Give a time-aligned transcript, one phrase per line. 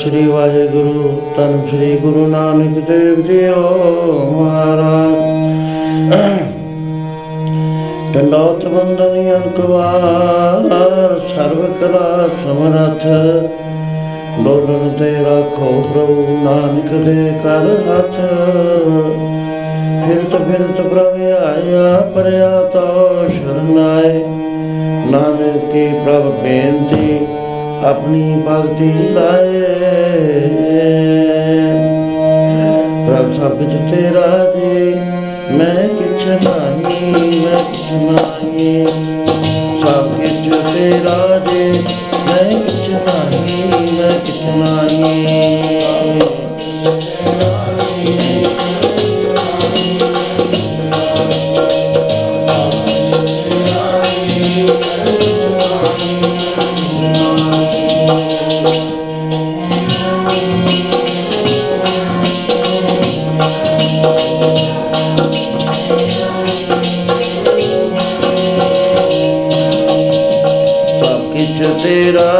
[0.00, 5.14] ਸਤਨਾਮ ਸ੍ਰੀ ਵਾਹਿਗੁਰੂ, ਧੰਨ ਸ੍ਰੀ ਗੁਰੂ ਨਾਨਕ ਦੇਵ ਜੀਓ ਮਹਾਰਾਜ।
[8.14, 10.68] ਟੰਡੋਤ ਬੰਦਨੀ ਅੰਕਵਾਰ
[11.28, 13.06] ਸਰਬ ਕਲਾ ਸਮਰਥ।
[14.44, 18.20] ਡੋਲਨ ਤੇ ਰੱਖੋ ਪ੍ਰਭੂ ਨਾਨਕ ਦੇ ਕਰ ਹੱਥ।
[20.04, 24.24] ਫਿਰਤ ਫਿਰਤ ਪ੍ਰਭ ਆਇਆ, ਪਰਿਆ ਤੋ ਸ਼ਰਨਾਏ
[25.12, 27.18] ਨਾਨਕ ਕੀ ਪ੍ਰਭ ਬੇਨਤੀ
[27.84, 29.60] ਆਪਣੀ ਭਗਤੀ ਲਾਏ।
[33.06, 34.94] ਪ੍ਰਭ ਸਭ ਕੁਝ ਤੇਰਾ ਜੀ,
[35.56, 38.86] ਮੈਂ ਕਿਛ ਨਹੀਂ, ਮੈਂ ਕਿਛ ਨਹੀਂ।
[39.80, 41.64] ਸਭ ਕੁਝ ਤੇਰਾ ਜੀ,
[42.28, 43.62] ਮੈਂ ਕਿਛ ਨਹੀਂ,
[43.98, 44.89] ਮੈਂ ਕਿਛ ਨਹੀਂ।
[71.80, 72.39] আমাদের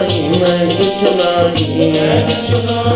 [0.02, 2.87] ही मैं कितना ही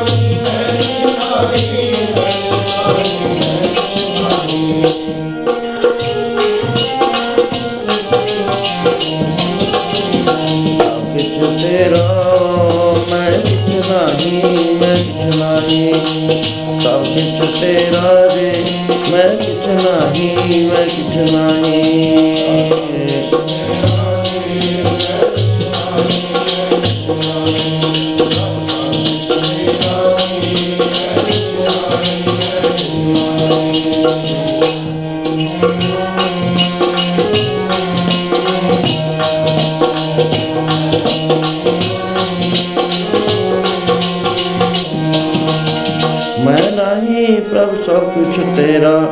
[46.82, 49.08] ਮੈਂ ਨਹੀਂ ਪ੍ਰਭ ਸਭ ਕੁਛ ਤੇਰਾ।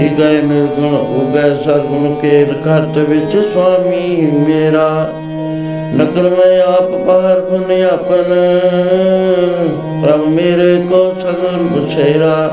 [0.00, 5.10] ਇਗੈ ਨਿਰਗੁਣ ਉਗੈ ਸਰਗੁਣ, ਕੇਲ ਕਰਤ ਵਿੱਚ ਸੁਆਮੀ ਮੇਰਾ।
[5.94, 8.22] ਨਕਲ ਮੈਂ ਆਪ ਬਾਹਰ ਬਨ ਆਪਨ।
[10.04, 12.50] ਪ੍ਰਭ ਮੇਰੇ ਕੋ ਸਗਲ ਬਸੇਰਾ।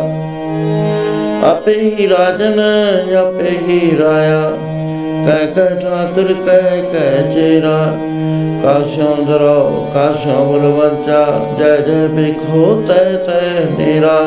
[1.44, 2.60] ਆਪੇ ਹੀ ਰਾਜਨ,
[3.16, 4.52] ਆਪੇ ਹੀ ਰਾਇਆ।
[5.26, 7.78] ਕਹਿ ਕਹਿ ਠਾਕਰ ਕਹਿ ਕਹਿ ਚੇਰਾ।
[8.64, 11.24] ਕਾਸ਼ੋਂ ਦਰੋ, ਕਾਸ਼ੋਂ ਬਲਵੰਚਾ
[11.60, 14.18] ਜੈ ਜੈ ਬਿਖੋ ਤੈ ਤੈ ਨੇਰਾ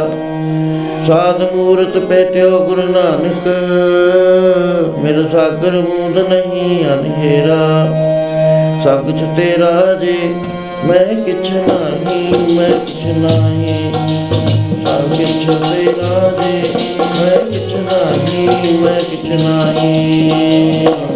[1.06, 3.46] ਸਾਧ ਮੂਰਤ ਪੇਟਿਓ ਗੁਰੂ ਨਾਨਕ,
[4.98, 7.60] ਮਿਲ ਸਾਗਰ ਮੂੰਦ ਨਹੀਂ ਅਨੇਰਾ
[8.84, 10.18] ਸਭ ਕੁਛ ਤੇਰਾ ਜੀ,
[10.84, 14.35] ਮੈਂ ਕਿਛ ਨਹੀਂ, ਮੈਂ ਕਿਛ ਨਹੀਂ।
[14.96, 16.62] ਸਭ ਕੁਛ ਤੇਰਾ ਜੀ
[16.98, 21.15] ਮੈਂ ਕਿਛ ਨਹੀਂ ਮੈਂ ਕਿਛ ਨਹੀਂ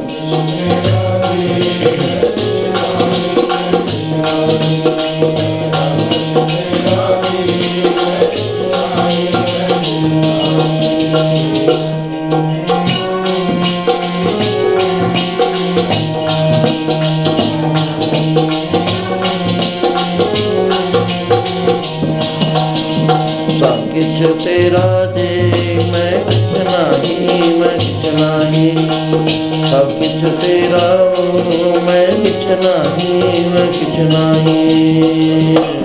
[24.61, 28.77] ਕਿਛ ਤੇਰਾ ਜੇ ਮੈਂ ਕਿਛ ਨਹੀਂ ਮੈਂ ਕਿਛ ਨਹੀਂ
[29.65, 31.15] ਸਭ ਕਿਛ ਤੇਰਾ
[31.83, 35.80] ਮੈਂ ਕਿਛ ਨਹੀਂ ਮੈਂ ਕਿਛ ਨਹੀਂ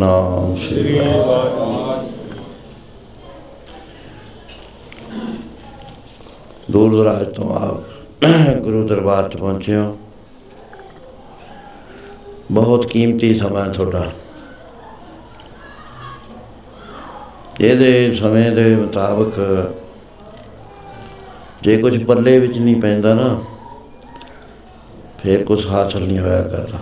[0.00, 0.98] ਸਤਨਾਮ ਸ੍ਰੀ
[6.70, 8.24] ਦੂਰ ਦਰਾਜ ਤੋਂ ਆਪ
[8.60, 9.98] ਗੁਰੂ ਦਰਬਾਰ 'ਚ ਪਹੁੰਚੇ ਹੋ।
[12.50, 14.12] ਬਹੁਤ ਕੀਮਤੀ ਸਮਾਂ ਤੁਹਾਡਾ।
[17.60, 19.40] ਇਹਦੇ ਸਮੇਂ ਦੇ ਮੁਤਾਬਕ
[21.62, 23.40] ਜੇ ਕੁਝ ਪੱਲੇ ਵਿੱਚ ਨਹੀਂ ਪੈਂਦਾ ਨਾ
[25.22, 26.78] ਫਿਰ ਕੁਝ ਹਾਸਲ ਨਹੀਂ ਹੋਇਆ ਕਰਦਾ।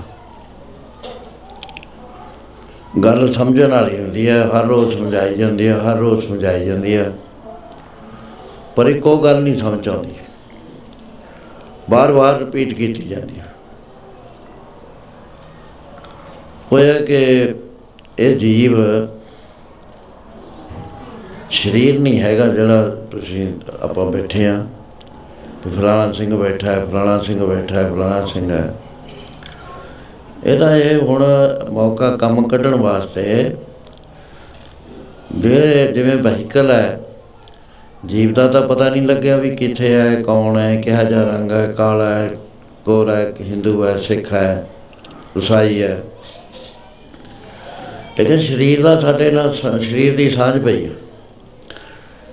[3.05, 7.13] ਗੱਲ ਸਮਝਣ ਵਾਲੀ ਹੁੰਦੀ ਹੈ, ਹਰ ਰੋਜ਼ ਸਮਝਾਈ ਜਾਂਦੀ ਹੈ, ਹਰ ਰੋਜ਼ ਸਮਝਾਈ ਜਾਂਦੀ ਹੈ।
[8.77, 10.15] ਪਰ ਇੱਕੋ ਗੱਲ ਨਹੀਂ ਸਮਝ ਆਉਂਦੀ।
[11.91, 13.47] ਬਾਰ-ਬਾਰ ਰਿਪੀਟ ਕੀਤੀ ਜਾਂਦੀ ਹੈ।
[16.73, 17.55] ਹੋਇਆ ਕਿ
[18.19, 18.77] ਇਹ ਜੀਵ
[21.51, 24.67] ਸਰੀਰ ਨਹੀਂ ਹੈਗਾ ਜਿਹੜਾ ਤੁਸੀਂ ਆਪਾਂ ਬੈਠੇ ਆ
[25.65, 28.75] ਤੇ ਫਲਾਣਾ ਸਿੰਘ ਬੈਠਾ ਹੈ, ਫਲਾਣਾ ਸਿੰਘ ਬੈਠਾ ਹੈ, ਫਲਾਣਾ ਸਿੰਘ ਹੈ।
[30.45, 31.25] ਇਹਦਾ ਇਹ ਹੁਣ
[31.71, 33.57] ਮੌਕਾ ਕੰਮ ਕੱਢਣ ਵਾਸਤੇ
[35.35, 37.01] ਜਿਹੜੇ ਜਿਵੇਂ ਵਹੀਕਲ ਹੈ,
[38.07, 41.67] ਜੀਵ ਦਾ ਤਾਂ ਪਤਾ ਨਹੀਂ ਲੱਗਿਆ ਵੀ ਕਿੱਥੇ ਹੈ, ਕੌਣ ਹੈ, ਕਿਹੋ ਜਿਹਾ ਰੰਗ ਹੈ,
[41.67, 42.31] ਕਾਲਾ ਹੈ,
[42.85, 44.69] ਗੋਰਾ ਹੈ, ਕਿ ਹਿੰਦੂ ਹੈ, ਸਿੱਖ ਹੈ,
[45.39, 46.03] ਈਸਾਈ ਹੈ।
[48.19, 50.91] ਲੇਕਿਨ ਸਰੀਰ ਦਾ ਸਾਡੇ ਨਾਲ ਸ- ਸਰੀਰ ਦੀ ਸਾਂਝ ਪਈ ਹੈ।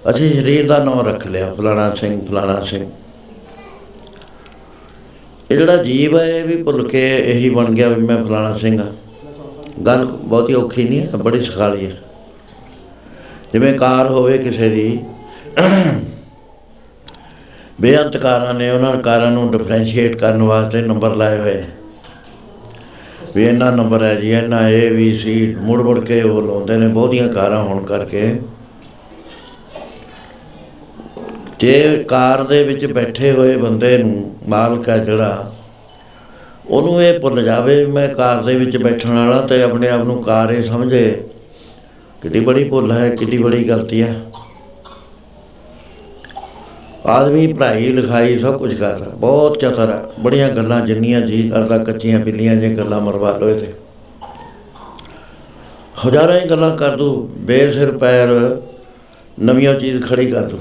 [0.10, 2.92] ਅਸੀਂ ਸਰੀਰ ਦਾ ਨਾਮ ਰੱਖ ਲਿਆ, ਫਲਾਣਾ ਸਿੰਘ ਫਲਾਣਾ ਸਿੰਘ।
[5.52, 8.80] ਇਹ ਜਿਹੜਾ ਜੀਵ ਹੈ, ਇਹ ਵੀ ਭੁੱਲ ਕੇ ਇਹੀ ਬਣ ਗਿਆ ਵੀ ਮੈਂ ਫਲਾਣਾ ਸਿੰਘ
[8.80, 8.92] ਹਾਂ
[9.86, 11.96] ਗੱਲ ਬਹੁਤੀ ਔਖੀ ਨਹੀਂ ਹੈ, ਬੜੀ ਸਖਾਲੀ ਹੈ।
[13.54, 15.00] ਜਿਵੇਂ ਕਾਰ ਹੋਵੇ ਕਿਸੇ ਦੀ
[17.82, 21.68] ਬੇਅੰਤ ਕਾਰਾਂ ਨੇ ਉਹਨਾਂ ਕਾਰਾਂ ਨੂੰ ਡਿਫਰੈਂਸ਼ੀਏਟ ਕਰਨ ਵਾਸਤੇ ਨੰਬਰ ਲਾਏ ਹੋਏ ਨੇ।
[23.36, 26.88] ਵੀ ਇਹਨਾਂ ਨੰਬਰ ਹੈ ਜੀ ਇਹਨਾਂ ਏ ਵੀ ਸੀ ਮੁੜ ਮੁੜ ਕੇ ਉਹ ਲਾਉਂਦੇ ਨੇ,
[26.88, 28.40] ਬਹੁਤੀਆਂ ਕਾਰਾਂ ਹੋਣ ਕਰਕੇ
[31.60, 35.52] ਜੇ ਕਾਰ ਦੇ ਵਿੱਚ ਬੈਠੇ ਹੋਏ ਬੰਦੇ ਨੂੰ ਮਾਲਕ ਹੈ ਜਿਹੜਾ,
[36.68, 40.22] ਉਹਨੂੰ ਇਹ ਭੁੱਲ ਜਾਵੇ ਵੀ ਮੈਂ ਕਾਰ ਦੇ ਵਿੱਚ ਬੈਠਣ ਵਾਲਾ ਤੇ ਆਪਣੇ ਆਪ ਨੂੰ
[40.24, 41.24] ਕਾਰ ਹੀ ਸਮਝੇ,
[42.22, 44.16] ਕਿੱਡੀ ਬੜੀ ਭੁੱਲ ਹੈ, ਕਿੱਡੀ ਬੜੀ ਗਲਤੀ ਹੈ।
[47.06, 52.20] ਆਦਮੀ ਪੜ੍ਹਾਈ, ਲਿਖਾਈ ਸਭ ਕੁਝ ਕਰਦਾ, ਬਹੁਤ ਚਤਰ ਹੈ, ਬੜੀਆਂ ਗੱਲਾਂ ਜਿੰਨੀਆਂ ਜੀ ਕਰਦਾ, ਕੱਚੀਆਂ
[52.20, 53.74] ਬਿੱਲੀਆਂ ਜੇ ਗੱਲਾਂ ਮਰਵਾ ਲੋ ਤੇ
[56.08, 58.30] ਹਜ਼ਾਰਾਂ ਹੀ ਗੱਲਾਂ ਕਰ ਦੂ, ਬੇਸਿਰ ਪੈਰ
[59.38, 60.60] ਨਵੀਆਂ ਚੀਜ਼ ਖੜੀ ਕਰ ਦੂ।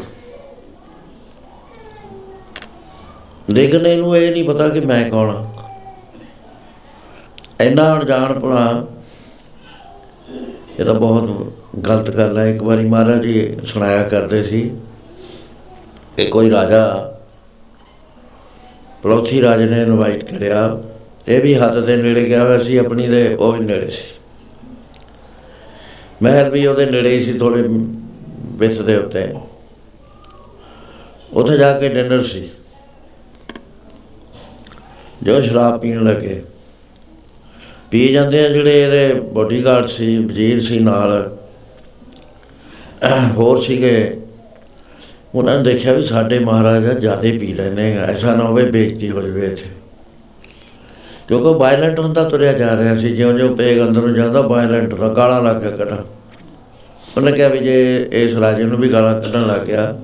[3.51, 5.45] ਲੇਕਿਨ ਇਹਨੂੰ ਇਹ ਨਹੀਂ ਪਤਾ ਕਿ ਮੈਂ ਕੌਣ ਹਾਂ
[7.61, 8.87] ਇੰਨਾ ਅਣਜਾਣਪੁਣਾ
[10.81, 11.53] ਇਹ ਤਾਂ ਬਹੁਤ
[11.89, 14.71] ਗਲਤ ਗੱਲ ਹੈ। ਇੱਕ ਵਾਰੀ ਮਹਾਰਾਜ ਜੀ ਸੁਣਾਇਆ ਕਰਦੇ ਸੀ
[16.19, 17.15] ਇਹ ਕੋਈ ਰਾਜਾ
[19.03, 20.83] ਪੜੋਸੀ ਰਾਜੇ ਨੇ ਇਨਵਾਈਟ ਕਰਿਆ।
[21.29, 24.15] ਇਹ ਵੀ ਹੱਦ ਦੇ ਨੇੜੇ ਗਿਆ ਹੋਇਆ ਸੀ, ਆਪਣੀ ਦੇ, ਉਹ ਵੀ ਨੇੜੇ ਸੀ।
[26.23, 27.65] ਮਹਿਲ ਵੀ ਉਹਦੇ ਨੇੜੇ ਹੀ ਸੀ ਥੋੜੇ
[28.39, 29.35] ਵਿੱਚ ਦੇ ਉੱਤੇ।
[31.33, 32.51] ਉੱਥੇ ਜਾ ਕੇ ਡਿਨਰ ਸੀ।
[35.25, 36.43] ਜੋ ਸ਼ਰਾਬ ਪੀਣ ਲੱਗੇ।
[37.91, 41.37] ਪੀ ਜਾਂਦੇ ਆ ਜਿਹੜੇ ਇਹਦੇ ਬਾਡੀਗਾਰਡ ਸੀ, ਵਜ਼ੀਰ ਸੀ ਨਾਲ।
[43.37, 44.21] ਹੋਰ ਸੀਗੇ।
[45.35, 49.47] ਉਹਨਾਂ ਨੇ ਦੇਖਿਆ ਵੀ ਸਾਡੇ ਮਹਾਰਾਜਾ ਜਿਆਦੇ ਪੀ ਲੈਨੇ ਐਸਾ ਨਾ ਹੋਵੇ ਬੇਇੱਜ਼ਤੀ ਹੋ ਜਵੇ
[49.47, 49.67] ਇੱਥੇ।
[51.29, 55.43] ਕਿਉਂਕਿ ਵਾਇਲੈਂਟ ਹੁੰਦਾ ਤੁਰਿਆ ਜਾ ਰਿਹਾ ਸੀ, ਜਿਉਂ-ਜਿਉਂ ਪੇਗ ਅੰਦਰ ਨੂੰ ਜਾਂਦਾ ਵਾਇਲੈਂਟ ਦਾ ਗਾਲਾਂ
[55.43, 55.97] ਲੱਗ ਗਿਆ ਕੱਢਣ।
[57.17, 60.01] ਉਹਨੇ ਕਿਹਾ ਵੀ ਜੇ ਇਸ ਰਾਜੇ ਨੂੰ ਵੀ ਗਾਲਾਂ ਕੱਢਣ ਲੱਗ ਗਿਆ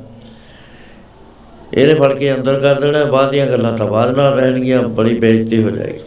[1.75, 5.63] ਇਹਨੇ ਫੜ ਕੇ ਅੰਦਰ ਕਰ ਦੇਣਾ, ਬਾਅਦ ਦੀਆਂ ਗੱਲਾਂ ਤਾਂ ਬਾਅਦ ਨਾਲ ਰਹਿਣਗੀਆਂ, ਬੜੀ ਬੇਇੱਜ਼ਤੀ
[5.63, 6.01] ਹੋ ਜਾਏਗੀ।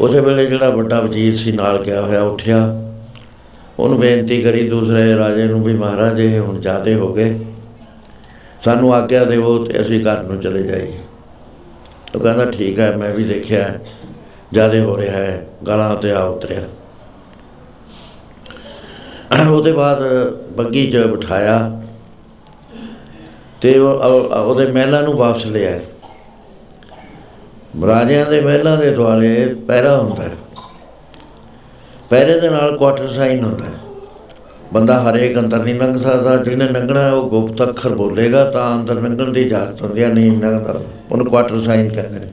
[0.00, 2.82] ਉਸੇ ਵੇਲੇ ਜਿਹੜਾ ਵੱਡਾ ਵਜ਼ੀਰ ਸੀ ਨਾਲ ਗਿਆ ਹੋਇਆ ਉੱਠਿਆ।
[3.78, 7.40] ਉਹਨੂੰ ਬੇਨਤੀ ਕਰੀ ਦੂਸਰੇ ਰਾਜੇ ਨੂੰ ਵੀ ਮਹਾਰਾਜ, ਇਹ ਹੁਣ ਜ਼ਿਆਦੇ ਹੋ ਗਏ।
[8.64, 10.98] ਸਾਨੂੰ ਆਗਿਆ ਦਿਓ ਤੇ ਅਸੀਂ ਘਰ ਨੂੰ ਚਲੇ ਜਾਈਏ।
[12.14, 13.78] ਉਹ ਕਹਿੰਦਾ, ਠੀਕ ਹੈ, ਮੈਂ ਵੀ ਦੇਖਿਆ
[14.52, 16.62] ਜ਼ਿਆਦੇ ਹੋ ਰਿਹਾ ਹੈ, ਗਾਲਾਂ ਤੇ ਆ ਉਤਰਿਆ।
[19.50, 21.82] ਉਹਦੇ ਬਾਅਦ ਬੱਗੀ 'ਚ ਬਿਠਾਇਆ।
[23.66, 25.80] ਤੇ ਉਹ- ਉਹ- ਉਹਦੇ ਮਹਿਲਾਂ ਨੂੰ ਵਾਪਸ ਲਿਆ
[27.86, 30.30] ਰਾਜਿਆਂ ਦੇ ਮਹਿਲਾਂ ਦੇ ਦੁਆਲੇ ਪਹਿਰਾ ਹੁੰਦਾ ਹੈ।
[32.10, 33.70] ਪਹਿਰੇ ਦੇ ਨਾਲ ਕੁਆਟਰ ਸਾਈਨ ਹੁੰਦਾ ਹੈ।
[34.72, 39.32] ਬੰਦਾ ਹਰੇਕ ਅੰਦਰ ਨਹੀਂ ਲੰਘ ਸਕਦਾ, ਜਿਹਨੇ ਲੰਘਣਾ ਉਹ ਗੁਪਤ ਅੱਖਰ ਬੋਲੇਗਾ, ਤਾਂ ਅੰਦਰ ਲੰਘਣ
[39.32, 40.80] ਦੀ ਇਜਾਜ਼ਤ ਹੁੰਦੀ ਹੈ, ਨਹੀਂ ਲੰਘਦਾ
[41.10, 42.28] ਉਹਨੂੰ ਕੁਆਟਰ ਸਾਈਨ ਕਹਿੰਦੇ ਨੇ।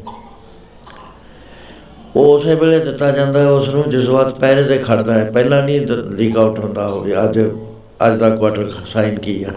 [2.16, 5.64] ਉਹ ਉਸੇ ਵੇਲੇ ਦਿੱਤਾ ਜਾਂਦਾ ਹੈ, ਉਸ ਨੂੰ ਜਿਸ ਵਕਤ ਪਹਿਰੇ ਤੇ ਖੜਦਾ ਹੈ। ਪਹਿਲਾਂ
[5.64, 7.40] ਨਹੀਂ ਲੀਕ ਆਊਟ ਹੁੰਦਾ ਹੋਵੇ, ਅੱਜ
[8.08, 9.50] ਅੱਜ ਦਾ ਕੁਆਟਰ ਸਾਈਨ ਕੀ ਆ?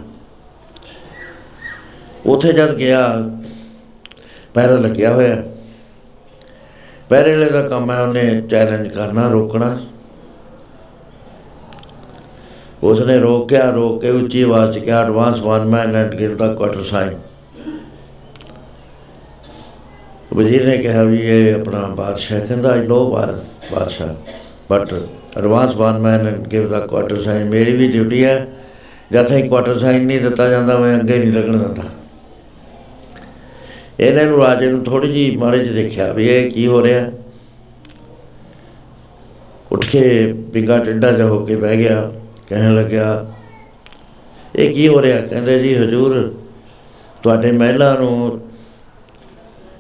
[2.27, 3.03] ਉਥੇ ਜਦ ਗਿਆ,
[4.55, 5.43] ਪੈਰਾ ਲੱਗਿਆ ਹੋਇਆ।
[7.09, 9.79] ਪਹਿਰੇ ਵਾਲੇ ਦਾ ਕੰਮ ਹੈ ਉਹਨੇ ਚੈਲੰਜ ਕਰਨਾ, ਰੋਕਣਾ।
[12.83, 16.49] ਉਸਨੇ ਰੋਕਿਆ, ਰੋਕ ਕੇ ਉੱਚੀ ਆਵਾਜ਼ 'ਚ ਕਿਹਾ advance one man and give the
[16.83, 17.15] countersign
[20.35, 24.15] ਵਜ਼ੀਰ ਨੇ ਕਿਹਾ ਵੀ ਇਹ ਆਪਣਾ ਬਾਦਸ਼ਾਹ, ਕਹਿੰਦਾ ਆਈ ਲੋ ਬਾਦਸ਼ਾਹ
[24.71, 24.95] but
[25.39, 26.81] advance one man and give the
[27.23, 28.47] countersign ਮੇਰੀ ਵੀ ਡਿਊਟੀ ਹੈ,
[29.13, 31.83] ਜਦ ਤੱਕ ਕੁਆਟਰ ਸਾਈਨ ਨਹੀਂ ਦਿੱਤਾ ਜਾਂਦਾ, ਮੈਂ ਅੱਗੇ ਨਹੀਂ ਲੱਗਣ ਦਿੰਦਾ।
[34.01, 37.11] ਇਹਨਾਂ ਨੂੰ ਰਾਜੇ ਨੂੰ ਥੋੜੀ ਜੀ ਮਾੜੇ ਜਿਹੇ ਦੇਖਿਆ ਵੀ ਇਹ ਕੀ ਹੋ ਰਿਹਾ।
[39.73, 42.13] ਉੱਠ ਕੇ ਬਿੰਗਾ ਟਿੱਡਾ ਜਾ ਹੋ ਕੇ ਬਹਿ ਗਿਆ,
[42.49, 43.27] ਕਹਿਣ ਲੱਗਿਆ,
[44.57, 45.21] ਇਹ ਕੀ ਹੋ ਰਿਹਾ?
[45.21, 46.35] ਕਹਿੰਦੇ ਜੀ, ਹਜੂਰ,
[47.23, 48.41] ਤੁਹਾਡੇ ਮਹਿਲਾ ਨੂੰ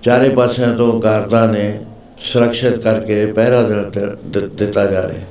[0.02, 1.80] ਚਾਰੇ ਪਾਸਿਆਂ ਤੋਂ ਕਾਰਦਾਂ ਨੇ
[2.18, 3.62] ਸੁਰੱਖਿਅਤ ਕਰਕੇ ਪਹਿਰਾ
[4.32, 5.25] ਦਿੱਤਾ ਜਾ ਰਿਹਾ।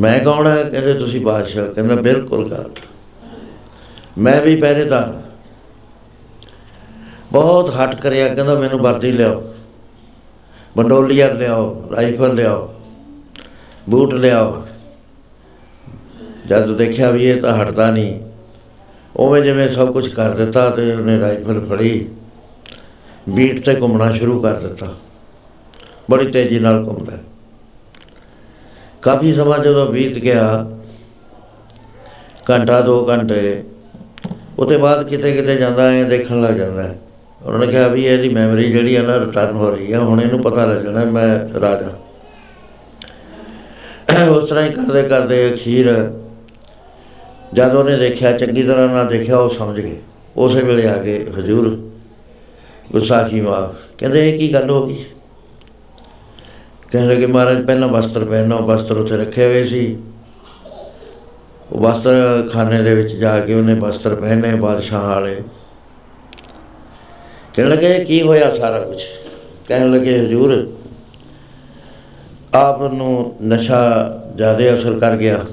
[0.00, 0.62] ਮੈਂ ਕੌਣ ਹੈ?
[0.62, 2.78] ਕਹਿੰਦੇ, ਤੁਸੀਂ ਬਾਦਸ਼ਾਹ ਕਹਿੰਦਾ, ਬਿਲਕੁਲ ਗਲਤ।
[4.18, 5.22] ਮੈਂ ਵੀ ਪਹਿਰੇਦਾਰ
[7.34, 9.42] ਬਹੁਤ ਹਟ ਕਰਿਆ, ਕਹਿੰਦਾ ਮੈਨੂੰ ਵਰਦੀ ਲਿਆਓ।
[10.76, 12.72] ਬੰਡੋਲੀਆ ਲਿਆਓ, ਰਾਈਫਲ ਲਿਆਓ,
[13.88, 14.62] ਬੂਟ ਲਿਆਓ।
[16.46, 18.20] ਜਦ ਦੇਖਿਆ ਵੀ ਇਹ ਤਾਂ ਹਟਦਾ ਨਹੀਂ,
[19.16, 22.08] ਉਵੇਂ ਜਿਵੇਂ ਸਭ ਕੁਝ ਕਰ ਦਿੱਤਾ ਤੇ ਉਹਨੇ ਰਾਈਫਲ ਫੜੀ,
[23.28, 24.94] ਬੀਟ ਤੇ ਘੁੰਮਣਾ ਸ਼ੁਰੂ ਕਰ ਦਿੱਤਾ।
[26.10, 27.18] ਬੜੀ ਤੇਜ਼ੀ ਨਾਲ ਘੁੰਮਦਾ।
[29.02, 30.44] ਕਾਫੀ ਸਮਾਂ ਜਦੋਂ ਬੀਤ ਗਿਆ,
[32.50, 33.62] ਘੰਟਾ 2 ਘੰਟੇ
[34.58, 36.94] ਉਤੇ ਬਾਅਦ ਕਿਤੇ ਕਿਤੇ ਜਾਂਦਾ ਹੈ ਦੇਖਣ ਲੱਗ ਜਾਂਦਾ।
[37.44, 40.42] ਉਹਨਾਂ ਨੇ ਕਿਹਾ ਵੀ ਇਹਦੀ ਮੈਮਰੀ ਜਿਹੜੀ ਹੈ ਨਾ ਰਿਟਰਨ ਹੋ ਰਹੀ ਹੈ ਹੁਣ ਇਹਨੂੰ
[40.42, 41.90] ਪਤਾ ਲੱਗਣਾ ਮੈਂ ਰਾਜਾ।
[44.24, 46.10] ਉਸ ਤਰ੍ਹਾਂ ਹੀ ਕਰਦੇ ਕਰਦੇ ਅਖੀਰ
[47.52, 49.96] ਜਦ ਉਹਨੇ ਦੇਖਿਆ, ਚੰਗੀ ਤਰ੍ਹਾਂ ਨਾਲ ਦੇਖਿਆ, ਉਹ ਸਮਝ ਗਏ।
[50.36, 51.90] ਉਸੇ ਵੇਲੇ ਆ ਕੇ ਹਜ਼ੂਰ
[52.92, 55.04] ਗੁਸਾਖੀ ਮਾਫ। ਕਹਿੰਦੇ, ਇਹ ਕੀ ਗੱਲ ਹੋ ਗਈ?
[56.92, 59.98] ਕਹਿੰਦੇ ਕਿ ਮਹਾਰਾਜ, ਪਹਿਲਾਂ ਵਸਤਰ ਪਹਿਨੋ, ਵਸਤਰ ਉੱਥੇ ਰੱਖੇ ਹੋਏ ਸੀ।
[61.72, 65.42] ਉਹ ਵਸਤਰ ਖਾਨੇ ਦੇ ਵਿੱਚ ਜਾ ਕੇ ਉਹਨੇ ਵਸਤਰ ਪਹਿਨੇ, ਬਾਦਸ਼ਾਹ ਵਾਲੇ।
[67.54, 69.00] ਕਹਿਣ ਲੱਗੇ, ਕੀ ਹੋਇਆ ਸਾਰਾ ਕੁਝ
[69.68, 70.66] ਕਹਿਣ ਲੱਗੇ, ਹਜੂਰ,
[72.54, 73.82] ਆਪ ਨੂੰ ਨਸ਼ਾ
[74.36, 75.44] ਜ਼ਿਆਦਾ ਅਸਰ ਕਰ ਗਿਆ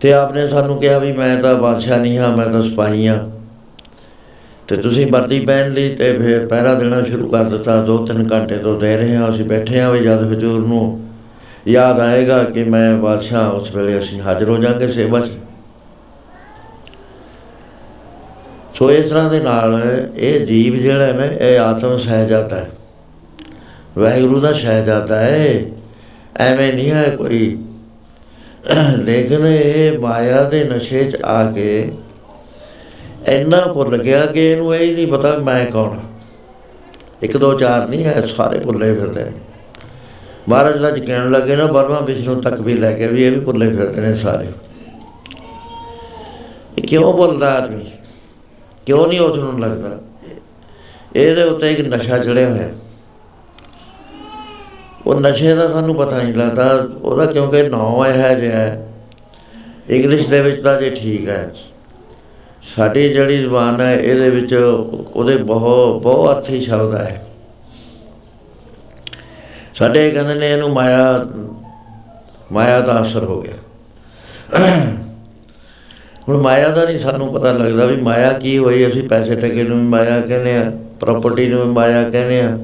[0.00, 3.18] ਤੇ ਆਪਨੇ ਸਾਨੂੰ ਕਿਹਾ ਵੀ ਮੈਂ ਤਾਂ ਬਾਦਸ਼ਾਹ ਨਹੀਂ ਹਾਂ, ਮੈਂ ਤਾਂ ਸਿਪਾਹੀ ਹਾਂ।
[4.68, 8.78] ਤੇ ਤੁਸੀਂ ਵਰਦੀ ਪਹਿਨ ਲਈ ਤੇ ਫਿਰ ਪਹਿਰਾ ਦੇਣਾ ਸ਼ੁਰੂ ਕਰ ਦਿੱਤਾ। 2-3 ਘੰਟੇ ਤੋਂ
[8.80, 11.00] ਦੇ ਰਹੇ ਹਾਂ, ਅਸੀਂ ਬੈਠੇ ਹਾਂ ਵੀ ਜਦ ਹਜੂਰ ਨੂੰ
[11.68, 15.30] ਯਾਦ ਆਏਗਾ ਕਿ ਮੈਂ ਬਾਦਸ਼ਾਹ ਉਸ ਵੇਲੇ ਅਸੀਂ ਹਾਜ਼ਰ ਹੋ ਜਾਾਂਗੇ ਸੇਵਾ 'ਚ।
[18.78, 19.82] ਸੋ ਇਸ ਤਰ੍ਹਾਂ ਦੇ ਨਾਲ
[20.16, 22.70] ਇਹ ਜੀਵ ਜਿਹੜਾ ਹੈ ਨਾ, ਇਹ ਆਤਮ ਸਹਿਜਾਤਾ ਹੈ।
[23.98, 25.64] ਵਾਹਿਗੁਰੂ ਦਾ ਸਹਿਜਾਤਾ ਹੈ।
[26.36, 27.58] ਐਵੇਂ ਨਹੀਂ ਹੈ ਕੋਈ।
[28.96, 31.92] ਲੇਕਿਨ ਇਹ ਮਾਇਆ ਦੇ ਨਸ਼ੇ 'ਚ ਆ ਕੇ
[33.28, 35.98] ਇੰਨਾ ਭੁੱਲ ਗਿਆ ਕਿ ਇਹਨੂੰ ਇਹ ਨਹੀਂ ਪਤਾ ਮੈਂ ਕੌਣ
[37.22, 39.32] ਇੱਕ ਦੋ ਚਾਰ ਨਹੀਂ ਹੈ, ਸਾਰੇ ਭੁੱਲੇ ਫਿਰਦੇ ਨੇ।
[40.48, 43.68] ਮਹਾਰਾਜ ਦਾ ਕਹਿਣ ਲੱਗੇ ਨਾ ਬਰਮਾ ਵਿਸ਼ਨੂੰ ਤੱਕ ਵੀ ਲੈ ਕੇ ਵੀ ਇਹ ਵੀ ਭੁੱਲੇ
[43.68, 44.46] ਫਿਰਦੇ ਨੇ ਸਾਰੇ।
[46.78, 47.84] ਇਹ ਕਿਉਂ ਬੋਲਦਾ ਆਦਮੀ?
[48.88, 49.98] ਕਿਉਂ ਨਹੀਂ ਉਸ ਨੂੰ ਲੱਗਦਾ?
[51.16, 52.68] ਇਹਦੇ ਉੱਤੇ ਇੱਕ ਨਸ਼ਾ ਚੜਿਆ ਹੋਇਆ।
[55.06, 58.64] ਉਹ ਨਸ਼ੇ ਦਾ ਸਾਨੂੰ ਪਤਾ ਨਹੀਂ ਲੱਗਦਾ। ਉਹਦਾ ਕਿਉਂਕਿ ਨਾਮ ਹੈ ਜਿਹਾ
[59.88, 61.50] ਇੰਗਲਿਸ਼ ਦੇ ਵਿੱਚ ਤਾਂ ਜੇ ਠੀਕ ਹੈ।
[62.76, 67.26] ਸਾਡੀ ਜਿਹੜੀ ਜ਼ੁਬਾਨ ਹੈ, ਇਹਦੇ ਵਿੱਚ ਉਹਦੇ ਬਹੁਤ ਬਹੁਤ ਅਰਥੀ ਸ਼ਬਦ ਹੈ।
[69.74, 71.26] ਸਾਡੇ ਕਹਿੰਦੇ ਨੇ ਇਹਨੂੰ ਮਾਇਆ
[72.52, 73.54] ਮਾਇਆ ਦਾ ਅਸਰ ਹੋ ਗਿਆ।
[76.28, 79.78] ਹੁਣ ਮਾਇਆ ਦਾ ਨਹੀਂ ਸਾਨੂੰ ਪਤਾ ਲੱਗਦਾ ਵੀ ਮਾਇਆ ਕੀ ਹੋਈ, ਅਸੀਂ ਪੈਸੇ ਟਕੇ ਨੂੰ
[79.84, 80.70] ਮਾਇਆ ਕਹਿੰਦੇ ਆ
[81.00, 82.58] ਪ੍ਰਾਪਰਟੀ ਨੂੰ ਮਾਇਆ ਕਹਿੰਦੇ ਆ।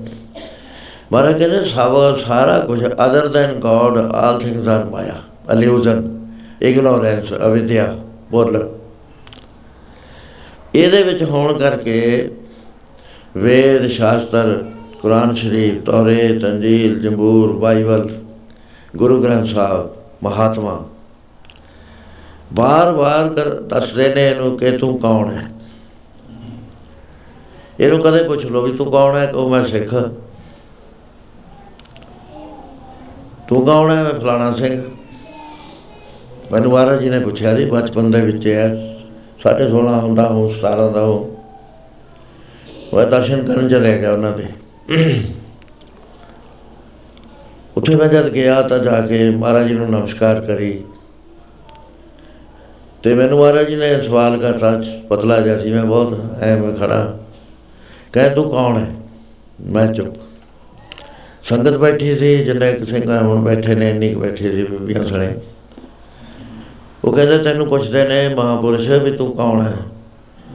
[1.12, 5.14] ਮਾਰਾ ਕਹਿੰਦੇ ਸਭ, ਸਾਰਾ ਕੁਝ other than God all things are maya
[5.52, 6.02] illusion
[6.62, 7.94] ignorance avidya
[8.30, 8.68] ਬੋਲ
[10.74, 12.28] ਇਹਦੇ ਵਿੱਚ ਹੋਣ ਕਰਕੇ
[13.36, 14.64] ਵੇਦ, ਸ਼ਾਸਤਰ,
[15.02, 18.08] ਕੁਰਾਨ ਸ਼ਰੀਫ ਤੌਰੇਤ ਅੰਜੀਲ ਜੰਬੂਰ, ਬਾਈਬਲ,
[18.96, 19.88] ਗੁਰੂ ਗ੍ਰੰਥ ਸਾਹਿਬ,
[20.22, 20.82] ਮਹਾਤਮਾ
[22.52, 25.50] ਬਾਰ-ਬਾਰ ਕਰ ਦੱਸਦੇ ਨੇ ਇਹਨੂੰ ਕਿ ਤੂੰ ਕੌਣ ਹੈ?
[27.80, 29.94] ਇਹਨੂੰ ਕਦੇ ਪੁੱਛ ਲੋ ਵੀ ਤੂੰ ਕੌਣ ਹੈ ਕਹੋ ਮੈਂ ਸਿੱਖ।
[33.48, 34.02] ਤੂੰ ਕੌਣ ਹੈ?
[34.02, 34.82] ਮੈਂ ਫਲਾਣਾ ਸਿੰਘ।
[36.52, 38.96] ਮੈਨੂੰ ਮਹਾਰਾਜ ਜੀ ਨੇ ਪੁੱਛਿਆ ਸੀ, ਬਚਪਨ ਦੇ ਵਿੱਚ ਹੈ।
[39.42, 41.34] ਸਾਢੇ 16 ਹੁੰਦਾ ਉਹ 17 ਦਾ ਉਹ।
[42.92, 44.46] ਉਹ ਦਰਸ਼ਨ ਕਰਨ ਚਲੇ ਗਿਆ ਉਹਨਾਂ ਦੇ।
[47.76, 50.84] ਉੱਥੇ ਮੈਂ ਜਦ ਗਿਆ ਤਾਂ ਜਾ ਕੇ ਮਹਾਰਾਜ ਜੀ ਨੂੰ ਨਮਸਕਾਰ ਕਰੀ।
[53.04, 57.18] ਤੇ ਮੈਨੂੰ ਮਹਾਰਾਜ ਜੀ ਨੇ ਸਵਾਲ ਕਰਤਾ, ਪਤਲਾ ਜਿਹਾ ਸੀ, ਮੈਂ ਬਹੁਤ ਐ ਮੈਂ ਖੜਾ।
[58.12, 58.94] ਕਹੇ, ਤੂੰ ਕੌਣ ਹੈ
[59.60, 60.14] ਮੈਂ ਚੁੱਪ।
[61.42, 65.34] ਸੰਗਤ ਬੈਠੀ ਸੀ, ਜਿੰਨੇ ਇੱਕ ਸਿੰਘ ਹੁਣ ਬੈਠੇ ਨੇ, ਇੰਨੀ ਬੈਠੀ ਸੀ, ਬੀਬੀਆਂ ਸਣੇ।
[67.04, 69.76] ਉਹ ਕਹਿੰਦੇ, ਤੈਨੂੰ ਪੁੱਛਦੇ ਨੇ ਮਹਾਪੁਰਸ਼ ਵੀ ਤੂੰ ਕੌਣ ਹੈ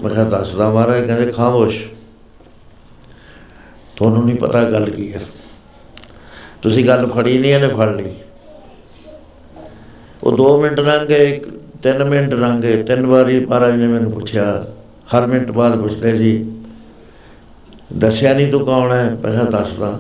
[0.04, 1.78] ਮੈਂ ਕਿਹਾ, ਦੱਸਦਾ ਮਹਾਰਾਜ। ਕਹਿੰਦੇ, ਖਾਮੋਸ਼।
[3.96, 5.22] ਤੁਹਾਨੂੰ ਨਹੀਂ ਪਤਾ ਗੱਲ ਕੀ ਹੈ
[6.62, 8.14] ਤੁਸੀਂ ਗੱਲ ਫੜੀ ਨਹੀਂ ਇਹਨੇ ਫੜ ਲਈ।
[10.24, 11.42] ਉਹ 2 ਮਿੰਟ ਲੰਘ ਗਏ
[11.80, 14.66] 3 ਮਿੰਟ ਲੰਘ ਗਏ, ਤਿੰਨ ਵਾਰੀ ਮਹਾਰਾਜ ਨੇ ਮੈਨੂੰ ਪੁੱਛਿਆ,
[15.10, 16.32] ਹਰ ਮਿੰਟ ਬਾਅਦ ਪੁੱਛਦੇ ਸੀ
[17.94, 19.04] ਦੱਸਿਆ ਨਹੀਂ ਤੂੰ ਕੌਣ ਹੈ?
[19.24, 20.00] ਮੈਂ ਕਿਹਾ ਦੱਸਦਾ।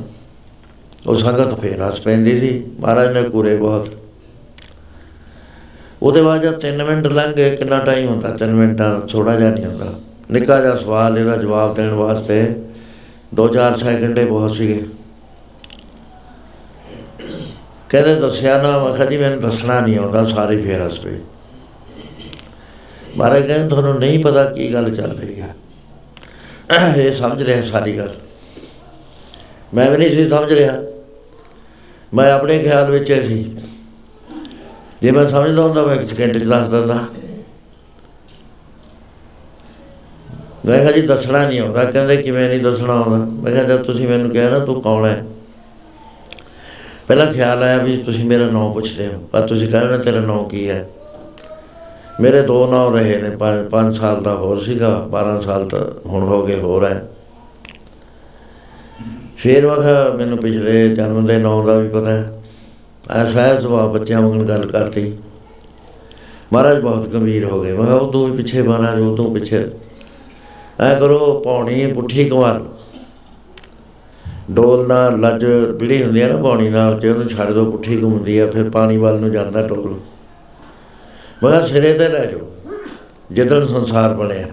[1.08, 3.90] ਉਹ ਸੰਗਤ ਫੇਰ ਹੱਸ ਪੈਂਦੀ ਸੀ, ਮਹਾਰਾਜ ਨੇ ਕੁਰੇ ਬਹੁਤ।
[6.02, 8.36] ਉਹਦੇ ਬਾਅਦ ਜਦ 3 ਮਿੰਟ ਲੰਘ ਗਏ, ਕਿੰਨਾ ਟਾਈਮ ਹੁੰਦਾ?
[8.38, 9.94] 3 ਮਿੰਟਾਂ ਥੋੜਾ ਜਿਹਾ ਨਹੀਂ ਹੁੰਦਾ।
[10.32, 12.56] ਨਿੱਕਾ ਜਿਹਾ ਸਵਾਲ ਇਹਦਾ ਜਵਾਬ ਦੇਣ ਵਾਸਤੇ
[13.36, 14.86] 2-4 ਸੈਕਿੰਡ ਹੀ ਬਹੁਤ ਸੀਗੇ।
[17.90, 21.20] ਕਹਿੰਦੇ ਦੱਸਿਆ ਨਾ, ਮੈਂ ਕਿਹਾ ਜੀ ਮੈਨੂੰ ਦੱਸਣਾ ਨਹੀਂ ਆਉਂਦਾ, ਸਾਰੇ ਫੇਰ ਹੱਸ ਪਏ।
[23.18, 25.56] ਮਹਾਰਾਜ ਕਹਿੰਦੇ ਤੁਹਾਨੂੰ ਨਹੀਂ ਪਤਾ ਕੀ ਗੱਲ ਚੱਲ ਰਹੀ ਹੈ।
[26.98, 28.14] ਇਹ ਸਮਝ ਰਿਹਾ ਸਾਰੀ ਗੱਲ।
[29.74, 30.74] ਮੈਂ ਵੀ ਨਹੀਂ ਸੀ ਸਮਝ ਰਿਹਾ।
[32.14, 33.56] ਮੈਂ ਆਪਣੇ ਖਿਆਲ ਵਿੱਚ ਹੀ ਸੀ।
[35.02, 37.06] ਜੇ ਮੈਂ ਸਮਝਦਾ ਹੁੰਦਾ ਮੈਂ ਇੱਕ ਸਕਿੰਟ ਚ ਦੱਸ ਦਿੰਦਾ।
[40.66, 44.08] ਮੈਂ ਕਿਹਾ ਜੀ ਦੱਸਣਾ ਨਹੀਂ ਆਉਂਦਾ। ਕਹਿੰਦੇ ਕਿਵੇਂ ਨਹੀਂ ਦੱਸਣਾ ਆਉਂਦਾ। ਮੈਂ ਕਿਹਾ ਜਦ ਤੁਸੀਂ
[44.08, 45.26] ਮੈਨੂੰ ਕਿਹਾ ਨਾ ਤੂੰ ਕੌਣ ਹੈ?
[47.08, 50.48] ਪਹਿਲਾ ਖਿਆਲ ਆਇਆ ਵੀ ਤੁਸੀਂ ਮੇਰਾ ਨਾਮ ਪੁੱਛਦੇ ਹੋ। ਪਰ ਤੁਸੀਂ ਕਹਿੰਦੇ ਨਾ ਤੇਰਾ ਨਾਮ
[50.48, 50.90] ਕੀ ਹੈ?
[52.20, 53.30] ਮੇਰੇ ਦੋ ਨਾਮ ਰਹੇ ਨੇ
[53.70, 57.10] 5 ਸਾਲ ਦਾ ਹੋਰ ਸੀਗਾ 12 ਸਾਲ ਤਾਂ ਹੁਣ ਹੋ ਗਏ ਹੋਰ ਹੈ
[59.38, 62.42] ਫੇਰ ਵਖਾ ਮੈਨੂੰ ਪਿਛਲੇ ਜਨਮ ਦੇ ਨਾਮ ਦਾ ਵੀ ਪਤਾ ਹੈ
[63.12, 65.18] ਐ ਸਹਿਜ ਸੁਭਾਅ ਬੱਚਿਆਂ ਵਾਂਗ ਗੱਲ ਕਰਦੀ
[66.54, 69.70] ਮਹਾਰਾਜ ਬਹੁਤ ਗੰਭੀਰ ਹੋ ਗਏ। ਮੈਂ ਕਿਹਾ ਉਦੋਂ ਵੀ ਪਿੱਛੇ ਮਹਾਰਾਜ, ਉਦੋਂ ਪਿੱਛੇ।
[70.80, 72.62] ਐ ਕਰੋ, ਪੌਣੀ, ਪੁੱਠੀ ਕੁਮਾਰ।
[74.52, 75.46] ਡੋਲ ਨਾਲ ਲੱਜ
[75.80, 78.98] ਬਿੜੀ ਹੁੰਦੀ ਆ ਨਾ ਪੌਣੀ ਨਾਲ, ਜੇ ਉਹਨੂੰ ਛੱਡ ਦੋ, ਪੁੱਠੀ ਘੁੰਮਦੀ ਆ ਫਿਰ ਪਾਣੀ
[78.98, 80.00] ਵੱਲ ਨੂੰ ਜਾਂਦਾ ਡੋਲ।
[81.44, 82.48] ਮੈਂ ਕਿਹਾ ਸਿਰੇ ਤੇ ਲੈ ਜਾਓ,
[83.32, 84.48] ਜਿੱਦਣ ਸੰਸਾਰ ਬਣਿਆ।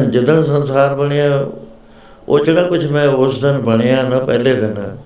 [0.00, 1.46] ਜਿੱਦਣ ਸੰਸਾਰ ਬਣਿਆ,
[2.28, 4.96] ਉਹ ਜਿਹੜਾ ਕੁਝ ਮੈਂ ਉਸ ਦਿਨ ਬਣਿਆ ਨਾ ਪਹਿਲੇ ਦਿਨ,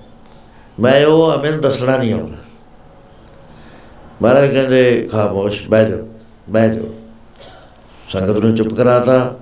[0.81, 2.37] ਮੈਂ ਉਹ ਅਮਨ ਦੱਸਣਾ ਨਹੀਂ ਆਉਂਦਾ।
[4.22, 6.07] ਮਹਾਰਾਜ ਕਹਿੰਦੇ, ਖਾਮੋਸ਼, ਬਹਿ ਜਾਓ
[6.51, 6.92] ਬਹਿ ਜਾਓ।
[8.09, 9.35] ਸੰਗਤ ਨੂੰ ਚੁੱਪ ਕਰਾਤਾ,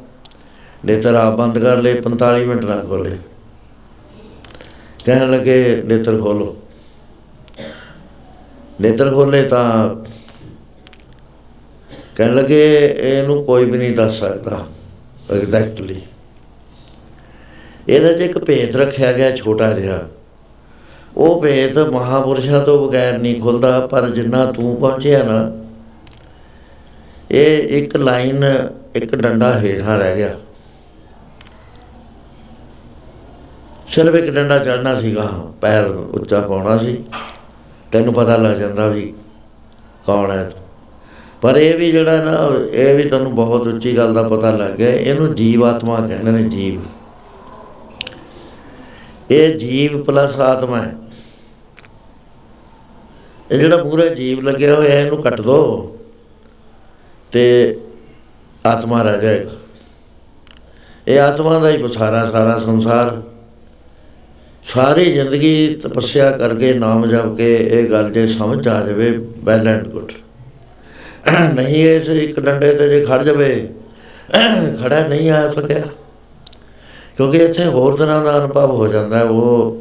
[0.84, 3.18] ਨੇਤਰ ਆਪ ਬੰਦ ਕਰ ਲਏ 45 ਮਿੰਟ ਨਾ ਖੋਲੇ
[5.04, 6.56] ਕਹਿਣ ਲੱਗੇ, ਨੇਤਰ ਖੋਲੋ
[8.80, 9.64] ਨੇਤਰ ਖੋਲੇ ਤਾਂ
[12.16, 14.64] ਕਹਿਣ ਲੱਗੇ, ਇਹਨੂੰ ਕੋਈ ਵੀ ਨਹੀਂ ਦੱਸ ਸਕਦਾ
[15.32, 16.00] ਐਗਜ਼ੈਕਟਲੀ
[17.88, 19.98] ਇਹਦਾ 'ਚ ਇੱਕ ਭੇਦ ਰੱਖਿਆ ਗਿਆ ਛੋਟਾ ਜਿਹਾ।
[21.16, 25.50] ਉਹ ਭੇਦ ਮਹਾਪੁਰਸ਼ਾਂ ਤੋਂ ਬਗੈਰ ਨਹੀਂ ਖੁੱਲਦਾ, ਪਰ ਜਿੰਨਾ ਤੂੰ ਪਹੁੰਚਿਆ ਨਾ,
[27.30, 28.44] ਇਹ ਇੱਕ ਲਾਈਨ,
[28.94, 30.34] ਇੱਕ ਡੰਡਾ ਹੇਠਾਂ ਰਹਿ ਗਿਆ।
[33.88, 36.96] ਸਿਰਫ ਇੱਕ ਡੰਡਾ ਚੜਨਾ ਸੀਗਾ, ਪੈਰ ਉੱਚਾ ਪਾਉਣਾ ਸੀ।
[37.92, 39.12] ਤੈਨੂੰ ਪਤਾ ਲੱਗ ਜਾਂਦਾ ਵੀ
[40.06, 40.63] ਕੌਣ ਹੈ ਤੂੰ।
[41.44, 44.90] ਪਰ ਇਹ ਵੀ ਜਿਹੜਾ ਨਾ, ਇਹ ਵੀ ਤੁਹਾਨੂੰ ਬਹੁਤ ਉੱਚੀ ਗੱਲ ਦਾ ਪਤਾ ਲੱਗ ਗਿਆ,
[44.90, 46.80] ਇਹਨੂੰ ਜੀਵ ਆਤਮਾ ਕਹਿੰਦੇ ਨੇ ਜੀਵ।
[49.30, 50.94] ਇਹ ਜੀਵ ਪਲਸ ਆਤਮਾ ਹੈ।
[53.50, 55.96] ਇਹ ਜਿਹੜਾ ਪੂਰਾ ਜੀਵ ਲੱਗਿਆ ਹੋਇਆ ਇਹਨੂੰ ਕੱਟ ਦੋ
[57.32, 57.76] ਤੇ
[58.66, 59.50] ਆਤਮਾ ਰਹਿ ਜਾਏਗਾ।
[61.08, 63.22] ਇਹ ਆਤਮਾ ਦਾ ਹੀ ਪਸਾਰਾ ਸਾਰਾ ਸੰਸਾਰ।
[64.74, 69.88] ਸਾਰੀ ਜ਼ਿੰਦਗੀ ਤਪੱਸਿਆ ਕਰਕੇ ਨਾਮ ਜਪ ਕੇ ਇਹ ਗੱਲ ਜੇ ਸਮਝ ਆ ਜਾਵੇ ਵੈਲ ਐਂਡ
[69.88, 70.12] ਗੁੱਡ
[71.54, 73.68] ਨਹੀਂ ਇਸ ਇੱਕ ਡੰਡੇ ਤੇ ਜੇ ਖੜ ਜਾਵੇ,
[74.82, 75.82] ਖੜਾ ਨਹੀਂ ਆ ਸਕਿਆ।
[77.16, 79.76] ਕਿਉਂਕਿ ਇੱਥੇ ਹੋਰ ਤਰ੍ਹਾਂ ਦਾ ਅਨੁਭਵ ਹੋ ਜਾਂਦਾ ਹੈ, ਉਹ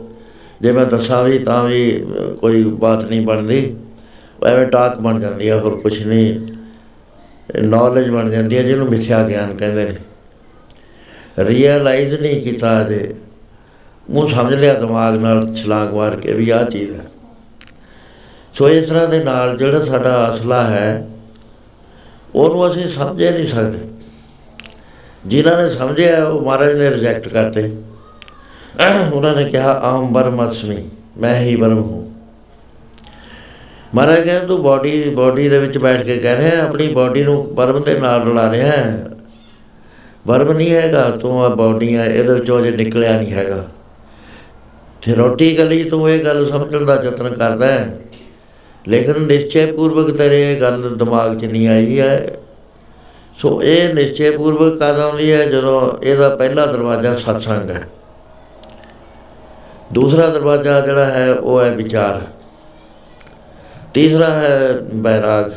[0.61, 2.05] ਜੇ ਮੈਂ ਦੱਸਾਂ ਵੀ ਤਾਂ ਵੀ
[2.41, 3.75] ਕੋਈ ਬਾਤ ਨਹੀਂ ਬਣਦੀ।
[4.47, 6.39] ਐਵੇਂ ਟਾਕ ਬਣ ਜਾਂਦੀ ਹੈ ਹੋਰ ਕੁਝ ਨਹੀਂ।
[7.63, 9.95] ਨੌਲੇਜ ਬਣ ਜਾਂਦੀ ਹੈ ਜਿਹਨੂੰ ਮਿਥਿਆ ਗਿਆਨ ਕਹਿੰਦੇ ਨੇ।
[11.39, 13.13] ਰੀਅਲਾਈਜ਼ ਨਹੀਂ ਕੀਤਾ ਜੇ
[14.09, 17.05] ਉਹ ਸਮਝ ਲਿਆ ਦਿਮਾਗ ਨਾਲ, ਛਲਾਂਗ ਮਾਰ ਕੇ ਵੀ ਆਹ ਚੀਜ਼ ਹੈ।
[18.53, 21.07] ਸੋ ਇਸ ਤਰ੍ਹਾਂ ਦੇ ਨਾਲ ਜਿਹੜਾ ਸਾਡਾ ਅਸਲਾ ਹੈ
[22.35, 23.77] ਉਹਨੂੰ ਅਸੀਂ ਸਮਝ ਨਹੀਂ ਸਕਦੇ।
[25.25, 27.75] ਜਿਨ੍ਹਾਂ ਨੇ ਸਮਝਿਆ, ਉਹ ਮਹਾਰਾਜ ਨੇ ਰਿਜੈਕਟ ਕਰਤੇ।
[29.13, 32.11] ਉਹਨਾਂ ਨੇ ਕਿਹਾ, ਆਮ ਬਰਮਸਮੀ ਮੈਂ ਹੀ ਬਰਮ ਹੂੰ।
[33.95, 37.83] ਮਹਾਰਾਜ ਕਹਿੰਦੇ, ਤੂੰ ਬਾਡੀ ਬਾਡੀ ਦੇ ਵਿੱਚ ਬੈਠ ਕੇ ਕਹਿ ਰਿਹਾ, ਆਪਣੀ ਬਾਡੀ ਨੂੰ ਬਰਮ
[37.83, 39.09] ਦੇ ਨਾਲ ਰਲਾ ਰਿਹਾ ਹੈ।
[40.27, 43.67] ਬਰਮ ਨਹੀਂ ਹੈਗਾ, ਤੂੰ ਆ ਬਾਡੀ ਹੈ ਇਹਦੇ ਵਿੱਚੋਂ ਜੇ ਨਿਕਲਿਆ ਨਹੀਂ ਹੈਗਾ।
[45.01, 47.99] ਥਿਓਰੀਟਿਕਲੀ ਤੂੰ ਇਹ ਗੱਲ ਸਮਝਣ ਦਾ ਯਤਨ ਕਰਦਾ ਹੈ।
[48.87, 52.37] ਲੇਕਿਨ ਨਿਸ਼ਚੈ ਪੂਰਵਕ ਤੇਰੇ ਇਹ ਗੱਲ ਦਿਮਾਗ 'ਚ ਨਹੀਂ ਆਈ ਹੈ।
[53.37, 55.45] ਸੋ ਇਹ ਨਿਸ਼ਚੈ ਪੂਰਵਕ ਕਦ ਆਉਂਦੀ ਹੈ?
[55.45, 57.89] ਜਦੋਂ ਇਹਦਾ ਪਹਿਲਾ ਦਰਵਾਜ਼ਾ ਸਤਸੰਗ ਹੈ।
[59.93, 62.21] ਦੂਸਰਾ ਦਰਵਾਜ਼ਾ ਜਿਹੜਾ ਹੈ, ਉਹ ਹੈ ਵਿਚਾਰ।
[63.93, 65.51] ਤੀਸਰਾ ਹੈ ਬੈਰਾਗ।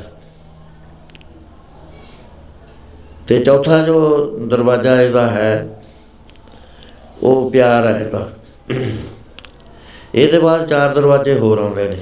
[3.28, 5.82] ਤੇ ਚੌਥਾ ਜੋ ਦਰਵਾਜ਼ਾ ਇਹਦਾ ਹੈ,
[7.22, 8.30] ਉਹ ਪਿਆਰ ਹੈ ਇਹਦਾ।
[10.14, 12.00] ਇਹਦੇ ਬਾਅਦ ਚਾਰ ਦਰਵਾਜ਼ੇ ਹੋਰ ਆਉਂਦੇ ਨੇ।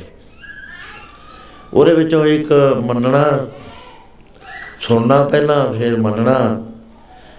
[1.75, 2.53] ਉਹਦੇ ਵਿੱਚੋਂ ਇੱਕ
[2.85, 3.47] ਮੰਨਣਾ,
[4.81, 6.65] ਸੁਣਨਾ ਪਹਿਲਾਂ, ਫਿਰ ਮੰਨਣਾ।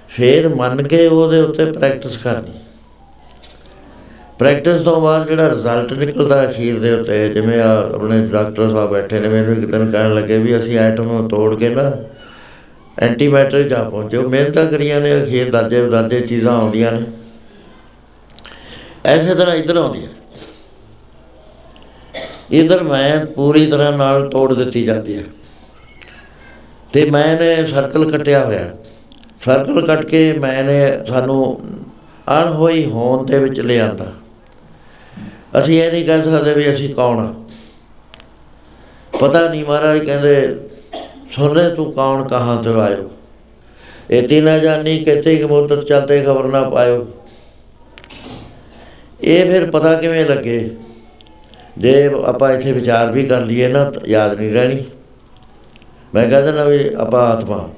[0.09, 2.51] ਫਿਰ ਮੰਨ ਕੇ ਉਹਦੇ ਉੱਤੇ ਪ੍ਰੈਕਟਿਸ ਕਰਨੀ।
[4.39, 9.19] ਪ੍ਰੈਕਟਿਸ ਤੋਂ ਬਾਅਦ ਜਿਹੜਾ ਰਿਜ਼ਲਟ ਨਿਕਲਦਾ ਅਖੀਰ ਦੇ ਉੱਤੇ, ਜਿਵੇਂ ਆ ਆਪਣੇ ਡਾਕਟਰ ਸਾਹਿਬ ਬੈਠੇ
[9.19, 11.91] ਨੇ, ਮੈਨੂੰ ਇੱਕ ਦਿਨ ਕਹਿਣ ਲੱਗੇ ਵੀ ਅਸੀਂ ਐਟਮ ਨੂੰ ਤੋੜ ਕੇ ਨਾ
[12.99, 17.01] ਐਂਟੀ ਮੈਟਰ ਜਾ ਪਹੁੰਚੇ। ਉਹ ਮਿਹਨਤਾਂ ਕਰੀਆਂ ਨੇ, ਅਖੀਰ ਦਰਜੇ ਦਰਜੇ ਚੀਜ਼ਾਂ ਆਉਂਦੀਆਂ ਨੇ।
[19.05, 20.09] ਐਸੇ ਤਰ੍ਹਾਂ ਇੱਧਰ ਆਉਂਦੀਆਂ
[22.51, 25.23] ਇਧਰ ਮੈਂ ਪੂਰੀ ਤਰ੍ਹਾਂ ਨਾਲ ਤੋੜ ਦਿੱਤੀ ਜਾਂਦੀ ਹੈ।
[26.93, 28.75] ਤੇ ਮੈਂ ਨੇ ਸਰਕਲ ਕੱਟਿਆ ਹੋਇਆ।
[29.45, 31.61] ਸਰਕਲ ਕੱਟ ਕੇ ਮੈਨੇ ਸਾਨੂੰ
[32.41, 34.11] ਅਣਹੋਈ ਹੋਣ ਦੇ ਵਿੱਚ ਲਿਆਂਦਾ
[35.59, 37.33] ਅਸੀਂ ਇਹ ਨਹੀਂ ਕਹਿ ਸਕਦੇ ਵੀ ਅਸੀਂ ਕੌਣ ਆ।
[39.19, 40.59] ਪਤਾ ਨਹੀਂ ਮਹਾਰਾਜ, ਕਹਿੰਦੇ,
[41.31, 43.11] ਸੁਣ ਲੈ ਤੂੰ ਕੌਣ, ਕਹਾਂ ਤੋਂ ਆਇਓ?
[44.09, 47.07] ਇਹ ਤਿੰਨ ਜਾਨੀ ਕਿਤੇ ਕਿ ਮੁੱਦਤ ਚਲਤੇ ਖਬਰ ਨਾ ਪਾਇਓ?
[49.21, 50.71] ਇਹ ਫਿਰ ਪਤਾ ਕਿਵੇਂ ਲੱਗੇ?
[51.77, 54.83] ਜੇ ਆਪਾਂ ਇੱਥੇ ਵਿਚਾਰ ਵੀ ਕਰ ਲਈਏ ਨਾ, ਤਾਂ ਯਾਦ ਨਹੀਂ ਰਹਿਣੀ।
[56.15, 57.69] ਮੈਂ ਕਹਿੰਦਾ ਨਾ ਵੀ ਆਪਾਂ ਆਤਮਾ।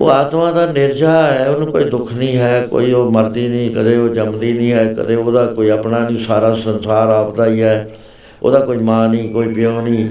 [0.00, 3.96] ਉਹ ਆਤਮਾ ਦਾ ਨਿਰਜਾ ਹੈ, ਉਹਨੂੰ ਕੋਈ ਦੁੱਖ ਨਹੀਂ ਹੈ, ਕੋਈ ਉਹ ਮਰਦੀ ਨਹੀਂ, ਕਦੇ
[3.96, 7.90] ਉਹ ਜੰਮਦੀ ਨਹੀਂ ਹੈ, ਕਦੇ ਉਹਦਾ ਕੋਈ ਆਪਣਾ ਨਹੀਂ, ਸਾਰਾ ਸੰਸਾਰ ਆਪਦਾ ਹੀ ਹੈ।
[8.42, 10.08] ਉਹਦਾ ਕੋਈ ਮਾਂ ਨਹੀਂ, ਕੋਈ ਪਿਓ ਨਹੀਂ।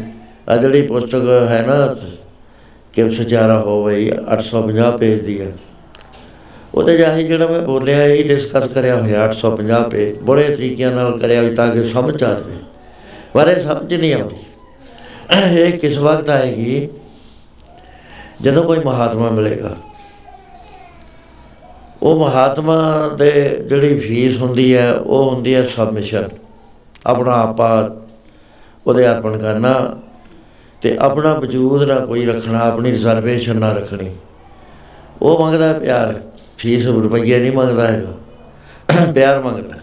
[0.49, 1.95] ਆ ਜਿਹੜੀ ਪੁਸਤਕ ਹੈ ਨਾ
[2.93, 5.51] ਕਿ ਸਚਾਰਾ ਹੋਵੇ 850 ਪੇਜ ਦੀ ਹੈ।
[6.81, 11.41] ਉਹਦੇ ਜਾਹੀ ਜਿਹੜਾ ਮੈਂ ਬੋਲਿਆ ਇਹ ਡਿਸਕਸ ਕਰਿਆ ਹੋਇਆ 850 ਪੇਜ ਬੜੇ ਤਰੀਕਿਆਂ ਨਾਲ ਕਰਿਆ
[11.41, 12.55] ਹੋਇਆ ਤਾਂ ਕਿ ਸਮਝ ਆ ਜਾਵੇ।
[13.33, 14.35] ਪਰ ਇਹ ਸਮਝ ਨਹੀਂ ਆਉਂਦੀ।
[15.59, 16.89] ਇਹ ਕਿਸ ਵਕਤ ਆਏਗੀ?
[18.41, 19.75] ਜਦੋਂ ਕੋਈ ਮਹਾਤਮਾ ਮਿਲੇਗਾ।
[22.03, 26.29] ਉਹ ਮਹਾਤਮਾ ਦੇ ਜਿਹੜੀ ਫੀਸ ਹੁੰਦੀ ਹੈ, ਉਹ ਹੁੰਦੀ ਹੈ ਸਬਮਿਸ਼ਨ
[27.05, 28.01] ਆਪਣਾ ਆਪਾ
[28.87, 29.99] ਉਹਦੇ ਅਰਪਣ ਕਰਨਾ
[30.81, 34.11] ਤੇ ਆਪਣਾ ਵਜੂਦ ਨਾ ਕੋਈ ਰੱਖਣਾ, ਆਪਣੀ ਰਿਜ਼ਰਵੇਸ਼ਨ ਨਾ ਰੱਖਣੀ।
[35.21, 36.21] ਉਹ ਮੰਗਦਾ ਪਿਆਰ।
[36.61, 38.13] ਫੀਸ ਰੁਪਈਏ ਨਹੀਂ ਮੰਗਦਾ ਹੈਗਾ।
[39.11, 39.75] ਪਿਆਰ ਮੰਗਦਾ।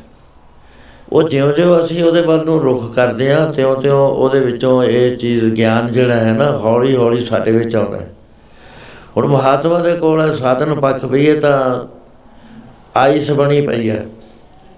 [1.12, 5.92] ਉਹ ਜਿਉਂ-ਜਿਉਂ ਅਸੀਂ ਉਹਦੇ ਵੱਲ ਨੂੰ ਰੁਖ ਕਰਦੇ ਹਾਂ, ਤਿਉਂ-ਤਿਉਂ ਉਹਦੇ ਵਿੱਚੋਂ ਇਹ ਚੀਜ਼ ਗਿਆਨ
[5.92, 8.14] ਜਿਹੜਾ ਹੈ ਨਾ, ਹੌਲੀ-ਹੌਲੀ ਸਾਡੇ ਵਿੱਚ ਆਉਂਦਾ ਹੈ।
[9.16, 11.86] ਹੁਣ ਮਹਾਤਮਾ ਦੇ ਕੋਲ ਸਾਧਨ ਪੱਖ ਵੀ ਇਹ ਤਾਂ
[12.96, 14.06] ਆਈਸ ਬਣੀ ਪਈ ਹੈ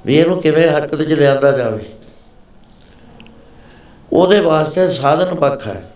[0.07, 1.83] ਵੀ ਇਹਨੂੰ ਕਿਵੇਂ ਹਰਕਤ 'ਚ ਲਿਆਂਦਾ ਜਾਵੇ।
[4.13, 5.91] ਉਹਦੇ ਵਾਸਤੇ ਸਾਧਨ ਪੱਖ ਹੈ।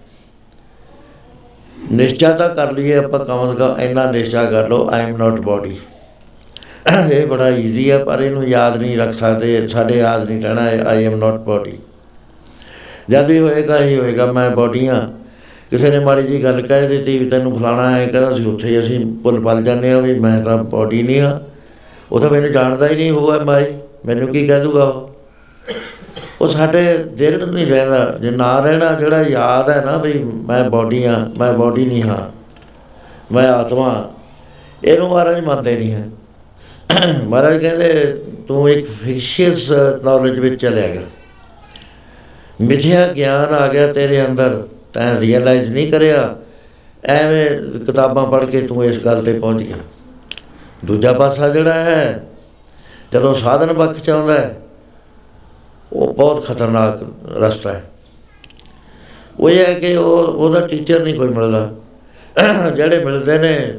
[1.92, 5.76] ਨਿਸ਼ਚਾ ਤਾਂ ਕਰ ਲਈਏ ਆਪਾਂ ਕਮ ਦਾ ਇੰਨਾ ਨਿਸ਼ਚਾ ਕਰ ਲਓ ਆਈ ਐਮ ਨਾਟ ਬਾਡੀ
[6.86, 11.04] ਇਹ ਬੜਾ ਈਜ਼ੀ ਹੈ ਪਰ ਇਹਨੂੰ ਯਾਦ ਨਹੀਂ ਰੱਖ ਸਕਦੇ, ਸਾਡੇ ਯਾਦ ਨਹੀਂ ਰਹਿਣਾ ਆਈ
[11.04, 11.78] ਐਮ ਨਾਟ ਬਾਡੀ
[13.10, 15.06] ਜਦ ਵੀ ਹੋਏਗਾ ਹੀ ਹੋਏਗਾ, ਮੈਂ ਬਾਡੀ ਹਾਂ
[15.70, 18.78] ਕਿਸੇ ਨੇ ਮਾੜੀ ਜੀ ਗੱਲ ਕਹਿ ਦਿੱਤੀ ਵੀ ਤੈਨੂੰ ਫਲਾਣਾ ਹੈ, ਕਹਿੰਦਾ ਸੀ, ਉੱਥੇ ਹੀ
[18.78, 21.40] ਅਸੀਂ ਭੁੱਲ ਪਲ ਜਾਂਦੇ ਆ ਵੀ ਮੈਂ ਤਾਂ ਬਾਡੀ ਨਹੀਂ ਆ।
[22.12, 23.66] ਉਹ ਤਾਂ ਮੈਨੂੰ ਜਾਣਦਾ ਹੀ ਨਹੀਂ ਹੋਇਆ ਮਾਈ,
[24.06, 25.10] ਮੈਨੂੰ ਕੀ ਕਹਿ ਦੂਗਾ ਉਹ?
[26.40, 30.12] ਉਹ ਸਾਡੇ ਦਿਲ ਨੂੰ ਨਹੀਂ ਰਹਿੰਦਾ, ਜੇ ਨਾ ਰਹਿਣਾ ਜਿਹੜਾ ਯਾਦ ਹੈ ਨਾ ਵੀ
[30.48, 32.18] ਮੈਂ ਬਾਡੀ ਆ, ਮੈਂ ਬਾਡੀ ਨਹੀਂ ਹਾਂ,
[33.32, 34.10] ਮੈਂ ਆਤਮਾ।
[34.84, 36.08] ਇਹਨੂੰ ਮਹਾਰਾਜ ਮੰਨਦੇ ਨਹੀਂ ਹੈ।
[37.24, 39.70] ਮਹਾਰਾਜ ਕਹਿੰਦੇ, ਤੂੰ ਇੱਕ ਫਿਕਸ਼ੀਅਸ
[40.04, 41.02] ਨੌਲੇਜ ਵਿੱਚ ਚਲਿਆ ਗਿਆ।
[42.60, 46.36] ਮਿਥਿਆ ਗਿਆਨ ਆ ਗਿਆ ਤੇਰੇ ਅੰਦਰ, ਤੈਂ ਰੀਅਲਾਈਜ਼ ਨਹੀਂ ਕਰਿਆ।
[47.04, 47.46] ਐਵੇਂ
[47.78, 49.76] ਕਿਤਾਬਾਂ ਪੜ੍ਹ ਕੇ ਤੂੰ ਇਸ ਗੱਲ ਤੇ ਪਹੁੰਚ ਗਿਆ।
[50.84, 52.24] ਦੂਜਾ ਪਾਸਾ ਜਿਹੜਾ ਹੈ,
[53.12, 54.56] ਜਦੋਂ ਸਾਧਨ ਪੱਖ ਚ ਆਉਂਦਾ ਹੈ,
[55.92, 57.02] ਉਹ ਬਹੁਤ ਖਤਰਨਾਕ
[57.38, 57.84] ਰਸਤਾ ਹੈ।
[59.40, 61.70] ਉਹ ਇਹ ਹੈ ਕਿ ਉਹ, ਉਹਦਾ ਟੀਚਰ ਨਹੀਂ ਕੋਈ ਮਿਲਦਾ।
[62.76, 63.78] ਜਿਹੜੇ ਮਿਲਦੇ ਨੇ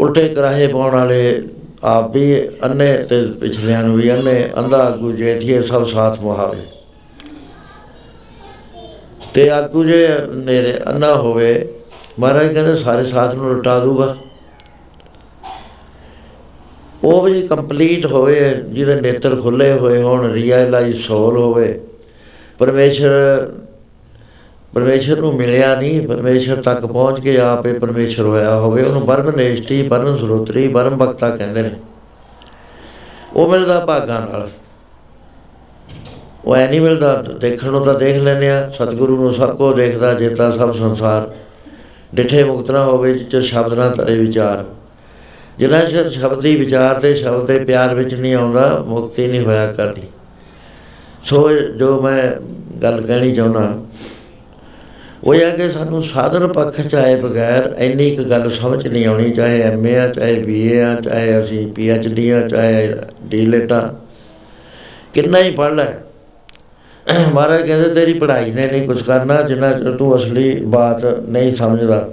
[0.00, 1.42] ਉਲਟੇ ਕਰਾਹੇ ਪਾਉਣ ਵਾਲੇ
[1.84, 6.60] ਆਪ ਵੀ ਅੰਨੇ ਤੇ ਪਿਛਲਿਆਂ ਨੂੰ ਵੀ ਅੰਨੇ, ਅੰਧਾ ਆਗੂ ਜੇਠੀਏ ਸਭ ਸਾਥ ਮੁਹਾਵੇ।
[9.34, 11.68] ਤੇ ਆਗੂ ਜੇ ਨੇਰੇ ਅੰਨਾ ਹੋਵੇ,
[12.18, 14.16] ਮਹਾਰਾਜ ਕਹਿੰਦੇ ਸਾਰੇ ਸਾਥ ਨੂੰ ਲਟਾ ਦੂਗਾ।
[17.04, 21.80] ਉਹ ਵੀ ਕੰਪਲੀਟ ਹੋਵੇ, ਜਿਹਦੇ ਨੇਤਰ ਖੁੱਲੇ ਹੋਏ ਹੋਣ, ਰੀਅਲਾਈਜ਼ ਸੋਲ ਹੋਵੇ,
[22.58, 23.12] ਪਰਮੇਸ਼ਰ
[24.74, 29.82] ਪਰਮੇਸ਼ਰ ਨੂੰ ਮਿਲਿਆ ਨਹੀਂ, ਪਰਮੇਸ਼ਰ ਤੱਕ ਪਹੁੰਚ ਕੇ ਆਪੇ ਪਰਮੇਸ਼ਰ ਹੋਇਆ ਹੋਵੇ। ਉਹਨੂੰ ਬਰਮ ਨੇਸ਼ਟੀ
[29.82, 31.70] ਬਰਮ ਸਰੋਤਰੀ ਬਰਮ ਬਖਤਾ ਕਹਿੰਦੇ ਨੇ।
[33.34, 34.50] ਉਹ ਮਿਲਦਾ ਭਾਗਾਂ ਨਾਲ।
[36.44, 40.14] ਉਹ ਐ ਨਹੀਂ ਮਿਲਦਾ, ਦੇਖਣ ਨੂੰ ਤਾਂ ਦੇਖ ਲੈਨੇ ਆ। ਸਤਿਗੁਰੂ ਨੂੰ ਸਭ ਕੋ ਦੇਖਦਾ
[40.14, 41.32] ਜੇਤਾ ਸਭ ਸੰਸਾਰ।
[42.14, 44.64] ਡਿਠੇ ਮੁਕਤ ਨਾ ਹੋਵੇ ਜਿੱਚ ਸ਼ਬਦ ਨਾ ਤਰੇ ਵਿਚਾਰ।
[45.58, 49.72] ਜਿਨ੍ਹਾਂ ਚਿਰ ਸ਼ਬਦ ਦੀ ਵਿਚਾਰ ਤੇ ਸ਼ਬਦ ਦੇ ਪਿਆਰ ਵਿੱਚ ਨਹੀਂ ਆਉਂਦਾ, ਮੁਕਤੀ ਨਹੀਂ ਹੋਇਆ
[49.72, 50.02] ਕਰਦੀ।
[51.22, 52.32] ਸੋ ਜੋ ਮੈਂ
[52.82, 53.78] ਗੱਲ ਕਹਿਣੀ ਚਾਹੁੰਦਾ
[55.24, 59.06] ਉਹ ਇਹ ਹੈ ਕਿ ਸਾਨੂੰ ਸਾਧਨ ਪੱਖ ਚ ਆਏ ਬਗੈਰ ਇੰਨੀ ਇੱਕ ਗੱਲ ਸਮਝ ਨਹੀਂ
[59.06, 63.94] ਆਉਣੀ, ਚਾਹੇ ਐਮਏ ਆ, ਚਾਹੇ ਬੀਏ ਆ, ਚਾਹੇ ਅਸੀਂ ਪੀਐਚਡੀ ਆ, ਚਾਹੇ ਡੀਲੇਟ ਆ।
[65.14, 65.86] ਕਿੰਨਾ ਹੀ ਪੜ੍ਹ ਲੈ।
[67.32, 72.08] ਮਹਾਰਾਜ ਕਹਿੰਦੇ, ਤੇਰੀ ਪੜ੍ਹਾਈ ਨੇ ਨਹੀਂ ਕੁਝ ਕਰਨਾ ਜਿੰਨਾ ਚਿਰ ਤੂੰ ਅਸਲੀ ਬਾਤ ਨਹੀਂ ਸਮਝਦਾ।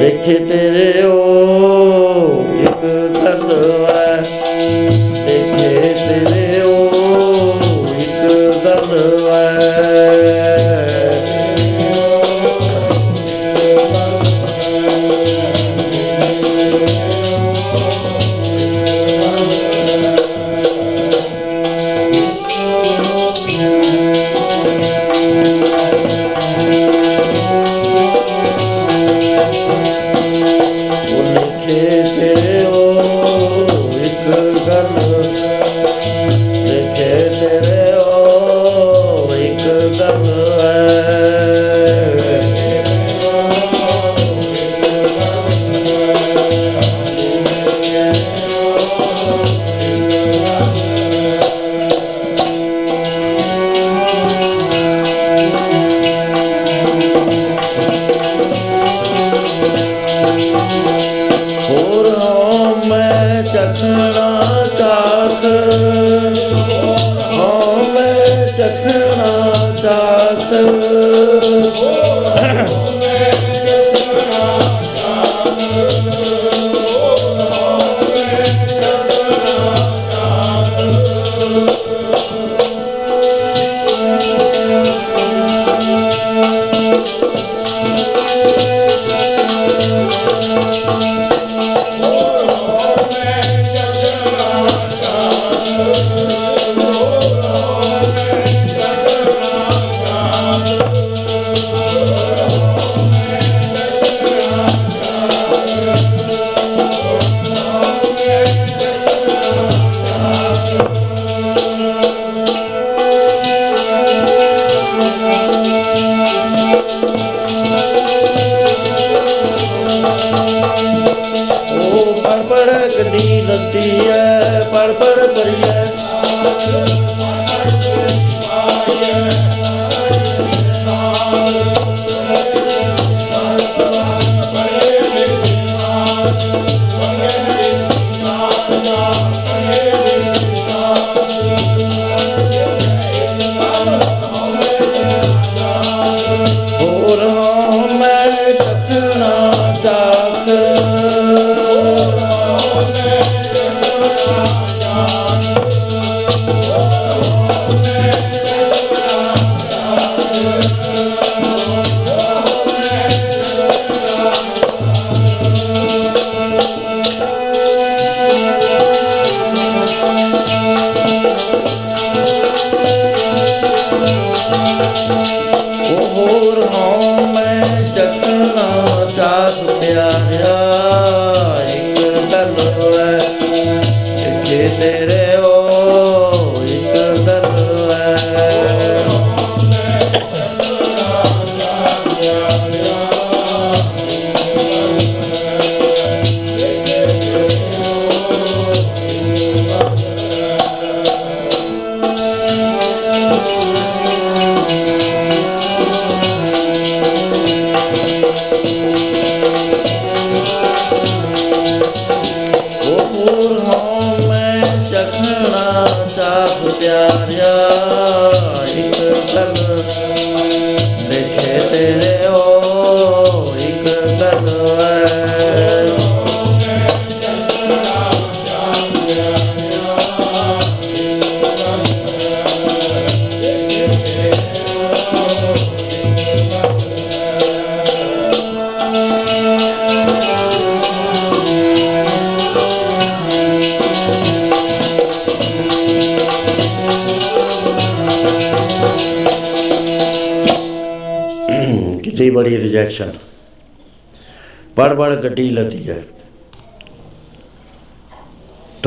[0.00, 0.95] ਦੇਖੇ ਤੇਰੇ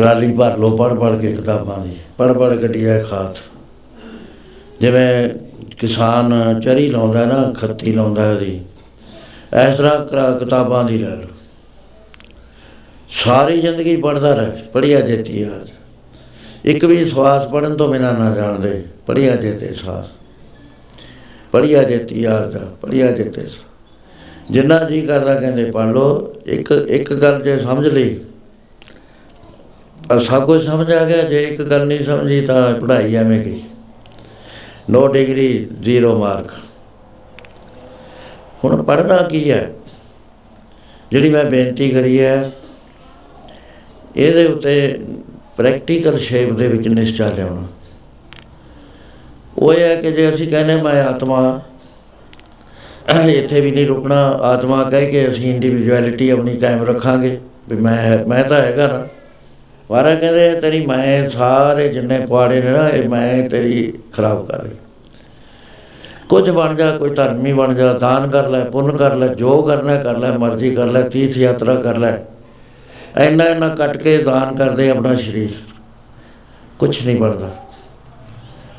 [0.10, 3.38] ਟਰਾਲੀ ਭਰ ਲੋ ਪੜ ਪੜ ਕੇ ਕਿਤਾਬਾਂ ਦੀ ਪੜ ਪੜ ਗੱਡੀ ਹੈ ਖਾਤ।
[4.82, 5.30] ਜਿਵੇਂ
[5.78, 8.62] ਕਿਸਾਨ ਚਰੀ ਲਾਉਂਦਾ ਨਾ, ਖੱਤੀ ਲਾਉਂਦਾ ਉਹਦੀ,
[9.69, 11.28] ਇਸ ਤਰ੍ਹਾਂ ਕਰਾ- ਕਿਤਾਬਾਂ ਦੀ ਲੈ ਲਓ।
[13.10, 15.67] ਸਾਰੀ ਜ਼ਿੰਦਗੀ ਪੜਦਾ ਰਹਿ ਪੜਿਆ ਜੇਤੀ ਯਾਰ।
[16.65, 20.06] ਇੱਕ ਵੀ ਸਵਾਸ ਪੜਨ ਤੋਂ ਬਿਨਾਂ ਨਾ ਜਾਣਦੇ ਪੜਿਆ ਜੇਤੇ ਸਾਸ।
[21.52, 23.65] ਪੜਿਆ ਜੇਤੀ ਯਾਰ ਦਾ ਪੜਿਆ ਜੇਤੇ ਸਾਸ।
[24.52, 28.29] ਜਿੰਨਾ ਜੀ ਕਰਦਾ ਕਹਿੰਦੇ ਪੜ ਲਓ, ਇੱਕ ਇੱਕ ਗੱਲ ਜੇ ਸਮਝ ਲਈ ਤਾਂ
[30.10, 33.62] ਸਭ ਕੁਝ ਸਮਝ ਆ ਗਿਆ, ਜੇ ਇੱਕ ਗੱਲ ਨਹੀਂ ਸਮਝੀ ਤਾਂ ਪੜ੍ਹਾਈ ਐਵੇਂ ਗਈ।
[34.89, 36.52] No degree, zero mark.
[38.63, 39.69] ਹੁਣ ਪੜ੍ਹਨਾ ਕੀ ਹੈ?
[41.12, 42.52] ਜਿਹੜੀ ਮੈਂ ਬੇਨਤੀ ਕਰੀ ਹੈ,
[44.15, 45.00] ਇਹਦੇ ਉੱਤੇ
[45.58, 47.67] ਪ੍ਰੈਕਟੀਕਲ ਸ਼ੇਪ ਦੇ ਵਿੱਚ ਨਿਸ਼ਚਾ ਲਿਆਉਣਾ।
[49.58, 51.60] ਉਹ ਇਹ ਹੈ ਕਿ ਜੇ ਅਸੀਂ ਕਹਿੰਦੇ ਮੈਂ ਆਤਮਾ
[53.28, 58.43] ਇੱਥੇ ਵੀ ਨਹੀਂ ਰੁਕਣਾ, ਆਤਮਾ ਕਹਿ ਕੇ ਅਸੀਂ ਇੰਡੀਵਿਜੁਅਲਿਟੀ ਆਪਣੀ ਕਾਇਮ ਰੱਖਾਂਗੇ, ਵੀ ਮੈਂ ਮੈਂ
[58.43, 59.08] ਤਾਂ ਹੈਗਾ ਨਾ।
[59.89, 64.71] ਵਾਰਾ ਕਹਿੰਦੇ, ਤੇਰੀ ਮੈਂ ਸਾਰੇ ਜਿੰਨੇ ਪੁਆੜੇ ਨੇ ਨਾ, ਇਹ ਮੈਂ ਤੇਰੀ ਖਰਾਬ ਕਰ ਰਹੀ
[66.30, 69.95] ਕੁਝ ਬਣ ਜਾ, ਕੋਈ ਧਰਮੀ ਬਣ ਜਾ, ਦਾਨ ਕਰ ਲੈ, ਪੁੰਨ ਕਰ ਲੈ, ਜੋ ਕਰਨਾ
[69.95, 72.13] ਕਰ ਲੈ, ਮਰਜ਼ੀ ਕਰ ਲੈ, ਤੀਰਥ ਯਾਤਰਾ ਕਰ ਲੈ।
[73.17, 75.49] ਇੰਨਾ ਇੰਨਾ ਕੱਟ ਕੇ ਦਾਨ ਕਰਦੇ ਆਪਣਾ ਸਰੀਰ।
[76.80, 77.49] ਕੁਝ ਨਹੀਂ ਬਣਦਾ।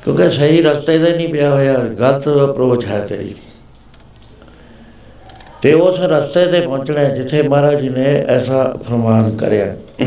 [0.04, 3.34] ਕਿਉਂਕਿ ਸਹੀ ਰਸਤੇ ਤੇ ਨਹੀਂ ਪਿਆ ਹੋਇਆ, ਗਲਤ ਅਪਰੋਚ ਹੈ ਤੇਰੀ।
[5.62, 10.06] ਤੇ ਉਸ ਰਸਤੇ ਤੇ ਪਹੁੰਚਣਾ ਹੈ, ਜਿੱਥੇ ਮਹਾਰਾਜ ਜੀ ਨੇ ਐਸਾ ਫਰਮਾਨ ਕਰਿਆ। ਕਟ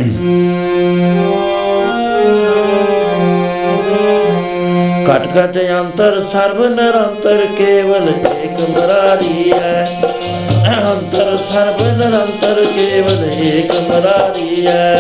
[5.28, 8.08] ਕਟ ਅੰਤਰ ਸਰਬ ਨਿਰੰਤਰ ਕੇਵਲ
[8.44, 9.88] ਏਕ ਮਰਾਰੀ ਹੈ।
[10.68, 14.96] ਅੰਤਰ ਸਰਬ ਨਿਰੰਤਰ ਕੇਵਲ ਏਕ ਮਰਾਰੀ ਹੈ।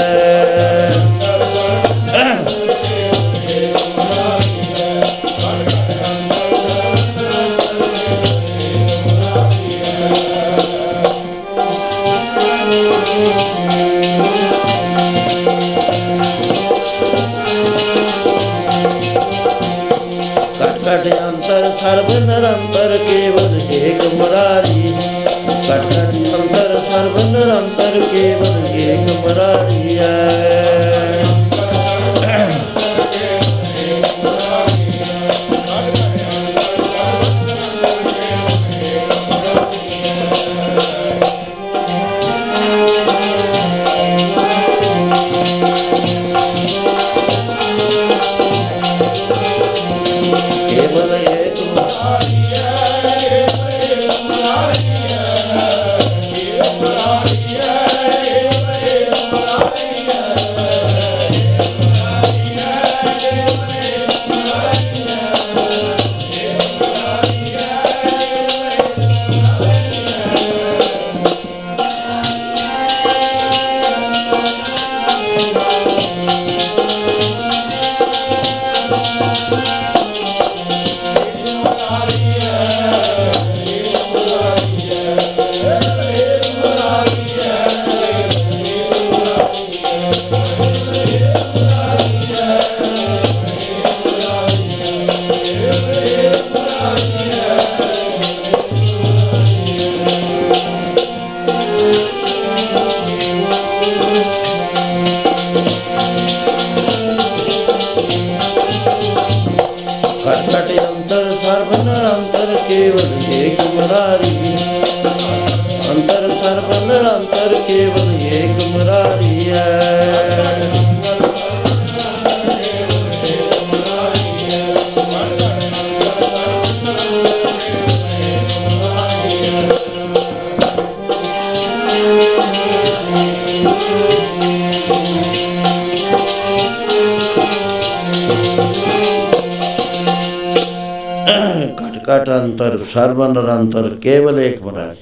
[144.03, 144.97] ਕੇਵਲ ਏਕ ਮੁਰਾਰੀ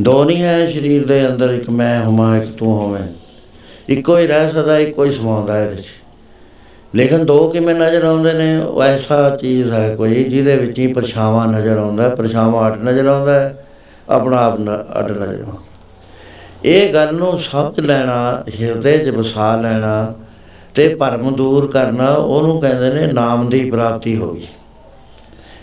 [0.00, 3.02] ਦੋ ਨਹੀਂ ਹੈ ਸਰੀਰ ਦੇ ਅੰਦਰ ਇੱਕ ਮੈਂ ਹਮਾ ਇੱਕ ਤੂੰ ਹੋਵੇਂ।
[3.88, 5.86] ਇੱਕੋ ਹੀ ਰਹਿ ਸਕਦਾ ਇੱਕੋ ਹੀ ਸਮਾਉਂਦਾ ਇਹਦੇ ਵਿੱਚ।
[6.94, 11.48] ਲੇਕਿਨ ਦੋ ਕਿਵੇਂ ਨਜ਼ਰ ਆਉਂਦੇ ਨੇ ਉਹ ਐਸਾ ਚੀਜ਼ ਹੈ ਕੋਈ ਜਿਹਦੇ ਵਿੱਚ ਹੀ ਪਰਛਾਵਾਂ
[11.48, 13.66] ਨਜ਼ਰ ਆਉਂਦਾ ਹੈ, ਪਰਛਾਵਾਂ ਅੱਡ ਨਜ਼ਰ ਆਉਂਦਾ ਹੈ,
[14.08, 15.58] ਆਪਣਾ ਆਪ ਨ- ਅੱਡ ਨਜ਼ਰ ਆਉਂਦਾ
[16.64, 20.14] ਇਹ ਗੱਲ ਨੂੰ ਸਮਝ ਲੈਣਾ ਹਿਰਦੇ 'ਚ ਵਸਾ ਲੈਣਾ
[20.74, 24.46] ਤੇ ਭਰਮ ਦੂਰ ਕਰਨਾ ਉਹਨੂੰ ਕਹਿੰਦੇ ਨੇ ਨਾਮ ਦੀ ਪ੍ਰਾਪਤੀ ਹੋ ਗਈ।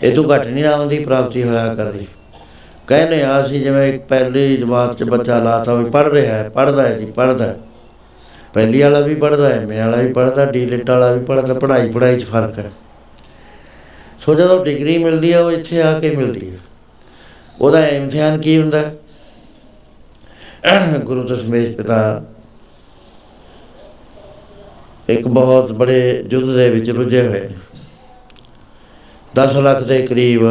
[0.02, 2.06] ਇਹ ਤੋਂ ਘੱਟ ਨਹੀਂ ਨਾਮ ਦੀ ਪ੍ਰਾਪਤੀ ਹੋਇਆ ਕਰਦੀ।
[2.86, 6.82] ਕਹਿੰਦੇ ਆ ਅਸੀਂ ਜਿਵੇਂ ਇੱਕ ਪਹਿਲੀ ਜਮਾਤ 'ਚ ਬੱਚਾ ਲਾਤਾ ਵੀ ਪੜ ਰਿਹਾ ਹੈ ਪੜਦਾ
[6.82, 7.54] ਹੈ ਜੀ ਪੜਦਾ
[8.54, 12.18] ਪਹਿਲੀ ਵਾਲਾ ਵੀ ਪੜਦਾ ਹੈ, ਮੈਂ ਵਾਲਾ ਵੀ ਪੜਦਾ ਡੀਲਿਟ ਵਾਲਾ ਵੀ ਪੜਦਾ ਪੜ੍ਹਾਈ ਪੜ੍ਹਾਈ
[12.18, 12.70] 'ਚ ਫ਼ਰਕ ਹੈ।
[14.20, 16.56] ਸੋ ਜਦੋਂ ਡਿਗਰੀ ਮਿਲਦੀ ਹੈ, ਉਹ ਇੱਥੇ ਆ ਕੇ ਮਿਲਦੀ ਹੈ।
[17.60, 18.78] ਉਹਦਾ ਇਮਤਿਹਾਨ ਕੀ ਹੁੰਦਾ?
[18.78, 18.94] ਹੈ?
[21.04, 22.24] ਗੁਰੂ ਦਸ਼ਮੇਸ਼ ਪਿਤਾ
[25.08, 27.50] ਇੱਕ ਬਹੁਤ ਬੜੇ ਯੁੱਧ ਦੇ ਵਿੱਚ ਰੁੱਝੇ ਹੋਏ ਨੇ।
[29.36, 30.42] 10 ਲੱਖ ਦੇ ਕਰੀਬ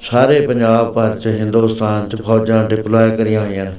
[0.00, 3.72] ਸਾਰੇ ਪੰਜਾਬ ਭਰ ਚ, ਹਿੰਦੁਸਤਾਨ ਚ ਫੌਜਾਂ ਡਿਪਲੋਏ ਕਰੀਆਂ ਹੋਈਆਂ ਨੇ।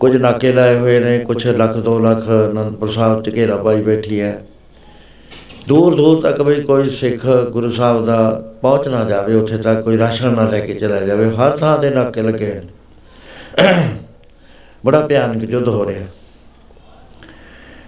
[0.00, 4.20] ਕੁਝ ਨਾਕੇ ਲਾਏ ਹੋਏ ਨੇ, ਕੁਝ ਲੱਖ 2 ਲੱਖ ਅਨੰਦਪੁਰ ਸਾਹਿਬ ਚ ਘੇਰਾ ਪਾਈ ਬੈਠੀ
[4.20, 4.46] ਹੈ।
[5.68, 9.98] ਦੂਰ ਦੂਰ ਤੱਕ ਵੀ ਕੋਈ ਸਿੱਖ ਗੁਰੂ ਸਾਹਿਬ ਦਾ ਪਹੁੰਚ ਨਾ ਜਾਵੇ, ਉੱਥੇ ਤੱਕ ਕੋਈ
[9.98, 13.88] ਰਾਸ਼ਨ ਨਾ ਲੈ ਕੇ ਚਲਾ ਜਾਵੇ, ਹਰ ਥਾਂ ਤੇ ਨਾਕੇ ਲੱਗੇ ਹੋਏ ਨੇ।
[14.86, 16.06] ਬੜਾ ਭਿਆਨਕ ਯੁੱਧ ਹੋ ਰਿਹਾ।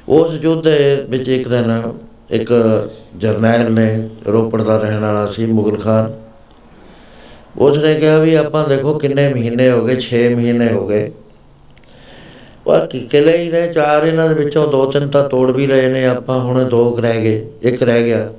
[0.08, 1.92] ਉਸ ਯੁੱਧ ਦੇ ਵਿੱਚ ਇੱਕ ਦਿਨ
[2.30, 2.52] ਇੱਕ
[3.16, 6.12] ਜਰਨੈਲ ਨੇ ਰੋਪੜ ਦਾ ਰਹਿਣ ਵਾਲਾ ਸੀ, ਮੁਗਲ ਖਾਨ।
[7.58, 11.12] ਉਸ ਨੇ ਕਿਹਾ ਵੀ ਆਪਾਂ ਦੇਖੋ ਕਿੰਨੇ ਮਹੀਨੇ ਹੋ ਗਏ 6 ਮਹੀਨੇ ਹੋ ਗਏ।
[12.66, 16.06] ਬਾਕੀ ਕਿਲੇ ਹੀ ਨੇ, ਚਾਰ ਇਹਨਾਂ ਦੇ ਵਿੱਚੋਂ ਦੋ ਤਿੰਨ ਤਾਂ ਤੋੜ ਵੀ ਲਏ ਨੇ,
[16.06, 18.32] ਆਪਾਂ ਹੁਣ ਦੋ ਕੁ ਰਹਿ ਗਏ, ਇੱਕ ਰਹਿ ਗਿਆ।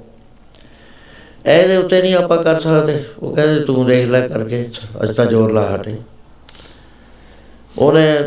[1.45, 4.69] ਇਹਦੇ ਉੱਤੇ ਨਹੀਂ ਆਪਾਂ ਕਰ ਸਕਦੇ, ਉਹ ਕਹਿੰਦੇ ਤੂੰ ਦੇਖ ਲੈ ਕਰਕੇ,
[5.03, 5.95] ਅੱਜ ਤਾਂ ਜ਼ੋਰ ਲਾ ਹਟੇ।
[7.77, 8.17] ਉਹਨੇ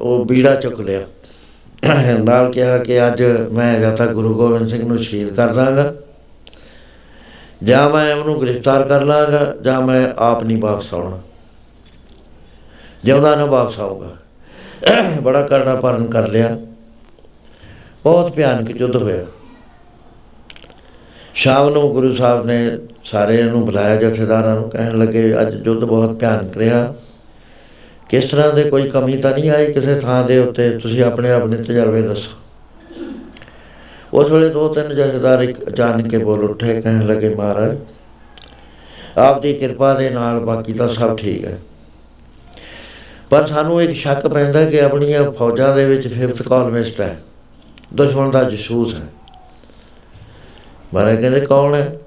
[0.00, 1.00] ਉਹ ਬੀੜਾ ਚੁੱਕ ਲਿਆ।
[2.24, 3.22] ਨਾਲ ਕਿਹਾ ਕਿ ਅੱਜ
[3.52, 5.94] ਮੈਂ ਜਾਂ ਤਾਂ ਗੁਰੂ ਗੋਬਿੰਦ ਸਿੰਘ ਨੂੰ ਸ਼ਹੀਦ ਕਰ ਦਾਂਗਾ
[7.64, 11.20] ਜਾਂ ਮੈਂ ਉਹਨੂੰ ਗ੍ਰਿਫਤਾਰ ਕਰ ਲਾਂਗਾ, ਜਾਂ ਮੈਂ ਆਪ ਨਹੀਂ ਵਾਪਸ ਆਉਣਾ।
[13.04, 14.16] ਜਿਉਂਦਾ ਨਾ ਵਾਪਸ ਆਊਗਾ।
[15.22, 16.60] ਬੜਾ ਕਰੜਾ ਪਾਰਨ ਕਰ ਲਿਆ।
[18.04, 19.24] ਬਹੁਤ ਭਿਆਨਕ ਯੁੱਧ ਹੋਇਆ।
[21.34, 26.10] ਸ਼ਾਮ ਨੂੰ ਗੁਰੂ ਸਾਹਿਬ ਨੇ ਸਾਰਿਆਂ ਨੂੰ ਬੁਲਾਇਆ, ਜਥੇਦਾਰਾਂ ਨੂੰ ਕਹਿਣ ਲੱਗੇ, ਅੱਜ ਯੁੱਧ ਬਹੁਤ
[26.10, 26.94] ਭਿਆਨਕ ਰਿਹਾ।
[28.08, 30.78] ਕਿਸ ਤਰ੍ਹਾਂ ਦੇ ਕੋਈ ਕਮੀ ਤਾਂ ਨਹੀਂ ਆਈ ਕਿਸੇ ਥਾਂ ਦੇ ਉੱਤੇ?
[30.78, 32.30] ਤੁਸੀਂ ਆਪਣੇ ਆਪਣੇ ਤਜਰਬੇ ਦੱਸੋ।
[34.12, 37.76] ਉਸ ਵੇਲੇ ਦੋ ਤਿੰਨ ਜਥੇਦਾਰ ਇੱਕ ਅਚਾਨਕ ਕੇ ਬੋਲ ਉੱਠੇ, ਕਹਿਣ ਲੱਗੇ, ਮਹਾਰਾਜ
[39.18, 41.58] ਆਪ ਦੀ ਕਿਰਪਾ ਦੇ ਨਾਲ ਬਾਕੀ ਤਾਂ ਸਭ ਠੀਕ ਹੈ।
[43.30, 47.22] ਪਰ ਸਾਨੂੰ ਇੱਕ ਸ਼ੱਕ ਪੈਂਦਾ ਕਿ ਆਪਣੀਆਂ ਫੌਜਾਂ ਦੇ ਵਿੱਚ ਫਿਫਥ ਕਾਲਮਿਸਟ ਹੈ।
[47.94, 49.06] ਦੁਸ਼ਮਣ ਦਾ ਜਸੂਸ ਹੈ।
[50.94, 51.98] ਮਹਾਰਾਜ ਕਹਿੰਦੇ, ਕੌਣ ਹੈ?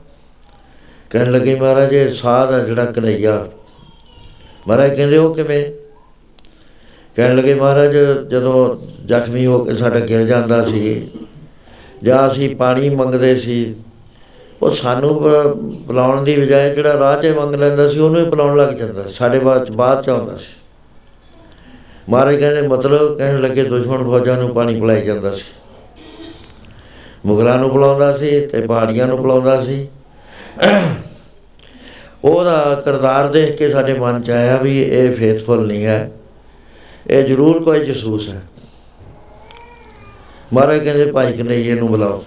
[1.09, 3.47] ਕਹਿਣ ਲੱਗੇ, ਮਹਾਰਾਜ, ਇਹ ਸਾਧ ਹੈ ਜਿਹੜਾ ਕਨਈਆ।
[4.67, 5.86] ਮਹਾਰਾਜ ਕਹਿੰਦੇ, ਉਹ ਕਿਵੇਂ?
[7.18, 7.97] ਕਹਿਣ ਲੱਗੇ ਮਹਾਰਾਜ,
[8.28, 11.09] ਜਦੋਂ ਜ਼ਖਮੀ ਹੋ ਕੇ ਸਾਡਾ ਗਿਰ ਜਾਂਦਾ ਸੀ
[12.03, 13.76] ਜਾਂ ਅਸੀਂ ਪਾਣੀ ਮੰਗਦੇ ਸੀ,
[14.61, 18.57] ਉਹ ਸਾਨੂੰ ਬ- ਬੁਲਾਉਣ ਦੀ ਬਜਾਏ ਜਿਹੜਾ ਰਾਹ 'ਚ ਮੰਗ ਲੈਂਦਾ ਸੀ, ਉਹਨੂੰ ਹੀ ਬੁਲਾਉਣ
[18.57, 20.61] ਲੱਗ ਜਾਂਦਾ ਸੀ। ਸਾਡੇ ਬਾਅਦ 'ਚ, ਬਾਅਦ ਚ ਆਉਂਦਾ ਸੀ।
[22.09, 25.43] ਮਹਾਰਾਜ ਕਹਿੰਦੇ, ਮਤਲਬ ਕਹਿਣ ਲੱਗੇ ਦੁਸ਼ਮਣ ਫੌਜਾਂ ਨੂੰ ਪਾਣੀ ਪਿਲਾਈ ਜਾਂਦਾ ਸੀ।
[27.26, 29.88] ਮੁਗਲਾਂ ਨੂੰ ਬੁਲਾਉਂਦਾ ਸੀ ਤੇ ਪਹਾੜੀਆਂ ਨੂੰ ਬੁਲਾਉਂਦਾ ਸੀ।
[32.24, 36.11] ਉਹਦਾ ਕਿਰਦਾਰ ਦੇਖ ਕੇ ਸਾਡੇ ਮਨ ਚ ਆਇਆ ਵੀ ਇਹ ਫੇਥਫੁਲ ਨਹੀਂ ਹੈ।
[37.09, 38.41] ਇਹ ਜ਼ਰੂਰ ਕੋਈ ਜਸੂਸ ਹੈ।
[40.53, 42.23] ਮਹਾਰਾਜ ਕਹਿੰਦੇ, ਭਾਈ ਕਨਈਏ ਨੂੰ ਬੁਲਾਓ।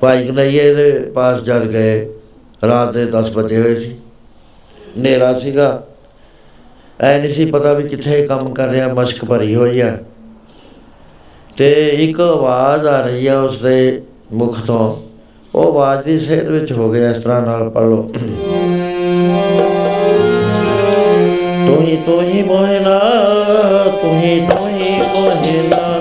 [0.00, 2.14] ਭਾਈ ਕਨਈਏ ਦੇ ਪਾਸ ਜਦ ਗਏ,
[2.68, 3.96] ਰਾਤ ਦੇ 10 ਵਜੇ ਹੋਏ ਸੀ।
[4.98, 5.86] ਹਨੇਰਾ ਸੀਗਾ।
[7.00, 9.98] ਐ ਨਹੀਂ ਸੀ ਪਤਾ ਵੀ ਕਿੱਥੇ ਇਹ ਕੰਮ ਕਰ ਰਿਹਾ, ਮਸ਼ਕ ਭਰੀ ਹੋਈ ਆ।
[11.56, 14.02] ਤੇ ਇੱਕ ਆਵਾਜ਼ ਆ ਰਹੀ ਆ ਉਸ ਦੇ
[14.32, 15.02] ਮੁਖ ਤੋਂ।
[15.54, 18.12] ਉਹ ਆਵਾਜ਼ ਦੀ ਸੇਧ ਵਿੱਚ ਹੋ ਗਿਆ, ਇਸ ਤਰ੍ਹਾਂ ਨਾਲ ਪੜ ਲਓ।
[21.84, 22.98] ਤੂੰ ਹੀ ਤੂੰ ਹੀ ਮੋਹਨਾ।
[25.04, 25.93] ਤੂੰ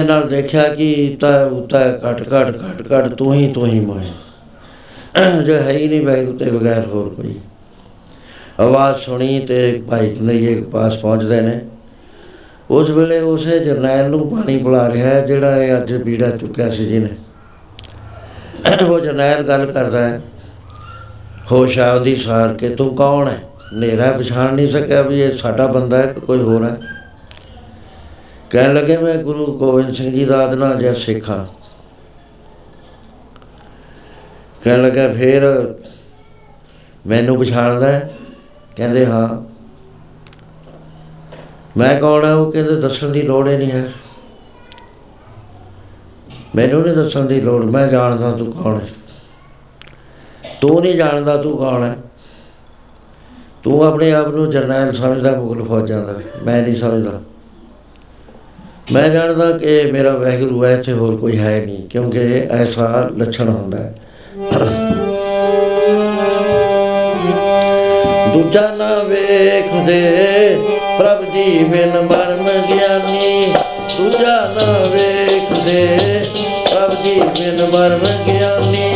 [0.00, 4.04] ਜਿਹਦੇ ਨਾਲ ਦੇਖਿਆ ਕਿ ਤਾਂ ਉਤਾ ਘਟ ਘਟ ਘਟ ਘਟ ਤੂੰ ਹੀ ਤੂੰ ਹੀ ਮੋਏ।
[5.44, 7.34] ਜੋ ਹੈ ਹੀ ਨਹੀਂ ਵੈਗੂ ਤੇ ਬਗੈਰ ਹੋਰ ਕੋਈ।
[8.60, 11.60] ਆਵਾਜ਼ ਸੁਣੀ ਤੇ ਭਾਈ ਕਨਈਏ ਪਾਸ ਪਹੁੰਚਦੇ ਨੇ।
[12.70, 16.86] ਉਸ ਵੇਲੇ ਉਸੇ ਜਰਨੈਲ ਨੂੰ ਪਾਣੀ ਪਿਲਾ ਰਿਹਾ ਹੈ ਜਿਹੜਾ ਇਹ ਅੱਜ ਬੀੜਾ ਚੁੱਕਿਆ ਸੀ
[16.86, 17.08] ਜਿਹਨੇ
[18.84, 20.20] ਉਹ ਜਰਨੈਲ ਗੱਲ ਕਰਦਾ ਹੈ,
[21.52, 23.38] ਹੋਸ਼ ਆਉਂਦੀ ਸਾਰ ਕੇ, ਤੂੰ ਕੌਣ ਹੈ?
[23.74, 26.76] ਹਨੇਰਾ ਪਛਾਣ ਨਹੀਂ ਸਕਿਆ ਵੀ ਇਹ ਸਾਡਾ ਬੰਦਾ ਹੈ ਕਿ ਕੋਈ ਹੋਰ ਹੈ?
[28.50, 31.30] ਕਹਿਣ ਲੱਗੇ, ਮੈਂ ਗੁਰੂ ਗੋਬਿੰਦ ਸਿੰਘ ਜੀ ਦਾ ਆਦਨਾ ਜਿਹਾ ਸਿੱਖ?
[31.30, 31.46] ਹਾਂ
[34.64, 35.74] ਕਹਿਣ ਲੱਗਾ, ਫੇਰ
[37.06, 38.14] ਮੈਨੂੰ ਪਛਾਣਦਾ ਹੈ?
[38.76, 39.50] ਕਹਿੰਦੇ, ਹਾਂ।
[41.76, 43.92] ਮੈਂ ਕੌਣ ਆ ਉਹ ਕਹਿੰਦੇ, ਦੱਸਣ ਦੀ ਲੋੜ ਹੀ ਨਹੀਂ ਹੈ।
[46.54, 48.88] ਮੈਨੂੰ ਨਹੀਂ ਦੱਸਣ ਦੀ ਲੋੜ, ਮੈਂ ਜਾਣਦਾ ਤੂੰ ਕੌਣ ਹੈ?
[50.60, 51.96] ਤੂੰ ਨਹੀਂ ਜਾਣਦਾ ਤੂੰ ਕੌਣ ਹੈ?
[53.62, 57.20] ਤੂੰ ਆਪਣੇ ਆਪ ਨੂੰ ਜਰਨੈਲ ਸਮਝਦਾ, ਮੁਗਲ ਫੌਜਾਂ ਦਾ। ਮੈਂ ਨਹੀਂ ਸਮਝਦਾ।
[58.92, 63.78] ਮੈਂ ਜਾਣਦਾ ਕਿ ਮੇਰਾ ਵਾਹਿਗੁਰੂ ਹੈ ਇੱਥੇ ਹੋਰ ਕੋਈ ਹੈ ਨਹੀਂ ਕਿਉਂਕਿ ਐਸਾ ਲੱਛਣ ਹੁੰਦਾ
[63.78, 63.94] ਹੈ।
[68.32, 70.00] ਦੂਜਾ ਨਾ ਵੇਖਦੇ
[70.98, 73.52] ਪ੍ਰਭ ਜੀ ਬਿਨ ਬਰਮ ਗਿਆਨੀ
[73.96, 75.86] ਦੂਜਾ ਨਾ ਵੇਖਦੇ
[76.70, 78.88] ਪ੍ਰਭ ਜੀ ਬਿਨ ਬਰਮ ਗਿਆਨੀ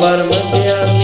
[0.00, 0.95] ਬਰਮ ਗਿਆਨੀ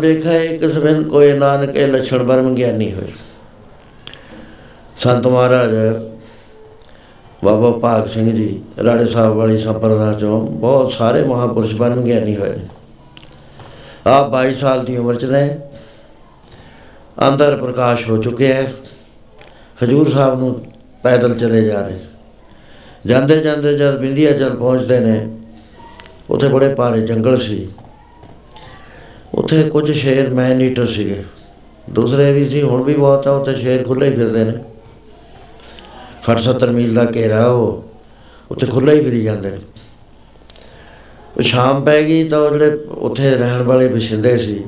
[0.00, 3.12] ਅਬਰ ਨਾ ਵੇਖੈ ਕਿਸ ਬਿਨ ਕੋਈ ਨਾਨਕ ਇਹ ਲਛਣ ਬਰਮ ਗਿਆਨੀ ਹੋਏ।
[5.00, 5.70] ਸੰਤ ਮਹਾਰਾਜ,
[7.44, 12.50] ਬਾਬਾ ਭਾਗ ਸਿੰਘ ਜੀ, ਰਾੜੇ ਸਾਹਿਬ ਵਾਲੀ ਸੰਪਰਦਾ ਚੋਂ ਬਹੁਤ ਸਾਰੇ ਮਹਾਪੁਰਸ਼ ਬਰਮ ਗਿਆਨੀ ਹੋਏ
[12.50, 12.68] ਨੇ।
[14.06, 15.58] ਆਪ 22 ਸਾਲ ਦੀ ਉਮਰ ਚ ਨੇ।
[17.28, 18.72] ਅੰਦਰ ਪ੍ਰਕਾਸ਼ ਹੋ ਚੁੱਕਿਆ ਹੈ।
[19.84, 20.66] ਹਜੂਰ ਸਾਹਿਬ ਨੂੰ
[21.02, 21.98] ਪੈਦਲ ਚਲੇ ਜਾ ਰਹੇ।
[23.06, 25.36] ਜਾਂਦੇ ਜਾਂਦੇ ਜਦ ਬਿੰਦੀਆ ਚਲ ਪਹੁੰਚਦੇ ਨੇ,
[26.30, 27.68] ਉੱਥੇ ਬੜੇ ਭਾਰੇ ਜੰਗਲ ਸੀ।
[29.34, 31.22] ਉੱਥੇ ਕੁਝ ਸ਼ੇਰ ਮੈਨ ਈਟਰ ਸੀਗੇ।
[31.90, 34.52] ਦੂਸਰੇ ਵੀ ਸੀ, ਹੁਣ ਵੀ ਬਹੁਤ ਆ, ਉੱਥੇ ਸ਼ੇਰ ਖੁੱਲੇ ਹੀ ਫਿਰਦੇ ਨੇ।
[36.24, 37.84] 60 70 ਮੀਲ ਦਾ ਘੇਰਾ ਉਹ,
[38.50, 39.58] ਉੱਥੇ ਖੁੱਲੇ ਹੀ ਫਿਰੀ ਜਾਂਦੇ ਨੇ।
[41.36, 44.64] ਉਹ ਸ਼ਾਮ ਪੈ ਗਈ ਤਾਂ ਉਹ ਜਿਹੜੇ ਉੱਥੇ ਰਹਿਣ ਵਾਲੇ ਵਸਿੰਦੇ ਸੀ,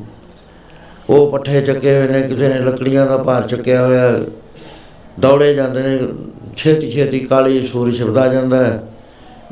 [1.10, 4.20] ਉਹ ਪੱਠੇ ਚੱਕੇ ਹੋਏ ਨੇ, ਕਿਸੇ ਨੇ ਲੱਕੜੀਆਂ ਦਾ ਭਾਰ ਚੱਕਿਆ ਹੋਇਆ।
[5.20, 5.98] ਦੌੜੇ ਜਾਂਦੇ ਨੇ,
[6.56, 8.82] ਛੇਤੀ ਛੇਤੀ ਕਾਲੀ ਸੂਰਜ ਛਿਪਦਾ ਜਾਂਦਾ ਹੈ।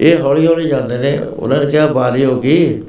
[0.00, 2.82] ਇਹ ਹੌਲੀ ਹੌਲੀ ਜਾਂਦੇ ਨੇ। ਉਹਨਾਂ ਨੇ ਕਿਹਾ, ਬਾਰੀ ਹੋ ਗਈ।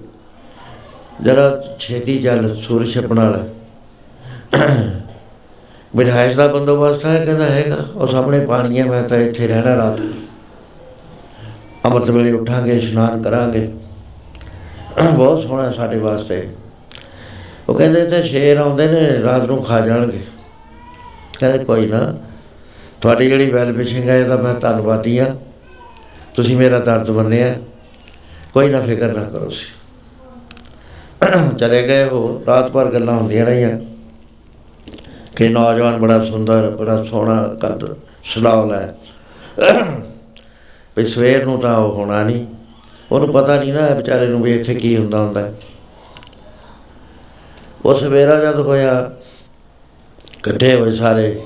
[1.24, 3.47] ਜਰਾ ਛੇਤੀ ਚੱਲ ਸੂਰਜ ਛਿਪਣ ਵਾਲਾ।
[5.95, 9.99] ਵਿਧਾਇਕ ਦਾ ਬੰਦੋਬਸਤ ਹੈ, ਕਹਿੰਦਾ ਹੈਗਾ। ਉਹ ਸਾਹਮਣੇ ਪਾਣੀ ਹੈ, ਮੈਂ ਤਾਂ ਇੱਥੇ ਰਹਿਣਾ ਰਾਤ
[9.99, 10.13] ਨੂੰ।
[11.86, 13.74] ਅੰਮ੍ਰਿਤ ਵੇਲੇ ਉਠਾਂਗੇ, ਇਸ਼ਨਾਨ ਕਰਾਂਗੇ।
[15.15, 16.49] ਬਹੁਤ ਸੋਹਣਾ ਹੈ ਸਾਡੇ ਵਾਸਤੇ।
[17.69, 20.22] ਉਹ ਕਹਿੰਦੇ ਤੇ ਸ਼ੇਰ ਆਉਂਦੇ ਨੇ, ਰਾਤ ਨੂੰ ਖਾ ਜਾਣਗੇ।
[21.39, 22.17] ਕਹਿੰਦੇ ਕੋਈ ਨਾ,
[23.01, 25.36] ਤੁਹਾਡੀ ਜਿਹੜੀ ਵੈਲ ਵਿਸ਼ਿੰਗ ਹੈ ਇਹਦਾ ਮੈਂ ਧੰਨਵਾਦੀ ਆ
[26.36, 27.55] ਤੁਸੀਂ ਮੇਰਾ ਦਰਦ ਮੰਨਿਆ।
[28.53, 29.80] ਕੋਈ ਨਾ ਫਿਕਰ ਨਾ ਕਰੋ ਸੀ।
[31.59, 33.80] ਚਲੇ ਗਏ ਉਹ, ਰਾਤ ਭਰ ਗੱਲਾਂ ਹੁੰਦੀਆਂ ਰਹੀਆਂ।
[35.36, 38.97] ਕਿ ਨੌਜਵਾਨ ਬੜਾ ਸੁੰਦਰ, ਬੜਾ ਸੋਹਣਾ ਕੱਦ ਸਲਾਵਲ ਹੈ
[40.97, 42.45] ਵੀ ਸਵੇਰ ਨੂੰ ਤਾਂ ਉਹ ਹੋਣਾ ਨਹੀਂ
[43.11, 45.53] ਉਹਨੂੰ ਪਤਾ ਨਹੀਂ ਨਾ ਵਿਚਾਰੇ ਨੂੰ ਵੀ ਇੱਥੇ ਕੀ ਹੁੰਦਾ ਹੁੰਦਾ। ਹੈ।
[47.86, 49.11] ਉਹ ਸਵੇਰਾ ਜਦ ਹੋਇਆ,
[50.38, 51.41] ਇਕੱਠੇ ਹੋਏ ਸਾਰੇ।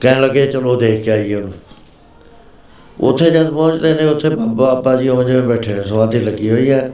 [0.00, 1.52] ਕਹਿਣ ਲੱਗੇ, ਚਲੋ ਦੇਖ ਕੇ ਆਈਏ ਉਹਨੂੰ।
[3.00, 6.70] ਉੱਥੇ ਜਦ ਪਹੁੰਚਦੇ ਨੇ, ਉੱਥੇ ਬਾਬਾ ਆਪਾ ਜੀ ਉਹ ਜਿਵੇਂ ਬੈਠੇ ਨੇ, ਸਵਾਦੀ ਲੱਗੀ ਹੋਈ
[6.70, 6.92] ਹੈ।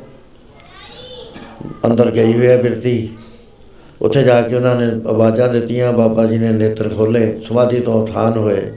[1.87, 3.09] ਅੰਦਰ ਗਈ ਹੋਈ ਹੈ ਬਿਰਤੀ।
[4.01, 8.37] ਉੱਥੇ ਜਾ ਕੇ ਉਹਨਾਂ ਨੇ ਆਵਾਜ਼ਾਂ ਦਿੱਤੀਆਂ, ਬਾਬਾ ਜੀ ਨੇ ਨੇਤਰ ਖੋਲੇ ਸਮਾਧੀ ਤੋਂ ਉਥਾਨ
[8.37, 8.73] ਹੋਏ।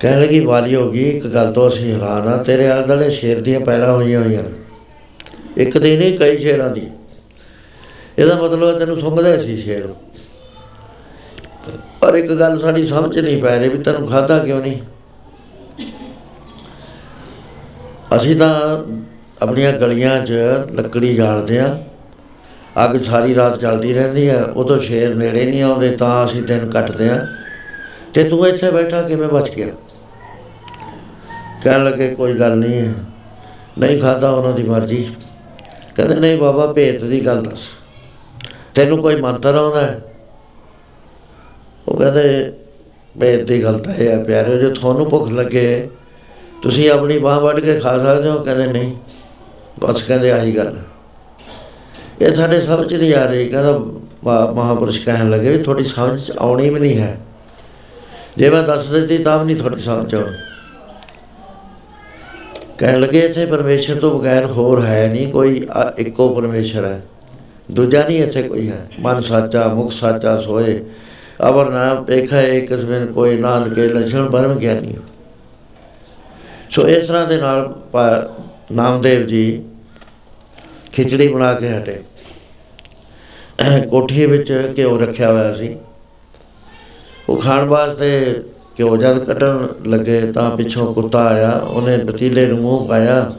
[0.00, 3.40] ਕਹਿਣ ਲੱਗੀ, ਵਾਲੀ ਹੋ ਗਈ, ਇੱਕ ਗੱਲ ਤੋਂ ਅਸੀਂ ਹੈਰਾਨ ਆ ਤੇਰੇ ਆਲੇ ਦੁਆਲੇ ਸ਼ੇਰ
[3.40, 4.50] ਦੀਆਂ ਪੈੜਾਂ ਹੋਈਆਂ ਹੋਈਆਂ ਨੇ।
[5.56, 6.90] ਇੱਕ ਦੀ ਨਹੀਂ, ਕਈ ਸ਼ੇਰਾਂ ਦੀ।
[8.18, 9.88] ਇਹਦਾ ਮਤਲਬ ਤੈਨੂੰ ਸੁੰਘਦਾ ਸੀ ਸ਼ੇਰ।
[12.00, 14.80] ਪਰ ਇੱਕ ਗੱਲ ਸਾਡੀ ਸਮਝ ਨਹੀਂ ਪੈ ਰਹੀ ਵੀ ਤੈਨੂੰ ਖਾਦਾ ਕਿਉਂ ਨਹੀਂ?
[18.16, 18.84] ਅਸੀਂ ਤਾਂ
[19.42, 20.32] ਆਪਣੀਆਂ ਗਲੀਆਂ 'ਚ
[20.72, 21.84] ਲੱਕੜੀ ਜਾਲਦੇ ਆ।
[22.84, 27.08] ਅੱਗ ਸਾਰੀ ਰਾਤ ਚੱਲਦੀ ਰਹਿੰਦੀ ਆ। ਉਦੋਂ ਸ਼ੇਰ ਨੇੜੇ ਨਹੀਂ ਆਉਂਦੇ ਤਾਂ ਅਸੀਂ ਦਿਨ ਕੱਟਦੇ
[27.08, 27.26] ਆ।
[28.14, 29.74] ਤੇ ਤੂੰ ਇੱਥੇ ਬੈਠਾ ਕਿਵੇਂ ਬਚ ਗਿਆ?
[31.64, 32.94] ਕਹਿਣ ਲੱਗੇ ਕੋਈ ਗੱਲ ਨਹੀਂ। ਹੈ
[33.78, 35.14] ਨਹੀਂ ਖਾਦਾ ਉਹਨਾਂ ਦੀ ਮਰਜ਼ੀ।
[35.96, 37.58] ਕਹਿੰਦੇ ਨਹੀਂ ਬਾਬਾ ਭੇਤ ਦੀ ਗੱਲ ਦੱਸ।
[38.74, 40.00] ਤੈਨੂੰ ਕੋਈ ਮੰਤਰ ਆਉਂਦਾ ਹੈ?
[41.88, 42.52] ਉਹ ਕਹਿੰਦੇ
[43.20, 45.88] ਭੇਤ ਦੀ ਗੱਲ ਤਾਂ ਇਹ ਹੈ ਪਿਆਰਿਓ ਜੇ ਤੁਹਾਨੂੰ ਭੁੱਖ ਲੱਗੇ
[46.62, 48.42] ਤੁਸੀਂ ਆਪਣੀ ਬਾਹ ਵੱਢ ਕੇ ਖਾ ਸਕਦੇ ਹੋ?
[48.42, 48.96] ਕਹਿੰਦੇ ਨਹੀਂ।
[49.80, 50.82] ਬਸ ਕਹਿੰਦੇ ਆਹੀ ਗੱਲ। ਹੈ।
[52.20, 53.78] ਇਹ ਸਾਡੇ ਸਮਝ 'ਚ ਨਹੀਂ ਆ ਰਹੀ, ਕਹਿੰਦਾ
[54.24, 57.20] ਮਹਾ- ਮਹਾਪੁਰਸ਼ ਕਹਿਣ ਲੱਗੇ ਵੀ ਤੁਹਾਡੀ ਸਮਝ 'ਚ ਆਉਣੀ ਵੀ ਨਹੀਂ ਹੈ।
[58.36, 60.36] ਜੇ ਮੈਂ ਦੱਸ ਦਿੱਤੀ ਤਾਂ ਵੀ ਨਹੀਂ ਤੁਹਾਡੀ ਸਮਝ 'ਚ ਆਉਣੀ।
[62.78, 67.02] ਕਹਿਣ ਲੱਗੇ ਇੱਥੇ ਪਰਮੇਸ਼ਰ ਤੋਂ ਬਗੈਰ ਹੋਰ ਹੈ ਨਹੀਂ, ਕੋਈ ਆ ਇੱਕੋ ਪਰਮੇਸ਼ਰ ਹੈ।
[67.70, 70.84] ਦੂਜਾ ਨਹੀਂ ਇੱਥੇ ਕੋਈ ਹੈ। ਮਨ ਸਾਚਾ, ਮੁਖ ਸਾਚਾ, ਸੋਏ।
[71.48, 74.94] ਅਵਰ ਨਾਮ ਦੇਖਾ, ਇੱਕ ਬਿਨ ਕੋਈ ਨਾਨਕ ਕੇ ਲਛਣ ਪਰਮ ਗਿਆਨੀ।
[76.70, 79.64] ਸੋ ਇਸ ਤਰ੍ਹਾਂ ਦੇ ਨਾਲ ਪਾ- ਨਾਮਦੇਵ ਜੀ
[80.92, 82.00] ਖਿਚੜੀ ਬਣਾ ਕੇ ਹਟੇ।
[83.90, 85.76] ਕੋਠੀ ਵਿੱਚ ਘਿਓ ਰੱਖਿਆ ਹੋਇਆ ਸੀ।
[87.28, 88.42] ਉਹ ਖਾਣ ਵਾਸਤੇ
[88.80, 93.32] ਘਿਓ ਜਦ ਕੱਢਣ ਲੱਗੇ ਤਾਂ ਪਿੱਛੋਂ ਕੁੱਤਾ ਆਇਆ, ਉਹਨੇ ਪਤੀਲੇ ਨੂੰ ਮੂੰਹ ਪਾਇਆ।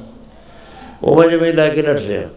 [1.03, 2.29] ਉਹ ਜਿਵੇਂ ਲੈ ਕੇ ਨੱਠ ਲਿਆ।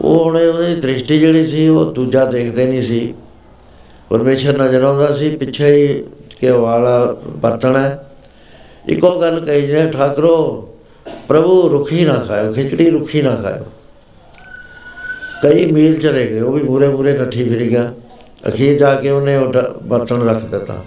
[0.00, 3.14] ਉਹ ਹੁਣ ਉਹਦੀ ਦ੍ਰਿਸ਼ਟੀ ਜਿਹੜੀ ਸੀ, ਉਹ ਦੂਜਾ ਦੇਖਦੇ ਨਹੀਂ ਸੀ।
[4.10, 6.04] ਪਰਮੇਸ਼ਰ ਨਜ਼ਰ ਆਉਂਦਾ ਸੀ, ਪਿੱਛੇ ਹੀ
[6.42, 8.06] ਘਿਓ ਵਾਲਾ ਬਰਤਨ ਹੈ।
[8.88, 10.66] ਇੱਕੋ ਗੱਲ ਕਹੀ ਜੇ ਠਾਕਰੋ
[11.28, 13.64] ਪ੍ਰਭੂ ਰੁੱਖੀ ਨਾ ਖਾਇਓ, ਖਿਚੜੀ ਰੁੱਖੀ ਨਾ ਖਾਇਓ।
[15.42, 17.94] ਕਈ ਮੀਲ ਚਲੇ ਗਏ, ਉਹ ਵੀ ਮੂਰੇ ਮੂਰੇ ਨੱਠੀ ਫਿਰ ਗਿਆ।
[18.48, 20.84] ਅਖੀਰ ਜਾ ਕੇ ਉਹਨੇ ਉਹ ਡ- ਬਰਤਨ ਰੱਖ ਦਿੱਤਾ।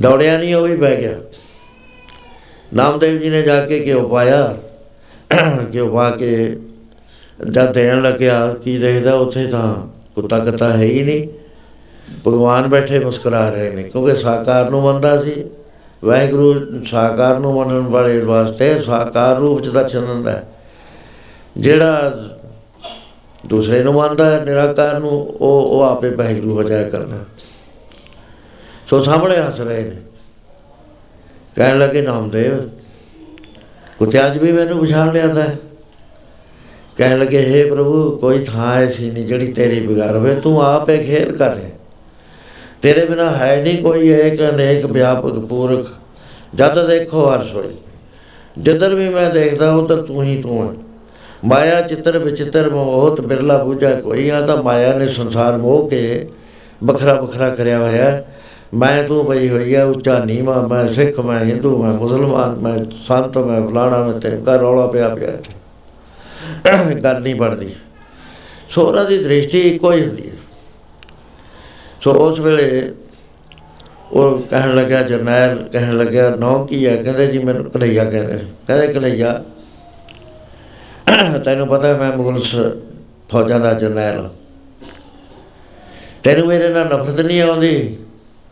[0.00, 1.18] ਦੌੜਿਆ ਨਹੀਂ, ਉਹ ਵੀ ਬਹਿ ਗਿਆ।
[2.74, 4.58] ਨਾਮਦੇਵ ਜੀ ਨੇ ਜਾ ਕੇ ਘਿਓ ਪਾਇਆ।
[5.74, 6.56] ਘਿਓ ਪਾ ਕੇ
[7.50, 11.28] ਜਦ ਦੇਣ ਲੱਗਿਆ, ਕੀ ਦੇਖਦਾ ਉੱਥੇ ਤਾਂ ਕੁੱਤਾ ਕੱਤਾ ਹੈ ਹੀ ਨਹੀਂ।
[12.26, 15.44] ਭਗਵਾਨ ਬੈਠੇ ਮੁਸਕਰਾ ਰਹੇ ਨੇ, ਕਿਉਂਕਿ ਸਾਕਾਰ ਨੂੰ ਮੰਨਦਾ ਸੀ।
[16.04, 20.44] ਵਾਹਿਗੁਰੂ ਸਾਕਾਰ ਨੂੰ ਮੰਨਣ ਵਾਲੇ ਵਾਸਤੇ ਸਾਕਾਰ ਰੂਪ ਚ ਦਰਸ਼ਨ ਦਿੰਦਾ ਹੈ।
[21.56, 22.12] ਜਿਹੜਾ
[23.46, 27.16] ਦੂਸਰੇ ਨੂੰ ਮੰਨਦਾ ਹੈ, ਨਿਰਾਕਾਰ ਨੂੰ, ਉਹ ਉਹ ਆਪੇ ਵਾਹਿਗੁਰੂ ਹੋ ਜਾਇਆ ਕਰਦਾ
[28.86, 29.96] ਸੋ ਸਾਹਮਣੇ ਹੱਸ ਰਹੇ ਨੇ।
[31.56, 32.58] ਕਹਿਣ ਲੱਗੇ, ਨਾਮਦੇਵ,
[33.98, 35.46] ਕੁੱਤੇ ਅੱਜ ਵੀ ਮੈਨੂੰ ਪਛਾਣ ਲਿਆ ਤਾਂ
[36.96, 41.32] ਕਹਿਣ ਲੱਗੇ हे ਪ੍ਰਭੂ, ਕੋਈ ਥਾਂ ਐਸੀ ਨਹੀਂ ਜਿਹੜੀ ਤੇਰੀ ਬਿਗਾਰ ਹੋਵੇ, ਤੂੰ ਆਪੇ ਖੇਡ
[41.32, 41.70] ਕਰ ਰਿਹਾ
[42.82, 45.86] ਤੇਰੇ ਬਿਨਾ ਹੈ ਨਹੀਂ ਕੋਈ ਏਕ ਅਨੇਕ ਵਿਆਪਕ ਪੂਰਕ
[46.54, 47.74] ਜਦ ਦੇਖੋ ਹਰਸ ਹੋਈ
[48.58, 50.72] ਜਿੱਧਰ ਵੀ ਮੈਂ ਦੇਖਦਾ ਉਹ ਤਾਂ ਤੂੰ ਹੀ ਤੂੰ ਹੈ
[51.44, 56.28] ਮਾਇਆ ਚਿੱਤਰ ਵਿਚਿੱਤਰ ਮੋਹਤ ਬਿਰਲਾ ਬੂਝਾ ਕੋਈ ਆ ਤਾਂ ਮਾਇਆ ਨੇ ਸੰਸਾਰ ਮੋਹ ਕੇ
[56.84, 58.34] ਵੱਖਰਾ ਵੱਖਰਾ ਕਰਿਆ ਹੋਇਆ ਹੈ।
[58.74, 62.74] ਮੈਂ ਤੂੰ ਪਈ ਹੋਈ ਆ ਉੱਚਾ ਨੀਵਾਂ, ਮੈਂ ਸਿੱਖ, ਮੈਂ ਹਿੰਦੂ, ਮੈਂ ਮੁਸਲਮਾਨ, ਮੈਂ
[63.06, 67.74] ਸੰਤ, ਮੈਂ ਫਲਾਣਾ, ਮੈਂ ਤੇ ਘਰ ਰੌਲਾ ਪਿਆ ਪਿਆ ਇੱਥੇ। ਗੱਲ ਨਹੀਂ ਬਣਦੀ
[68.70, 70.36] ਸੋ ਉਹਨਾਂ ਦੀ ਦ੍ਰਿਸ਼ਟੀ ਇੱਕੋ ਹੀ ਹੁੰਦੀ ਹੈ
[72.02, 72.94] ਸੋ ਉਸ ਵੇਲੇ
[74.12, 76.96] ਉਹ ਕਹਿਣ ਲੱਗਾ ਜਰਨੈਲ, ਕਹਿਣ ਲੱਗਾ ਨੌ ਕੀ ਹੈ?
[76.96, 79.44] ਕਹਿੰਦੇ, ਜੀ, ਮੈਨੂੰ ਕਨਈਆ ਕਹਿੰਦੇ ਨੇ। ਕਹਿੰਦੇ, ਕਨਈਆ,
[81.44, 82.76] ਤੈਨੂੰ ਪਤਾ ਮੈਂ ਮੁਗਲ ਸ-
[83.30, 84.30] ਫੌਜਾਂ ਦਾ ਜਰਨੈਲ ਹਾਂ।
[86.22, 87.96] ਤੈਨੂੰ ਮੇਰੇ ਨਾਲ ਨਫ਼ਰਤ ਨਹੀਂ ਆਉਂਦੀ?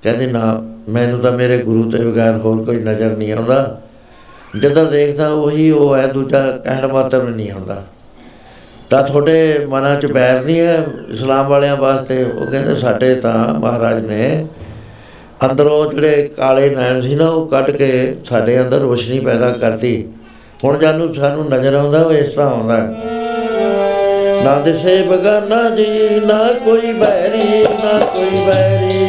[0.03, 3.83] ਕਹਿੰਦੇ, ਨਾ, ਮੈਨੂੰ ਤਾਂ ਮੇਰੇ ਗੁਰੂ ਤੇ ਬਗੈਰ ਹੋਰ ਕੋਈ ਨਜ਼ਰ ਨਹੀਂ ਆਉਂਦਾ।
[4.63, 7.87] ਜਦੋਂ ਦੇਖਦਾ ਉਹੀ ਉਹ ਹੈ, ਦੂਜਾ ਕਹਿਣ ਮਾਤਰ ਵੀ ਨਹੀਂ ਆਉਂਦਾ।
[8.91, 12.23] ਤਾਂ ਤੁਹਾਡੇ ਮਨਾਂ 'ਚ ਬੈਰ ਨਹੀਂ ਹੈ ਇਸਲਾਮ ਵਾਲਿਆਂ ਵਾਸਤੇ?
[12.25, 14.47] ਉਹ ਕਹਿੰਦੇ ਸਾਡੇ ਤਾਂ ਮਹਾਰਾਜ ਨੇ
[15.51, 20.09] ਅੰਦਰੋਂ ਜਿਹੜੇ ਕਾਲੇ ਨੈਣ ਸੀ ਨਾ, ਉਹ ਕੱਢ ਕੇ ਸਾਡੇ ਅੰਦਰ ਰੋਸ਼ਨੀ ਪੈਦਾ ਕਰਤੀ।
[20.65, 22.89] ਹੁਣ ਜਾਨੂੰ ਸਾਨੂੰ ਨਜ਼ਰ ਆਉਂਦਾ, ਉਹ ਇਸ ਤਰ੍ਹਾਂ ਆਉਂਦਾ ਹੈ।
[24.45, 29.07] ਨਾ ਦਿਸੇ ਬਗਾਨਾ ਜੀ, ਨਾ ਕੋਈ ਬੈਰੀ, ਨਾ ਕੋਈ ਬੈਰੀ।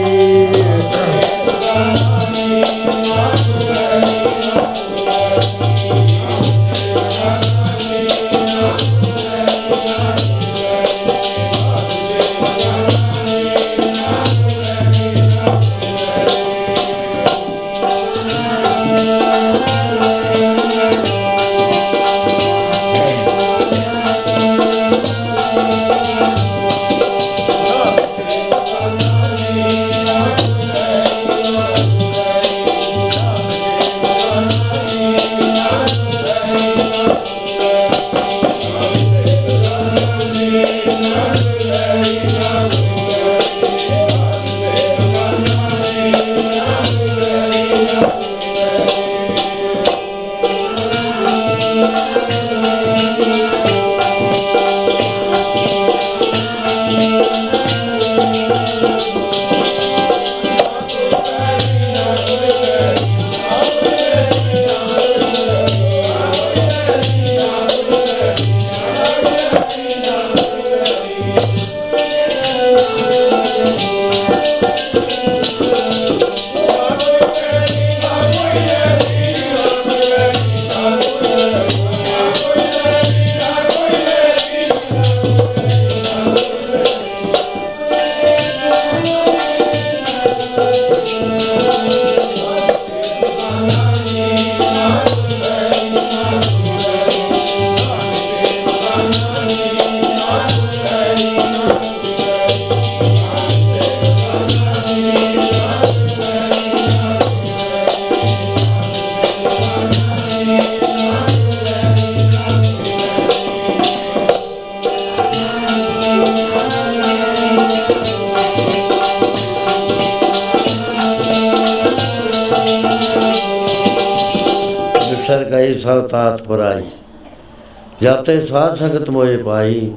[128.22, 129.92] ਜਾਤੇ ਸਾਧ ਸੰਗਤ ਮੋਏ ਪਾਈ।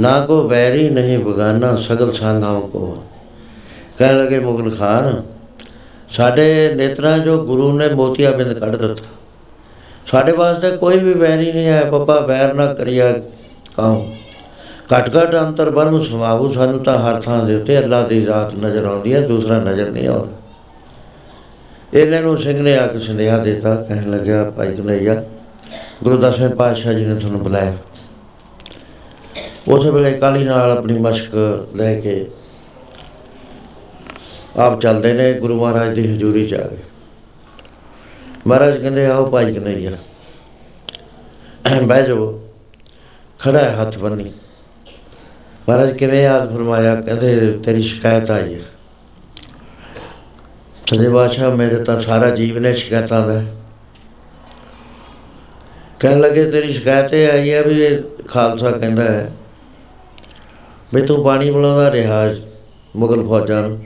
[0.00, 3.02] ਨਾ ਕੋ ਬੈਰੀ ਨਹੀਂ ਬਗਾਨਾ, ਸਗਲ ਸੰਗਾਂ ਕੋ।
[3.98, 5.22] ਕਹਿਣ ਲਗੇ ਮੁਗਲ ਖਾਨ,
[6.10, 9.06] ਸਾਡੇ ਨੇਤਰਾਂ ਜੋ ਗੁਰੂ ਨੇ ਮੋਤੀਆ ਬਿੰਦ ਕੱਢ ਦਿੱਤਾ।
[10.06, 13.12] ਸਾਡੇ ਵਾਸਤੇ ਕੋਈ ਵੀ ਵੈਰੀ ਨਹੀਂ ਹੈ ਪਪਾ ਵੈਰ ਨਾ ਕਰਿਆ
[13.76, 14.04] ਕਾਉ?
[14.92, 18.84] ਘਟ ਘਟ ਅੰਤਰ ਬਰਮ ਸਮਾਉ ਸਾਨੂੰ ਤਾਂ ਹਰ ਥਾਂ ਦੇ ਉੱਤੇ ਅੱਲਾ ਦੀ ਰਾਤ ਨਜ਼ਰ
[18.84, 24.10] ਆਉਂਦੀ ਹੈ, ਦੂਸਰਾ ਨਜ਼ਰ ਨਹੀਂ ਆਉਂਦਾ। ਇਹਨਾਂ ਨੂੰ ਸਿੰਘ ਨੇ ਆ ਕੇ ਸੁਨੇਹਾ ਦਿੱਤਾ, ਕਹਿਣ
[24.10, 25.22] ਲੱਗਿਆ, ਭਾਈ ਕਨਈਆ
[26.04, 27.76] ਗੁਰੂ ਦਸਵੇਂ ਪਾਤਸ਼ਾਹ ਜੀ ਨੇ ਤੁਹਾਨੂੰ ਬੁਲਾਇਆ।
[29.68, 31.34] ਉਸ ਵੇਲੇ ਕਾਲੀ ਨਾਲ ਆਪਣੀ ਮਸ਼ਕ
[31.76, 32.26] ਲੈ ਕੇ
[34.56, 36.82] ਆਪ ਚੱਲਦੇ ਨੇ, ਗੁਰੂ ਮਹਾਰਾਜ ਦੀ ਹਜ਼ੂਰੀ ਚ ਆ ਗਏ।
[38.46, 39.90] ਮਹਾਰਾਜ ਕਹਿੰਦੇ, ਆਓ ਭਾਈ ਕਨਈਆ,
[41.82, 42.40] ਬਹਿ ਜਾਓ
[43.40, 44.32] ਖੜਾ ਹੈ ਹੱਥ ਬੰਨੀ
[45.68, 48.60] ਮਹਾਰਾਜ ਕਿਵੇਂ ਯਾਦ ਫਰਮਾਇਆ, ਕਹਿੰਦੇ, ਤੇਰੀ ਸ਼ਿਕਾਇਤ ਆਈ ਹੈ।
[50.86, 53.42] ਸੱਜੇ ਬਾਦਸ਼ਾਹ ਮੇਰੇ ਤਾਂ ਸਾਰਾ ਜੀਵਨ ਹੈ ਸ਼ਿਕਾਇਤਾਂ ਦਾ
[56.00, 59.30] ਕਹਿਣ ਲੱਗੇ, ਤੇਰੀ ਸ਼ਿਕਾਇਤ ਇਹ ਆਈ ਹੈ ਵੀ ਇਹ ਖਾਲਸਾ ਕਹਿੰਦਾ ਹੈ
[60.94, 62.34] ਵੀ ਤੂੰ ਪਾਣੀ ਪਿਲਾਉਂਦਾ ਰਿਹਾ
[62.96, 63.78] ਮੁਗਲ ਫੌਜਾਂ ਨੂੰ।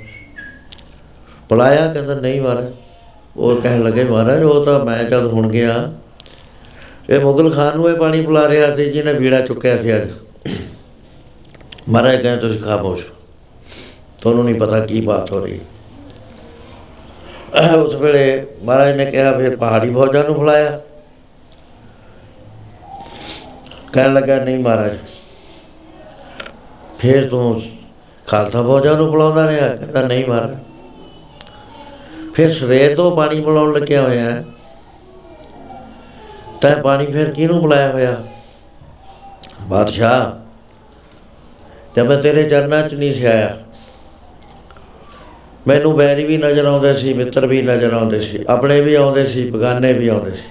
[1.49, 1.93] ਪਿਲਾਇਆ?
[1.93, 2.73] ਕਹਿੰਦਾ, ਨਹੀਂ ਮਹਾਰਾਜ।
[3.37, 5.93] ਉਹ ਕਹਿਣ ਲੱਗੇ, ਮਹਾਰਾਜ, ਉਹ ਤਾਂ ਮੈਂ ਜਦ ਹੁਣ ਗਿਆ,
[7.11, 10.11] ਇਹ ਮੁਗਲ ਖਾਨ ਨੂੰ ਇਹ ਪਾਣੀ ਪਿਲਾ ਰਿਹਾ ਸੀ ਜਿਹਨੇ ਵੀੜਾ ਚੁੱਕਿਆ ਸੀ ਅੱਜ।
[11.89, 13.05] ਮਹਾਰਾਜ ਕਹਿੰਦੇ, ਤੁਸੀਂ ਖਾਮੋਸ਼
[14.23, 15.61] ਤੁਹਾਨੂੰ ਨਹੀਂ ਪਤਾ ਕੀ ਬਾਤ ਹੋ ਰਹੀ
[17.79, 20.81] ਉਸ ਵੇਲੇ ਮਹਾਰਾਜ ਨੇ ਕਿਹਾ, ਫਿਰ ਪਹਾੜੀ ਫੌਜਾਂ ਨੂੰ ਬੁਲਾਇਆ।
[23.93, 24.97] ਕਹਿਣ ਲੱਗਾ, ਨਹੀਂ ਮਹਾਰਾਜ,
[26.99, 27.63] ਫਿਰ ਤੂੰ
[28.27, 29.69] ਖਾਲਸਾ ਫੌਜਾਂ ਨੂੰ ਬੁਲਾਉਂਦਾ ਰਿਹਾ?
[29.69, 30.57] ਕਹਿੰਦਾ, ਨਹੀਂ ਮਹਾਰਾਜ।
[32.35, 34.45] ਫਿਰ ਸਵੇਰ ਤੋਂ ਪਾਣੀ ਬੁਲਾਉਣ ਲੱਗਿਆ ਹੋਇਆ ਹੈ।
[36.61, 38.17] ਤੈਂ ਪਾਣੀ ਫਿਰ ਕਿਹਨੂੰ ਬੁਲਾਇਆ ਹੋਇਆ?
[39.63, 40.31] ਬਾਦਸ਼ਾਹ,
[41.97, 43.57] ਜਦ ਮੈਂ ਤੇਰੇ ਚਰਨਾਂ 'ਚ ਨਹੀਂ ਸੀ ਆਇਆ,
[45.67, 49.51] ਮੈਨੂੰ ਬੈਰੀ ਵੀ ਨਜ਼ਰ ਆਉਂਦੇ ਸੀ, ਮਿੱਤਰ ਵੀ ਨਜ਼ਰ ਆਉਂਦੇ ਸੀ, ਆਪਣੇ ਵੀ ਆਉਂਦੇ ਸੀ,
[49.51, 50.49] ਬਗਾਨੇ ਵੀ ਆਉਂਦੇ ਸੀ।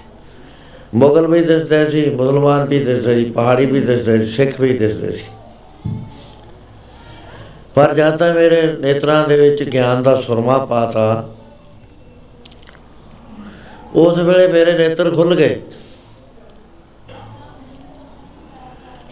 [0.94, 5.12] ਮੁਗਲ ਵੀ ਦਿਸਦੇ ਸੀ, ਮੁਸਲਮਾਨ ਵੀ ਦਿਸਦੇ ਸੀ, ਪਹਾੜੀ ਵੀ ਦਿਸਦੇ ਸੀ, ਸਿੱਖ ਵੀ ਦਿਸਦੇ
[5.12, 5.24] ਸੀ।
[7.74, 11.28] ਪਰ ਜਦ ਤੱਕ ਮੇਰੇ ਨੇਤਰਾਂ ਦੇ ਵਿੱਚ ਗਿਆਨ ਦਾ ਸੁਰਮਾ ਪਾਤਾ
[13.94, 15.60] ਉਸ ਵੇਲੇ ਮੇਰੇ ਨੇਤਰ ਖੁੱਲ ਗਏ।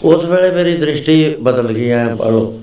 [0.05, 2.61] ਉਸ ਵੇਲੇ ਮੇਰੀ ਦ੍ਰਿਸ਼ਟੀ ਬਦਲ ਗਈ, ਐ ਪੜੋ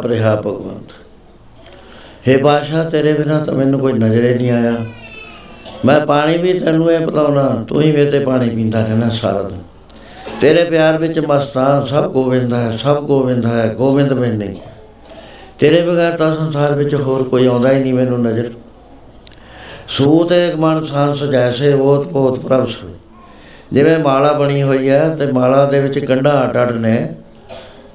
[0.00, 0.92] ਘਟ ਵਿਆਪ ਰਿਹਾ ਭਗਵੰਤ।
[2.28, 4.72] ਹੇ ਬਾਸ਼ਾ ਤੇਰੇ ਬਿਨਾ ਤਾਂ ਮੈਨੂੰ ਕੋਈ ਨਜ਼ਰੇ ਨਹੀਂ ਆਇਆ।
[5.84, 9.58] ਮੈਂ ਪਾਣੀ ਵੀ ਤੈਨੂੰ ਇਹ ਬਤਾਉਣਾ ਤੂੰ ਹੀ ਮੇਰੇ ਤੇ ਪਾਣੀ ਪੀਂਦਾ ਰਹਿਣਾ ਸਾਰਾ ਦਿਨ।
[10.40, 14.54] ਤੇਰੇ ਪਿਆਰ ਵਿੱਚ ਮਸਤਾਂ ਸਭ ਗੋਬਿੰਦ ਹੈ, ਸਭ ਗੋਬਿੰਦ ਹੈ ਗੋਬਿੰਦ ਮੈਂ ਨਹੀਂ
[15.58, 18.50] ਤੇਰੇ ਬਗੈਰ ਤਾਂ ਸੰਸਾਰ ਵਿੱਚ ਹੋਰ ਕੋਈ ਆਉਂਦਾ ਹੀ ਨਹੀਂ ਮੈਨੂੰ ਨਜ਼ਰ।
[19.88, 22.92] ਸੂਤ ਇੱਕ ਮਨ ਸਾਂਸ ਜੈਸੇ ਉਹ ਬਹੁਤ ਪ੍ਰਭ ਸੋਈ
[23.72, 27.14] ਜਿਵੇਂ ਮਾਲਾ ਬਣੀ ਹੋਈ ਹੈ, ਤੇ ਮਾਲਾ ਦੇ ਵਿੱਚ ਕੰਡਾ ਅੱਡ ਅੱਡ ਨੇ।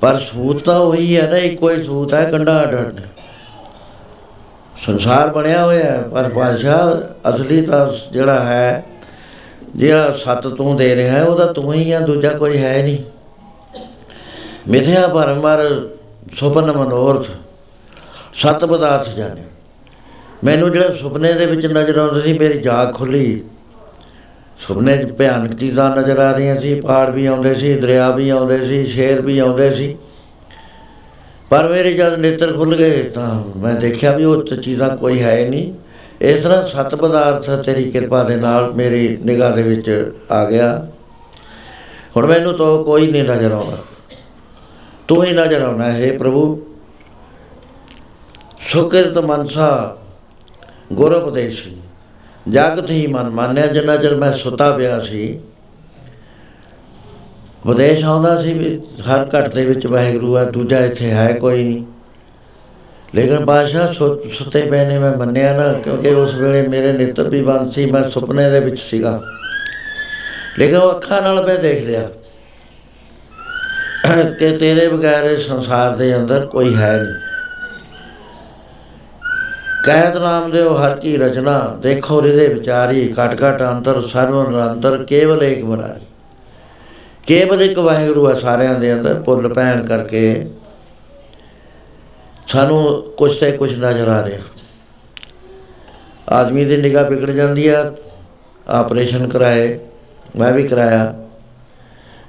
[0.06, 3.08] ਪਰ ਸੂਤ ਤਾਂ ਉਹੀ ਹੈ ਨਾ, ਇੱਕੋ ਹੀ ਸੂਤ ਹੈ ਕੰਡਾ ਅੱਡ ਅੱਡ ਨੇ
[4.86, 8.84] ਸੰਸਾਰ ਬਣਿਆ ਹੋਇਆ ਹੈ, ਪਰ ਬਾਦਸ਼ਾਹ ਅਸਲੀ ਤਾਂ ਜਿਹੜਾ ਹੈ,
[9.76, 12.97] ਜਿਹੜਾ ਸਤ ਤੂੰ ਦੇ ਰਿਹਾ ਹੈ, ਉਹਦਾ ਤੂੰ ਹੀ ਆ, ਦੂਜਾ ਕੋਈ ਹੈ ਨਹੀਂ।
[14.68, 15.64] ਮਿਥਿਆ ਪਰਮਰ
[16.36, 17.30] ਸੁਪਨ ਮਨੋਰਥ,
[18.36, 19.43] ਸਤ ਪਦਾਰਥ ਜਾਣੇ।
[20.43, 23.43] ਮੈਨੂੰ ਜਿਹੜਾ ਸੁਪਨੇ ਦੇ ਵਿੱਚ ਨਜ਼ਰ ਆਉਂਦਾ ਸੀ, ਮੇਰੀ ਜਾਗ ਖੁੱਲੀ
[24.60, 28.58] ਸੁਪਨੇ 'ਚ ਭਿਆਨਕ ਚੀਜ਼ਾਂ ਨਜ਼ਰ ਆ ਰਹੀਆਂ ਸੀ, ਪਹਾੜ ਵੀ ਆਉਂਦੇ ਸੀ, ਦਰਿਆ ਵੀ ਆਉਂਦੇ
[28.58, 29.97] ਸੀ, ਸ਼ੇਰ ਵੀ ਆਉਂਦੇ ਸੀ।
[31.49, 35.49] ਪਰ ਮੇਰੇ ਜਦ ਨੇਤਰ ਖੁੱਲ ਗਏ ਤਾਂ ਮੈਂ ਦੇਖਿਆ ਵੀ ਉਹ 'ਚ ਚੀਜ਼ਾਂ ਕੋਈ ਹੈ
[35.49, 35.74] ਨਹੀਂ
[36.22, 40.88] ਇਸ ਤਰ੍ਹਾਂ ਸਤ ਪਦਾਰਥ ਤੇਰੀ ਕਿਰਪਾ ਦੇ ਨਾਲ ਮੇਰੀ ਨਿਗਾਹ ਦੇ ਵਿੱਚ ਆ ਗਿਆ।
[42.18, 43.78] ਹੁਣ ਮੈਨੂੰ ਤਾਂ ਕੋਈ ਨਹੀਂ ਨਜ਼ਰ ਆਉਂਦਾ।
[45.08, 46.64] ਤੂੰ ਹੀ ਨਜ਼ਰ ਆਉਣਾ, ਹੈ ਪ੍ਰਭੂ।
[48.68, 49.97] ਸੁਕਰਤ ਮਨਸਾ,
[50.93, 51.78] ਗੁਰ ਉਪਦੇਸ਼ੀ।
[52.50, 55.39] ਜਾਗਤ ਹੀ ਮਨ ਮੰਨਿਆ, ਜਿੰਨਾ ਚਿਰ ਮੈਂ ਸੁੱਤਾ ਪਿਆ ਸੀ।
[57.66, 61.86] ਉਪਦੇਸ਼ ਆਉਂਦਾ ਸੀ ਵੀ ਹਰ ਘਟ ਦੇ ਵਿੱਚ ਵਾਹਿਗੁਰੂ ਹੈ ਦੂਜਾ ਇੱਥੇ ਹੈ ਕੋਈ ਨਹੀਂ।
[63.16, 67.41] ਲੇਕਿਨ ਬਾਦਸ਼ਾਹ ਸੁ- ਸੁੱਤੇ ਪਏ ਨੇ, ਮੈਂ ਮੰਨਿਆ ਨਾ, ਕਿਉਂਕਿ ਉਸ ਵੇਲੇ ਮੇਰੇ ਨੇਤਰ ਵੀ
[67.41, 69.22] ਬੰਦ ਸੀ, ਮੈਂ ਸੁਪਨੇ ਦੇ ਵਿੱਚ ਸੀਗਾ।
[70.60, 72.10] ਲੇਕਿਨ ਉਹ ਅੱਖਾਂ ਨਾਲ ਮੈਂ ਦੇਖ ਲਿਆ
[74.39, 77.24] ਕਿ ਤੇਰੇ ਬਗੈਰ ਇਸ ਸੰਸਾਰ ਦੇ ਅੰਦਰ ਕੋਈ ਹੈ ਨਹੀਂ।
[79.86, 85.04] ਕਹਿਤ ਨਾਮ ਦੇ ਉਹ ਹਰ ਕੀ ਰਚਨਾ, ਦੇਖੋ ਹਿਰਦੇ ਵਿਚਾਰੀ, ਘਟ ਘਟ ਅੰਤਰ, ਸਰਵ ਨਿਰੰਤਰ,
[85.04, 86.06] ਕੇਵਲ ਏਕ ਬਰਾਰੀ
[87.28, 90.50] ਕੇਵਲ ਇੱਕ ਵਾਹਿਗੁਰੂ ਹੈ ਸਾਰਿਆਂ ਦੇ ਅੰਦਰ, ਭੁੱਲ ਪੈਣ ਕਰਕੇ
[92.48, 94.42] ਸਾਨੂੰ ਕੁਛ ਤੇ ਕੁਛ ਨਜ਼ਰ ਆ ਰਿਹਾ।
[96.30, 97.94] ਆਦਮੀ ਦੀ ਨਿਗਾਹ ਵਿਗੜ ਜਾਂਦੀ ਆ,
[98.68, 99.80] ਆਪਰੇਸ਼ਨ ਕਰਾਏ,
[100.36, 101.16] ਮੈਂ ਵੀ ਕਰਾਇਆ।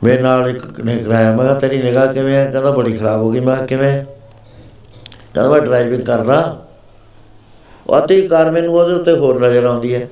[0.04, 3.30] ਮੇਰੇ ਨਾਲ ਇੱਕ ਨੇ ਕਰਾਇਆ, ਮੈਂ ਕਿਹਾ, ਤੇਰੀ ਨਿਗਾਹ ਕਿਵੇਂ ਹੈ ਕਹਿੰਦਾ, ਬੜੀ ਖਰਾਬ ਹੋ
[3.30, 4.04] ਗਈ। ਮੈਂ ਕਿਹਾ, ਕਿਵੇਂ?
[5.34, 6.65] ਕਹਿੰਦਾ, ਮੈਂ ਡਰਾਈਵਿੰਗ ਕਰਦਾ। ਉਹ
[7.98, 10.08] ਅਤੀ ਕਾਰ ਮੈਨੂੰ ਉਹਦੇ ਉੱਤੇ ਹੋਰ ਨਜ਼ਰ ਆਉਂਦੀ ਹੈ।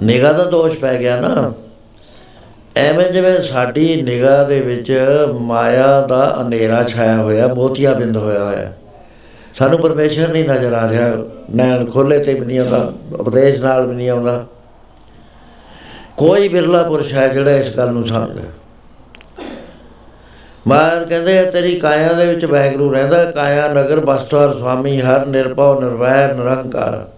[0.00, 1.52] ਨਿਗਾਹ ਦਾ ਦੋਸ਼ ਪੈ ਗਿਆ ਨਾ।
[2.76, 4.92] ਐਵੇਂ ਜਿਵੇਂ ਸਾਡੀ ਨਿਗਾਹ ਦੇ ਵਿੱਚ
[5.40, 8.72] ਮਾਇਆ ਦਾ ਹਨੇਰਾ ਛਾਇਆ ਹੋਇਆ, ਮੋਤੀਆ ਬਿੰਦ ਹੋਇਆ ਹੋਇਆ
[9.54, 11.12] ਸਾਨੂੰ ਪਰਮੇਸ਼ਰ ਨਹੀਂ ਨਜ਼ਰ ਆ ਰਿਹਾ,
[11.54, 14.44] ਨੈਣ ਖੋਲੇ ਤੇ ਵੀ ਨਹੀਂ ਆਉਂਦਾ, ਉਪਦੇਸ਼ ਨਾਲ ਵੀ ਨਹੀਂ ਆਉਂਦਾ।
[16.16, 18.42] ਕੋਈ ਬਿਰਲਾ ਪੁਰਸ਼ ਹੈ ਜਿਹੜਾ ਇਸ ਗੱਲ ਨੂੰ ਸਮਝਦਾ
[20.66, 25.80] ਮਾਰ ਕਹਿੰਦੇ ਆ, ਤੇਰੀ ਕਾਇਆ ਦੇ ਵਿੱਚ ਵੈਗਰੂ ਰਹਿੰਦਾ, ਕਾਇਆ, ਨਗਰ, ਬਸਤਰ ਸੁਆਮੀ ਹਰ ਨਿਰਭਉ,
[25.80, 27.08] ਨਿਰਵੈਰ, ਨਿਰੰਕਾਰ।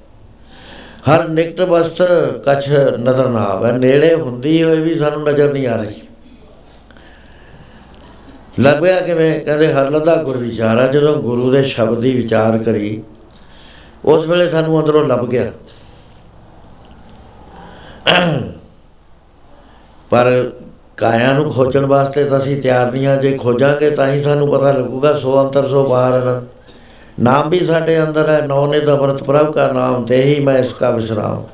[1.11, 2.03] ਹਰ ਨਿਕਟ ਵਸਤ
[2.49, 2.69] ਕਛ
[3.01, 5.95] ਨਜ਼ਰ ਨਾ ਆਵੇ ਨੇੜੇ ਹੁੰਦੀ ਹੋਏ ਵੀ ਸਾਨੂੰ ਨਜ਼ਰ ਨਹੀਂ ਆ ਰਹੀ।
[8.61, 9.41] ਲੱਗਿਆ ਕਿਵੇਂ?
[9.41, 13.03] ਕਹਿੰਦੇ, ਹਰ ਲਦਾ ਗੁਰ ਵਿਚਾਰਾ, ਜਦੋਂ ਗੁਰੂ ਦੇ ਸ਼ਬਦ ਦੀ ਵਿਚਾਰ ਕਰੀ,
[14.05, 15.51] ਉਸ ਵੇਲੇ ਸਾਨੂੰ ਅੰਦਰੋਂ ਲੱਭ ਗਿਆ।
[20.11, 20.51] ਪਰ
[20.99, 24.73] ਕਾਇਆ ਨੂੰ ਖੋਜਣ ਵਾਸਤੇ ਤਾਂ ਅਸੀਂ ਤਿਆਰ ਨਹੀਂ ਹਾਂ ਜੇ ਖੋਜਾਂਗੇ ਤਾਂ ਹੀ ਸਾਨੂੰ ਪਤਾ
[24.73, 26.45] ਲੱਗੂਗਾ, ਸੋ ਅੰਤਰ, ਸੋ ਬਾਹਰ ਅਨੰਤ
[27.21, 30.91] ਨਾਮ ਵੀ ਸਾਡੇ ਅੰਦਰ ਹੈ, ਨੌ ਨੇ ਦਮਰਤ ਪ੍ਰਭ ਕਾ ਨਾਮ, ਤੇ ਹੀ ਮੈਂ ਇਸਕਾ
[30.91, 31.45] ਵਿਸਰਾਮ।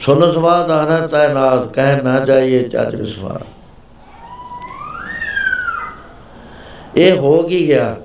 [0.00, 3.40] ਸੁਨ ਸਵਾਦ ਆਨੰਦ ਹੈ ਨਾਦ, ਕਹਿ ਨਾ ਜਾਈਏ ਚੱਜ ਵਿਸਵਾਰ।
[6.96, 7.96] ਇਹ ਹੋ ਕੀ ਗਿਆ?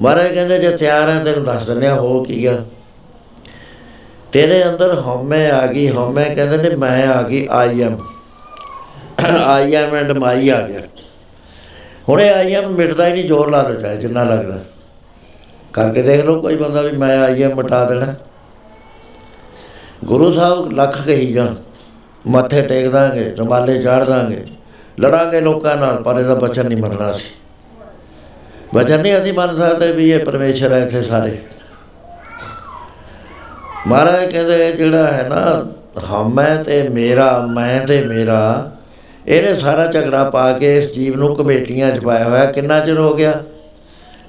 [0.00, 2.64] ਮਹਾਰਾਜ ਕਹਿੰਦੇ, ਜੇ ਤਿਆਰ ਹੈ ਤੈਨੂੰ ਦੱਸ ਦਿੰਦੇ ਹਾਂ ਹੋ ਕੀ ਗਿਆ?
[4.32, 7.96] ਤੇਰੇ ਅੰਦਰ ਹਉਮੈ ਆ ਗਈ, ਹਉਮੈ ਕਹਿੰਦੇ ਨੇ, ਮੈਂ ਆ ਗਈ I am
[9.18, 10.80] I am and my ਆ ਗਿਆ।
[12.08, 14.58] ਹੁਣ ਇਹ ਆਈ ਐਮ ਮਿਟਦਾ ਹੀ ਨਹੀਂ, ਜ਼ੋਰ ਲਾ ਲੋ ਚਾਹੇ ਜਿੰਨਾ ਲੱਗਦਾ।
[15.72, 18.14] ਕਰਕੇ ਦੇਖ ਲਓ ਕੋਈ ਬੰਦਾ ਵੀ ਮੈਂ ਆਈ ਐਮ ਮਟਾ ਦੇਣਾ।
[20.04, 21.54] ਗੁਰੂ ਸਾਹਿਬ ਲੱਖ ਕਹੀ ਜਾਣ,
[22.26, 24.44] ਮੱਥੇ ਟੇਕ ਦਾਂਗੇ, ਰਮਾਲੇ ਚਾੜ ਦਾਂਗੇ,
[25.00, 27.26] ਲੜਾਂਗੇ ਲੋਕਾਂ ਨਾਲ, ਪਰ ਇਹਦਾ ਬਚਨ ਨਹੀਂ ਮੰਨਣਾ ਸੀ
[28.74, 31.38] ਬਚਨ ਨਹੀਂ ਅਸੀਂ ਮੰਨ ਸਕਦੇ ਵੀ ਇਹ ਪਰਮੇਸ਼ਰ ਹੈ ਇੱਥੇ ਸਾਰੇ।
[33.86, 35.66] ਮਹਾਰਾਜ ਕਹਿੰਦੇ ਜਿਹੜਾ ਹੈ ਨਾ,
[36.06, 38.70] ਹਮੈ ਤੇ ਮੇਰਾ, ਮੈਂ ਤੇ ਮੇਰਾ
[39.28, 43.14] ਇਹਨੇ ਸਾਰਾ ਝਗੜਾ ਪਾ ਕੇ ਇਸ ਜੀਵ ਨੂੰ ਕਮੇਟੀਆਂ 'ਚ ਪਾਇਆ ਹੋਇਆ। ਕਿੰਨਾ ਚਿਰ ਹੋ
[43.14, 43.42] ਗਿਆ?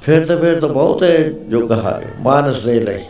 [0.02, 1.04] ਫਿਰ ਤਾਂ ਫਿਰ ਤਾਂ ਬਹੁਤ
[1.50, 3.02] ਯੁੱਗ ਹਾਰੇ, ਮਾਨਸ ਦੇ ਲਈ।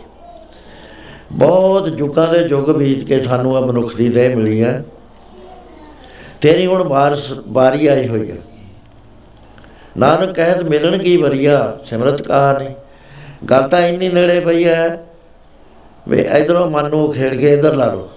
[1.32, 4.86] ਬਹੁਤ ਯੁੱਗਾਂ ਦੇ ਯੁੱਗ ਬੀਤ ਕੇ ਸਾਨੂੰ ਆ ਮਨੁੱਖ ਦੀ ਦੇਹ ਮਿਲੀ ਹੈ।
[6.42, 8.38] ਤੇਰੀ ਹੁਣ ਬਾਰਸ ਬਾਰੀ ਆਈ ਹੋਈ ਹੈ।
[9.98, 12.74] ਨਾਨਕ ਕਹਿਤ ਮਿਲਣ ਕੀ ਵਰੀਆ, ਸਿਮਰਤ ਕਹਾਣੀ।
[13.50, 15.06] ਗੱਲ ਤਾਂ ਇੰਨੀ ਨੇੜੇ ਪਈ ਹੈ
[16.10, 18.10] ਵੀ ਇਧਰੋਂ ਮਨ ਨੂੰ ਖੇੜ ਕੇ ਇਧਰ ਲਾ ਲਓ।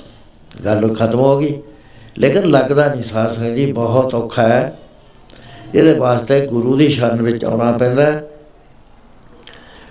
[0.65, 1.61] ਗੱਲ ਖਤਮ ਹੋ ਗਈ।
[2.19, 4.79] ਲੇਕਿਨ ਲੱਗਦਾ ਨਹੀਂ, ਸਾਧ ਸੰਗਤ ਜੀ, ਬਹੁਤ ਔਖਾ ਹੈ।
[5.75, 8.25] ਇਹਦੇ ਵਾਸਤੇ ਗੁਰੂ ਦੀ ਸ਼ਰਨ ਵਿੱਚ ਆਉਣਾ ਪੈਂਦਾ ਹੈ।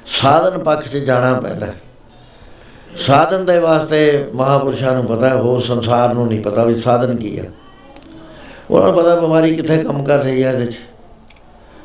[0.06, 1.76] ਸਾਧਨ ਪੱਖ 'ਚ ਜਾਣਾ ਪੈਂਦਾ ਹੈ।
[2.96, 7.40] ਸਾਧਨ ਦੇ ਵਾਸਤੇ ਮਹਾਪੁਰਸ਼ਾਂ ਨੂੰ ਪਤਾ ਹੈ, ਹੋਰ ਸੰਸਾਰ ਨੂੰ ਨਹੀਂ ਪਤਾ ਵੀ ਸਾਧਨ ਕੀ
[7.40, 7.46] ਹੈ।
[8.70, 10.76] ਉਹਨਾਂ ਨੂੰ ਪਤਾ ਬਿਮਾਰੀ ਕਿੱਥੇ ਕੰਮ ਕਰ ਰਹੀ ਹੈ ਇਹਦੇ 'ਚ।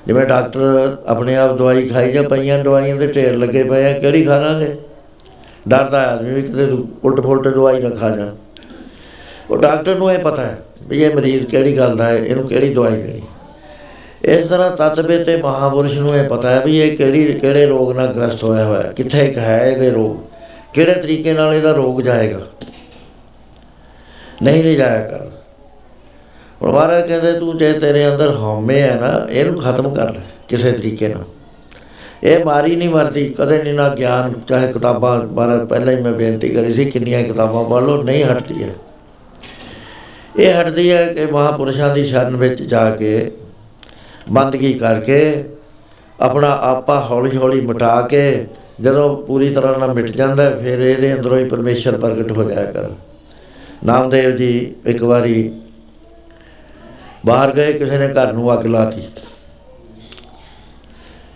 [0.07, 4.25] ਜਿਵੇਂ ਡਾਕਟਰ ਆਪਣੇ ਆਪ ਦਵਾਈ ਖਾਈ ਜਾਂ ਪਈਆਂ ਦਵਾਈਆਂ ਦੇ ਢੇਰ ਲੱਗੇ ਪਏ ਆ, ਕਿਹੜੀ
[4.25, 4.77] ਖਾ ਲਾਂਗੇ
[5.69, 6.65] ਡਰਦਾ ਆਦਮੀ ਵੀ ਕਿਤੇ
[7.05, 8.33] ਉਲਟ ਫੁਲਟ ਦਵਾਈ ਨਾ ਖਾ ਜਾ
[9.51, 12.75] ਉਹ ਡਾਕਟਰ ਨੂੰ ਇਹ ਪਤਾ ਹੈ ਵੀ ਇਹ ਮਰੀਜ਼ ਕਿਹੜੀ ਗੱਲ ਦਾ ਹੈ, ਇਹਨੂੰ ਕਿਹੜੀ
[12.75, 13.23] ਦਵਾਈ ਦੇਣੀ।
[14.25, 18.07] ਇਸ ਤਰ੍ਹਾਂ ਤਤਵੇ ਤੇ ਮਹਾਪੁਰਸ਼ ਨੂੰ ਇਹ ਪਤਾ ਹੈ ਵੀ ਇਹ ਕਿਹੜੀ, ਕਿਹੜੇ ਰੋਗ ਨਾਲ
[18.07, 20.17] ਗ੍ਰਸਤ ਹੋਇਆ ਹੋਇਆ ਹੈ, ਕਿੱਥੇ ਇੱਕ ਹੈ ਇਹਦੇ ਰੋਗ,
[20.73, 22.41] ਕਿਹੜੇ ਤਰੀਕੇ ਨਾਲ ਇਹਦਾ ਰੋਗ ਜਾਏਗਾ।
[24.43, 25.27] ਨਹੀਂ ਨਹੀਂ ਜਾਇਆ ਕਰ।
[26.63, 30.73] ਹੁਣ ਮਹਾਰਾਜ ਕਹਿੰਦੇ, ਤੂੰ ਜੇ ਤੇਰੇ ਅੰਦਰ ਹਉਮੈ ਹੈ ਨਾ, ਇਹਨੂੰ ਖਤਮ ਕਰ ਲੈ ਕਿਸੇ
[30.73, 31.25] ਤਰੀਕੇ ਨਾਲ।
[32.25, 36.49] ਇਹ ਮਾਰੀ ਨਹੀਂ ਮਰਦੀ, ਕਦੇ ਨਹੀਂ ਨਾ ਗਿਆਨ, ਚਾਹੇ ਕਿਤਾਬਾਂ ਬਾਰੇ ਪਹਿਲਾਂ ਹੀ ਮੈਂ ਬੇਨਤੀ
[36.49, 38.71] ਕਰੀ ਸੀ, ਕਿੰਨੀਆਂ ਕਿਤਾਬਾਂ ਪੜ੍ਹ ਲਓ, ਨਹੀਂ ਹਟਦੀ ਹੈ।
[40.39, 43.31] ਇਹ ਹਟਦੀ ਹੈ ਕਿ ਮਹਾਪੁਰਸ਼ਾਂ ਦੀ ਸ਼ਰਨ ਵਿੱਚ ਜਾ ਕੇ
[44.31, 45.45] ਬੰਦਗੀ ਕਰਕੇ
[46.21, 48.47] ਆਪਣਾ ਆਪਾ ਹੌਲੀ ਹੌਲੀ ਮਿਟਾ ਕੇ
[48.81, 52.73] ਜਦੋਂ ਪੂਰੀ ਤਰ੍ਹਾਂ ਨਾਲ ਮਿਟ ਜਾਂਦਾ ਹੈ, ਫਿਰ ਇਹਦੇ ਅੰਦਰੋਂ ਹੀ ਪਰਮੇਸ਼ਰ ਪ੍ਰਗਟ ਹੋ ਜਾਇਆ
[52.73, 52.91] ਕਰ
[53.85, 55.51] ਨਾਮਦੇਵ ਜੀ ਇੱਕ ਵਾਰੀ
[57.27, 59.03] ਬਾਹਰ ਗਏ ਕਿਸੇ ਨੇ ਘਰ ਨੂੰ ਅੱਗ ਲਾਤੀ।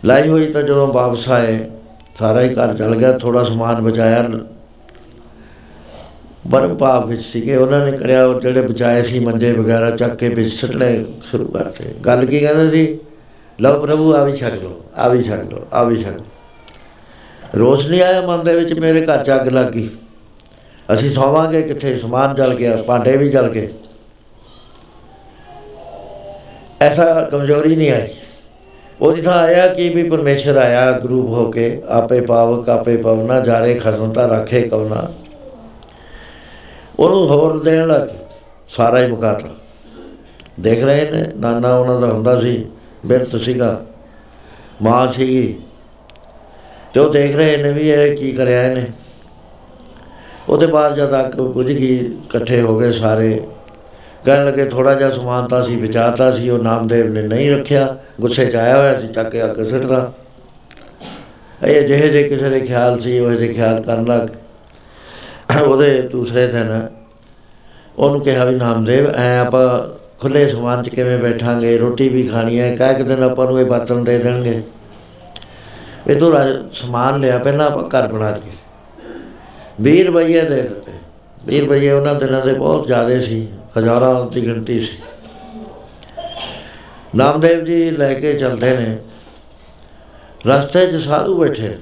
[0.04, 1.58] ਲਾਈ ਹੋਈ ਤਾਂ ਜਦੋਂ ਵਾਪਸ ਆਏ
[2.18, 4.22] ਸਾਰਾ ਹੀ ਘਰ ਜਲ ਗਿਆ ਥੋੜਾ ਸਮਾਨ ਬਚਾਇਆ
[6.46, 10.28] ਬਰਮ ਭਾਵ ਵਿੱਚ ਸੀਗੇ, ਉਹਨਾਂ ਨੇ ਕਰਿਆ ਉਹ ਜਿਹੜੇ ਬਚਾਏ ਸੀ ਮੰਜੇ ਵਗੈਰਾ ਚੱਕ ਕੇ
[10.28, 12.98] ਵਿੱਚ ਸੁੱਟਣੇ ਸ਼ੁਰੂ ਕਰਤੇ। ਗੱਲ ਕੀ ਕਹਿੰਦੇ ਸੀ?
[13.60, 16.24] ਲਓ ਪ੍ਰਭੂ, ਆ ਵੀ ਛਕ ਲਓ, ਆ ਵੀ ਛਕ ਲਓ, ਆ ਵੀ ਛਕ ਲਓ।
[17.58, 19.88] ਰੋਸ਼ ਨਹੀਂ ਆਇਆ ਮਨ ਦੇ ਵਿੱਚ, ਮੇਰੇ ਘਰ ਚ ਅੱਗ ਲੱਗ। ਗਈ
[20.92, 21.96] ਅਸੀਂ ਸੌਵਾਂਗੇ ਕਿੱਥੇ?
[21.96, 23.68] ਸਮਾਨ ਜਲ ਗਿਆ, ਭਾਂਡੇ ਵੀ ਜਲ ਗਏ।
[26.80, 28.08] ਐਸਾ ਕਮਜ਼ੋਰੀ ਨਹੀਂ ਆਈ।
[29.00, 33.74] ਉਹਦੀ ਥਾਂ ਆਇਆ ਕਿ ਵੀ ਪਰਮੇਸ਼ਰ ਆਇਆ, ਗਰੂਪ ਹੋ ਕੇ, ਆਪੇ ਪਾਵਕ, ਆਪੇ ਪਵਨਾ, ਜਾਰੇ
[33.74, 35.08] ਖਜ਼ਨਤਾ ਰੱਖੇ ਕਵਨਾ।
[36.98, 38.18] ਉਹਨੂੰ ਹੋਰ ਦੇਣ ਲੱਗ ਗਏ।
[38.68, 39.48] ਸਾਰਾ ਹੀ ਮੁਕਾਤਾ
[40.60, 42.66] ਦੇਖ ਰਹੇ ਨੇ, ਨਾਨਾ ਉਹਨਾਂ ਦਾ ਹੁੰਦਾ ਸੀ,
[43.06, 43.84] ਬਿਰਤ ਸੀਗਾ,
[44.82, 45.58] ਮਾਂ ਸੀਗੀ।
[46.94, 48.86] ਤੇ ਉਹ ਦੇਖ ਰਹੇ ਨੇ ਵੀ ਇਹ ਕੀ ਕਰਿਆ ਇਹਨੇ।
[50.48, 53.42] ਉਹਦੇ ਬਾਅਦ ਜਦ ਤੱਕ ਬੁਝ ਗਈ, ਇਕੱਠੇ ਹੋ ਗਏ ਸਾਰੇ।
[54.24, 58.46] ਕਹਿਣ ਲੱਗੇ ਥੋੜਾ ਜਿਹਾ ਸਮਾਨ ਤਾਂ ਸੀ ਵਿਚਾਰਤਾ ਸੀ, ਉਹ ਨਾਮਦੇਵ ਨੇ ਨਹੀਂ ਰੱਖਿਆ। ਗੁੱਸੇ
[58.46, 60.12] 'ਚ ਆਇਆ ਹੋਇਆ ਸੀ, ਚੱਕ ਕੇ ਅੱਗ ਸਿੱਟਦਾ।
[61.64, 64.28] ਇਹ ਜਿਹੇ ਜੇ ਕਿਸੇ ਦੇ ਖਿਆਲ ਸੀ, ਉਹ ਜਿਹੇ ਖਿਆਲ ਕਰਨ ਲੱਗ
[65.58, 66.88] ਉਹਦੇ ਦੂਸਰੇ ਦਿਨ
[67.98, 72.76] ਉਹਨੂੰ ਕਿਹਾ ਵੀ ਨਾਮਦੇਵ, ਐ ਆਪਾਂ ਖੁੱਲੇ ਸਮਾਨ 'ਚ ਕਿਵੇਂ ਬੈਠਾਂਗੇ, ਰੋਟੀ ਵੀ ਖਾਣੀ ਹੈ,
[72.76, 74.62] ਕਹਿ ਕਿ ਦਿਨ ਆਪਾਂ ਨੂੰ ਇਹ ਬਰਤਨ ਦੇ ਦੇਣਗੇ।
[76.06, 78.52] ਇਹ ਤੋਂ ਰਾਜ- ਸਮਾਨ ਲਿਆ, ਪਹਿਲਾਂ ਆਪਾਂ ਘਰ ਬਣਾ ਲਈਏ।
[79.80, 80.92] 20 ਰੁਪਈਏ ਦੇ ਦਿੱਤੇ।
[81.46, 83.48] 20 ਰੁਪਈਏ ਉਹਨਾਂ ਦਿਨਾਂ ਦੇ ਬਹੁਤ ਜ਼ਿਆਦੇ ਸੀ,
[83.78, 84.98] ਹਜ਼ਾਰਾਂ ਦੀ ਗਿਣਤੀ ਸੀ।
[87.16, 88.98] ਨਾਮਦੇਵ ਜੀ ਲੈ ਕੇ ਚੱਲਦੇ ਨੇ।
[90.46, 91.78] ਰਸਤੇ 'ਚ ਸਾਧੂ ਬੈਠੇ ਨੇ।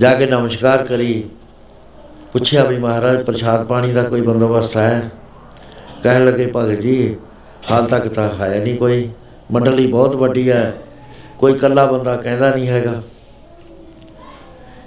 [0.00, 1.24] ਜਾ ਕੇ ਨਮਸਕਾਰ ਕਰੀ।
[2.36, 5.10] ਪੁੱਛਿਆ ਵੀ ਮਹਾਰਾਜ, ਪ੍ਰਸ਼ਾਦ ਪਾਣੀ ਦਾ ਕੋਈ ਬੰਦੋਬਸਤ ਹੈ?
[6.02, 7.16] ਕਹਿਣ ਲੱਗੇ, ਭਗਤ ਜੀ,
[7.70, 9.10] ਹਾਲ ਤੱਕ ਤਾਂ ਹੈ ਨਹੀਂ ਕੋਈ।
[9.52, 10.74] ਮੰਡਲੀ ਬਹੁਤ ਵੱਡੀ ਹੈ।
[11.38, 13.02] ਕੋਈ ਇਕੱਲਾ ਬੰਦਾ ਕਹਿੰਦਾ ਨਹੀਂ ਹੈਗਾ।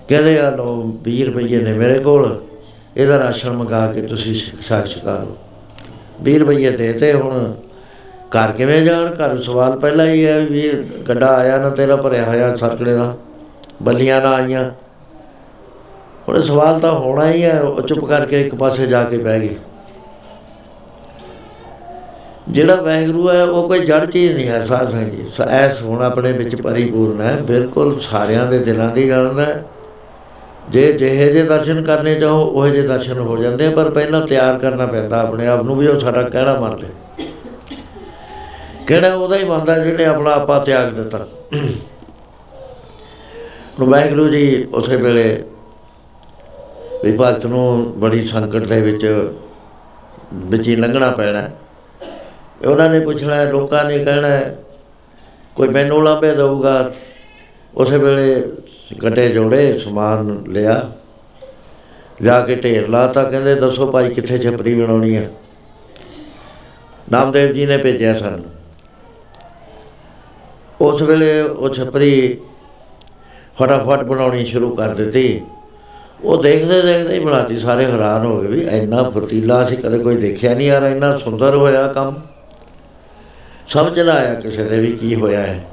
[0.10, 2.42] ਕਹਿੰਦੇ ਆ ਲੋ 20 ਰੁਪਏ ਨੇ ਮੇਰੇ ਕੋਲ।
[2.98, 4.36] ਇਹਦਾ ਰਾਸ਼ਨ ਮੰਗਾ ਕੇ ਤੁਸੀਂ
[4.68, 5.38] ਸਾਖ ਛਕਾ ਲਓ।
[6.22, 7.54] 20 ਰੁਪਏ ਦੇਤੇ ਹੁਣ।
[8.18, 9.06] ਘਰ ਕਿਵੇਂ ਜਾਣ?
[9.06, 10.70] ਘਰ ਸਵਾਲ ਪਹਿਲਾਂ ਹੀ ਹੈ ਵੀ
[11.08, 13.18] ਗੱਡਾ ਆਇਆ ਨਾ ਤੇਰਾ, ਭਰਿਆ ਹੋਇਆ ਸਰਕੜੇ ਦਾ।
[13.84, 14.72] ਬੱਲੀਆਂ ਨਾ ਆਈਆਂ।
[16.30, 19.56] ਹੁਣ ਸਵਾਲ ਤਾਂ ਹੋਣਾ ਹੀ ਹੈ ਉਹ ਚੁੱਪ ਕਰਕੇ ਇੱਕ ਪਾਸੇ ਜਾ ਕੇ ਬਹਿ ਗਏ।
[22.50, 26.32] ਜਿਹੜਾ ਵੈਗਰੂ ਹੈ ਉਹ ਕੋਈ ਜੜ ਚੀਜ਼ ਨਹੀਂ ਹੈ ਸਾਧ ਸੰਗਤ ਜੀ। ਐਸ ਹੁਣ ਆਪਣੇ
[26.32, 29.66] ਵਿੱਚ ਪਰਿਪੂਰਨ ਹੈ ਬਿਲਕੁਲ ਸਾਰਿਆਂ ਦੇ ਦਿਲਾਂ ਦੀ ਜਾਣਦਾ ਹੈ।
[30.70, 34.60] ਜੇ ਜਿਹੇ ਜੇ ਦਰਸ਼ਨ ਕਰਨੇ ਚਾਹੋ ਉਹ ਜੇ ਦਰਸ਼ਨ ਹੋ ਜਾਂਦੇ ਆ, ਪਰ ਪਹਿਲਾਂ ਤਿਆਰ
[34.60, 36.90] ਕਰਨਾ ਪੈਂਦਾ ਆਪਣੇ ਆਪ ਨੂੰ ਵੀ ਉਹ ਸਾਡਾ ਕਹਿਣਾ ਮੰਨ ਲੈ।
[38.88, 41.28] ਕਿਹੜਾ ਉਹਦਾ ਹੀ ਮੰਨਦਾ ਜਿਹਨੇ ਆਪਣਾ ਆਪਾ ਤਿਆਗ ਦਿੱਤਾ।
[43.80, 45.44] ਹੁਣ ਵਾਹਿਗੁਰੂ ਜੀ ਉਸੇ ਵੇਲੇ
[47.04, 49.34] ਵੀ ਭਗਤ ਨੂੰ ਬੜੀ ਸੰਕਟ ਦੇ ਵਿੱਚ
[50.34, 51.60] ਵਿੱਚ ਹੀ ਲੰਘਣਾ ਪੈਣਾ। ਹੈ।
[52.66, 54.64] ਉਹਨਾਂ ਨੇ ਪੁੱਛਣਾ ਹੈ, ਲੋਕਾਂ ਨੇ ਕਹਿਣਾ ਹੈ,
[55.56, 56.94] ਕੋਈ ਮੈਨੂੰ ਲਾਭੇ ਦਊਗਾ।
[57.76, 58.44] ਉਸੇ ਵੇਲੇ
[59.04, 60.92] ਗੱਡੇ ਜੋੜੇ ਸਮਾਨ ਲਿਆ।
[62.22, 65.32] ਜਾ ਕੇ ਢੇਰ ਲਾਤਾ ਕਹਿੰਦੇ ਦੱਸੋ ਭਾਈ ਕਿੱਥੇ ਛਪਰੀ ਬਣਾਉਣੀ ਹੈ
[67.12, 68.46] ਨਾਮਦੇਵ ਜੀ ਨੇ ਭੇਜਿਆ ਸਾਨੂੰ।
[70.82, 72.38] ਉਸ ਵੇਲੇ ਉਹ ਛਪਰੀ
[73.60, 75.42] ਫਟਾਫਟ ਬਣਾਉਣੀ ਸ਼ੁਰੂ ਕਰ ਦਿੱਤੀ।
[76.24, 80.16] ਉਹ ਦੇਖਦੇ ਦੇਖਦੇ ਹੀ ਬਣਾਤੀ, ਸਾਰੇ ਹੈਰਾਨ ਹੋ ਗਏ ਵੀ ਇੰਨਾ ਫੁਰਤੀਲਾ ਸੀ ਕਦੇ ਕੋਈ
[80.16, 82.22] ਦੇਖਿਆ ਨਹੀਂ ਯਾਰ, ਇੰਨਾ ਸੁੰਦਰ ਹੋਇਆ ਕੰਮ।
[83.68, 85.64] ਸਮਝ ਨਾ ਆਇਆ ਕਿਸੇ ਦੇ ਵੀ ਕੀ ਹੋਇਆ ਹੈ।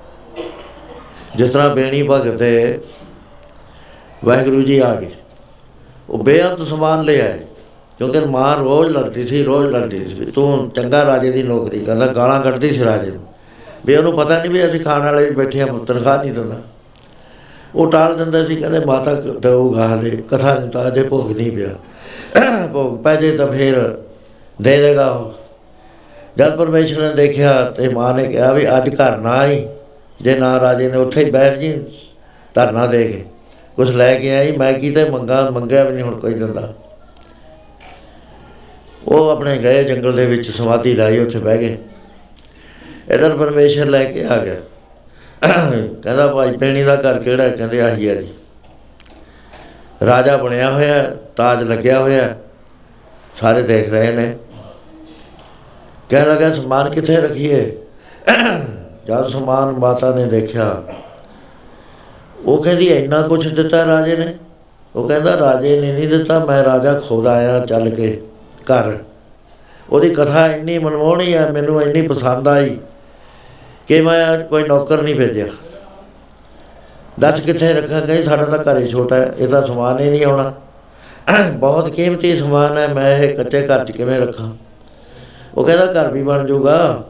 [1.36, 2.78] ਜਿਸ ਤਰ੍ਹਾਂ ਬੇਣੀ ਭਗਤ ਦੇ
[4.24, 5.10] ਵਾਹਿਗੁਰੂ ਜੀ ਆ ਗਏ।
[6.10, 7.38] ਉਹ ਬੇਅੰਤ ਸਮਾਨ ਲੈ ਆਏ,
[7.98, 12.06] ਕਿਉਂਕਿ ਮਾਂ ਰੋਜ਼ ਲੜਦੀ ਸੀ, ਰੋਜ਼ ਲੜਦੀ ਸੀ। ਵੀ ਤੂੰ ਚੰਗਾ ਰਾਜੇ ਦੀ ਨੌਕਰੀ ਕਰਦਾ,
[12.06, 13.26] ਗਾਲਾਂ ਕੱਢਦੀ ਸੀ ਰਾਜੇ ਨੂੰ।
[13.86, 16.56] ਵੀ ਉਹਨੂੰ ਪਤਾ ਨਹੀਂ ਵੀ ਅਸੀਂ ਖਾਣ ਵਾਲੇ ਵੀ ਬੈਠੇ ਆ ਤਨਖਾਹ ਨਹੀਂ ਦਿੰਦਾ।
[17.76, 21.68] ਉਹ ਟਾਲ ਦਿੰਦਾ ਸੀ, ਕਹਿੰਦੇ ਮਾਤਾ ਦਊਗਾ ਹਲੇ ਕਥਾ ਨਹੀਂ ਤਾਂ ਅਜੇ ਭੋਗ ਨਹੀਂ ਪਿਆ।
[22.72, 23.98] ਭੋਗ ਪੈ ਜੇ ਤਾਂ ਫੇਰ
[24.62, 25.32] ਦੇ ਦੇਗਾ ਉਹ।
[26.36, 29.68] ਜਦ ਪਰਮੇਸ਼ਰ ਨੇ ਦੇਖਿਆ ਤੇ ਮਾਂ ਨੇ ਕਿਹਾ ਵੀ ਅੱਜ ਘਰ ਨਾ ਆਈ,
[30.22, 31.84] ਜੇ ਨਾ ਰਾਜੇ ਨੇ ਉੱਥੇ ਹੀ ਬੈਠ ਜੀ,
[32.54, 33.24] ਧਰਨਾ ਦੇ ਕੇ।
[33.76, 36.74] ਕੁਛ ਲੈ ਕੇ ਆਈ, ਮੈਂ ਕੀ ਤੇ ਮੰਗਾ, ਮੰਗਿਆ ਵੀ ਨਹੀਂ ਹੁਣ ਕੋਈ ਦਿੰਦਾ।
[39.08, 41.78] ਉਹ ਆਪਣੇ ਗਏ ਜੰਗਲ ਦੇ ਵਿੱਚ, ਸਮਾਧੀ ਲਾਈ, ਉੱਥੇ ਬਹਿ ਗਏ।
[43.10, 44.56] ਇਧਰ ਪਰਮੇਸ਼ਰ ਲੈ ਕੇ ਆ ਗਿਆ।
[45.42, 47.48] ਕਹਿੰਦਾ ਭਾਈ ਪੈਣੀ ਦਾ ਘਰ ਕਿਹੜਾ ਹੈ?
[47.50, 48.28] ਕਹਿੰਦੇ ਆਹੀ ਹੈ ਜੀ।
[50.06, 52.36] ਰਾਜਾ ਬਣਿਆ ਹੋਇਆ ਹੈ, ਤਾਜ ਲੱਗਿਆ ਹੋਇਆ ਹੈ,
[53.34, 54.36] ਸਾਰੇ ਦੇਖ ਰਹੇ ਨੇ।
[56.08, 57.60] ਕਹਿਣ ਲੱਗਾ ਸਮਾਨ ਕਿੱਥੇ ਰੱਖੀਏ?
[59.06, 60.82] ਜਦ ਸਮਾਨ ਮਾਤਾ ਨੇ ਦੇਖਿਆ
[62.38, 64.34] ਉਹ ਕਹਿੰਦੀ ਇੰਨਾ ਕੁਝ ਦਿੱਤਾ ਰਾਜੇ ਨੇ?
[64.94, 68.20] ਉਹ ਕਹਿੰਦਾ ਰਾਜੇ ਨੇ ਨਹੀਂ ਦਿੱਤਾ ਮੈਂ ਰਾਜਾ ਖੁਦ ਆਇਆ ਚੱਲ ਕੇ
[68.62, 68.96] ਘਰ।
[69.90, 72.76] ਉਹਦੀ ਕਥਾ ਇੰਨੀ ਮਨਮੋਹਣੀ ਹੈ ਮੈਨੂੰ ਇੰਨੀ ਪਸੰਦ ਆਈ।
[73.88, 75.46] ਕਿ ਮੈਂ ਅੱਜ ਕੋਈ ਨੌਕਰ ਨਹੀਂ ਭੇਜਿਆ।
[77.20, 80.52] ਦੱਸ ਕਿੱਥੇ ਰੱਖਾਂ ਕਹੀ ਸਾਡਾ ਤਾਂ ਘਰ ਹੀ ਛੋਟਾ ਹੈ, ਇਹਦਾ ਸਮਾਨ ਹੀ ਨਹੀਂ ਆਉਣਾ।
[81.52, 84.50] ਬਹੁਤ ਕੀਮਤੀ ਸਮਾਨ ਹੈ, ਮੈਂ ਇਹ ਕੱਚੇ ਘਰ 'ਚ ਕਿਵੇਂ ਰੱਖਾਂ?
[85.54, 87.02] ਉਹ ਕਹਿੰਦਾ ਘਰ ਵੀ ਬਣ ਜਾਊਗਾ।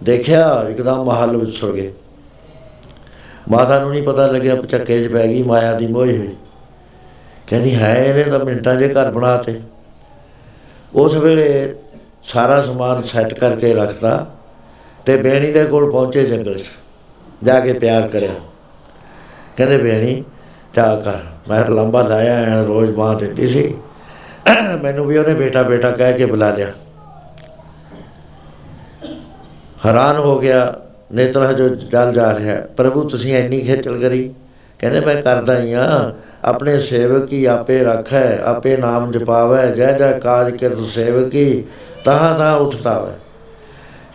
[0.00, 1.92] ਦੇਖਿਆ, ਇੱਕਦਮ ਮਹੱਲ ਵਿੱਚ ਸੁਰ ਗਏ।
[3.48, 6.34] ਮਾਤਾ ਨੂੰ ਨਹੀਂ ਪਤਾ ਲੱਗਿਆ ਪਚੱਕੇ 'ਚ ਪੈ ਗਈ, ਮਾਇਆ ਦੀ ਮੋਹੀ ਹੋਈ।
[7.46, 9.60] ਕਹਿੰਦੀ, ਹੈ ਇਹਨੇ ਤਾਂ ਮਿੰਟਾਂ 'ਚ ਘਰ ਬਣਾਤੇ
[10.94, 11.74] ਉਸ ਵੇਲੇ
[12.24, 14.26] ਸਾਰਾ ਸਮਾਨ ਸੈੱਟ ਕਰਕੇ ਰੱਖਤਾ।
[15.06, 16.64] ਤੇ ਬੇਣੀ ਦੇ ਕੋਲ ਪਹੁੰਚੇ ਜੰਗਲ 'ਚ
[17.42, 18.34] ਜਾ ਕੇ ਪਿਆਰ ਕਰਿਆ
[19.56, 20.22] ਕਹਿੰਦੇ ਬੇਣੀ
[20.74, 21.18] ਚਾਹ ਕਰ
[21.48, 23.74] ਮੈਂ ਲੰਬਾ ਲਾਇਆ ਹੈ, ਰੋਜ਼ ਮਾਂ ਦਿੰਦੀ ਸੀ।
[24.82, 26.72] ਮੈਨੂੰ ਵੀ ਉਹਨੇ ਬੇਟਾ ਬੇਟਾ ਕਹਿ ਕੇ ਬੁਲਾ ਲਿਆ।
[29.86, 30.74] ਹੈਰਾਨ ਹੋ ਗਿਆ
[31.12, 34.34] ਨੇਤਰਾ ਜੋ ਜਲ ਜਾ ਰਿਹਾ ਹੈ, ਪ੍ਰਭੂ ਤੁਸੀਂ ਇੰਨੀ ਖੇਚਲ ਕਰੀ?
[34.78, 36.14] ਕਹਿੰਦੇ ਮੈਂ ਕਰਦਾ ਹੀ ਆ।
[36.44, 41.62] ਆਪਣੇ ਸੇਵਕ ਕੀ ਆਪੇ ਰੱਖੈ ਆਪੇ ਨਾਮ ਜਪਾਵੈ। ਜੈ ਜੈ ਕਾਜ ਕਿਰਤ ਸੇਵਕੀ
[42.04, 43.12] ਤਹਾਂ ਤਹਾਂ ਉਠਤਾ ਵੈ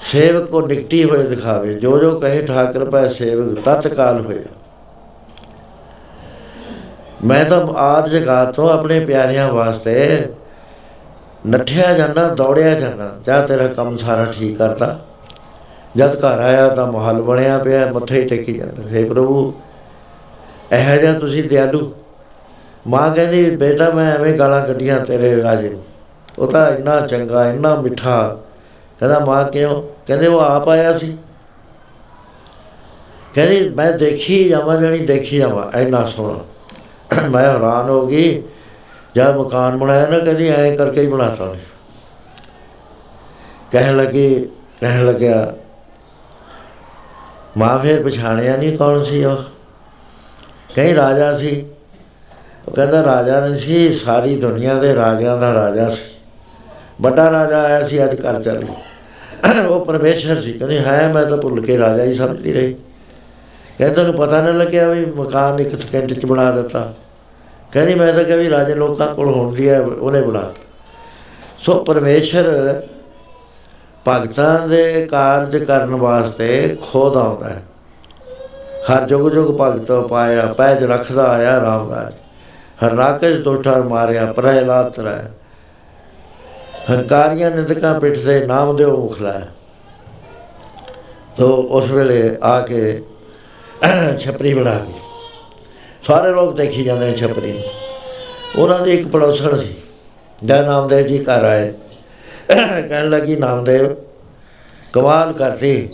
[0.01, 4.59] ਸੇਵਕ ਕੋ ਨਿਕਟੀ ਹੋਏ ਦਿਖਾਵੇ, ਜੋ ਜੋ ਕਹੇ ਠਾਕਰ ਪੈ ਸੇਵਕ ਤਤਕਾਲ ਹੋਇਆ।
[7.25, 10.25] ਮੈਂ ਤਾਂ ਆਦ ਜਗਾ ਤੋਂ ਆਪਣੇ ਪਿਆਰਿਆਂ ਵਾਸਤੇ
[11.47, 14.99] ਨੱਠਿਆ ਜਾਂਦਾ, ਦੌੜਿਆ ਜਾਂਦਾ, ਜਾਂ ਤੇਰਾ ਕੰਮ ਸਾਰਾ ਠੀਕ ਕਰਦਾ
[15.97, 19.53] ਜਦ ਘਰ ਆਇਆ ਤਾਂ ਮਹੱਲ ਬਣਿਆ ਪਿਆ, ਮੱਥੇ ਹੀ ਟੇਕੀ ਜਾਂਦਾ। ਹੈ ਪ੍ਰਭੂ,
[20.71, 21.91] ਇਹੋ ਜਿਹਾ ਤੁਸੀਂ ਦਿਆਲੂ।
[22.87, 25.83] ਮਾਂ ਕਹਿੰਦੀ, ਬੇਟਾ, ਮੈਂ ਐਵੇਂ ਗਾਲਾਂ ਕੱਢੀਆਂ ਤੇਰੇ ਰਾਜੇ ਨੂੰ।
[26.39, 28.37] ਉਹ ਤਾਂ ਇੰਨਾ ਚੰਗਾ, ਇੰਨਾ ਮਿੱਠਾ
[29.01, 29.81] ਕਹਿੰਦਾ ਮਾਂ ਕਿਉਂ?
[30.07, 31.17] ਕਹਿੰਦੇ ਉਹ ਆਪ ਆਇਆ ਸੀ।
[33.33, 38.43] ਕਹਿੰਦੀ ਮੈਂ ਦੇਖੀ ਜਾਵਾਂ ਜਣੀ ਦੇਖੀ ਜਾਵਾਂ, ਇੰਨਾ ਸੋਹਣਾ। ਮੈਂ ਹੈਰਾਨ ਹੋ ਗਈ।
[39.15, 41.59] ਜਦ ਮਕਾਨ ਬਣਾਇਆ ਨਾ, ਕਹਿੰਦੀ ਐਂ ਕਰਕੇ ਹੀ ਬਣਾਤਾ ਉਹਨੇ।
[43.71, 44.49] ਕਹਿਣ ਲੱਗੀ,
[44.79, 45.53] ਕਹਿਣ ਲੱਗਿਆ,
[47.57, 49.37] ਮਾਂ ਫਿਰ ਪਛਾਣਿਆ ਨਹੀਂ ਕੌਣ ਸੀ ਉਹ।
[50.75, 51.65] ਕਈ ਰਾਜਾ ਸੀ।
[52.67, 56.03] ਉਹ ਕਹਿੰਦਾ ਰਾਜਾ ਨਹੀਂ ਸੀ, ਸਾਰੀ ਦੁਨੀਆ ਦੇ ਰਾਜਿਆਂ ਦਾ ਰਾਜਾ ਸੀ।
[57.01, 58.67] ਵੱਡਾ ਰਾਜਾ ਆਇਆ ਸੀ ਅੱਜ ਘਰ ਚੱਲੀ।
[59.69, 62.73] ਉਹ ਪਰਮੇਸ਼ਰ ਸੀ, ਕਹਿੰਦੇ ਹੈ ਮੈਂ ਤਾਂ ਭੁੱਲ ਕੇ ਰਾਜਾ ਹੀ ਸਮਝਦੀ ਰਹੀ।
[63.77, 66.93] ਕਹਿੰਦਾ, ਤੈਨੂੰ ਪਤਾ ਨਾ ਲੱਗਿਆ ਵੀ ਮਕਾਨ ਇੱਕ ਸਕਿੰਟ ਚ ਬਣਾ ਦਿੱਤਾ।
[67.71, 70.51] ਕਹਿੰਦੀ, ਮੈਂ ਤਾਂ ਕਿਹਾ ਵੀ ਰਾਜੇ ਲੋਕਾਂ ਕੋਲ ਹੁੰਦੀ ਹੈ, ਉਹਨੇ ਬਣਾ
[71.57, 72.81] ਸੋ ਪਰਮੇਸ਼ਰ
[74.07, 77.63] ਭਗਤਾਂ ਦੇ ਕਾਰਜ ਕਰਨ ਵਾਸਤੇ ਖੁਦ ਆਉਂਦਾ ਹੈ।
[78.91, 82.13] ਹਰ ਜੁਗ ਜੁਗ ਭਗਤ ਪਾਇਆ, ਪੈਜ ਰੱਖਦਾ ਆਇਆ ਰਾਮਦਾਸ
[82.85, 85.19] ਹਰ ਰਾਕੇਸ਼ ਦੋਠਾਰ ਮਾਰਿਆ, ਪ੍ਰਹਿਲਾਦ ਤਰਾ।
[86.89, 89.39] ਹੰਕਾਰੀਆਂ ਨਿੰਦਕਾਂ ਪਿੱਠ ਤੇ ਨਾਮ ਦਿਓ ਮੁਖਲਾ
[91.37, 93.01] ਤੋ ਉਸ ਵੇਲੇ ਆ ਕੇ
[94.19, 94.93] ਛਪਰੀ ਬਣਾ ਗਈ
[96.07, 97.61] ਸਾਰੇ ਲੋਕ ਦੇਖੀ ਜਾਂਦੇ ਨੇ ਛਪਰੀ। ਨੂੰ
[98.57, 99.73] ਉਹਨਾਂ ਦੇ ਇੱਕ ਪੜੋਸਣ ਸੀ।
[100.39, 101.71] ਜੈ ਨਾਮਦੇਵ ਜੀ ਘਰ ਆਏ।
[102.49, 103.93] ਕਹਿਣ ਲੱਗੀ, ਨਾਮਦੇਵ,
[104.93, 105.89] ਕਮਾਲ ਕਰਦੀ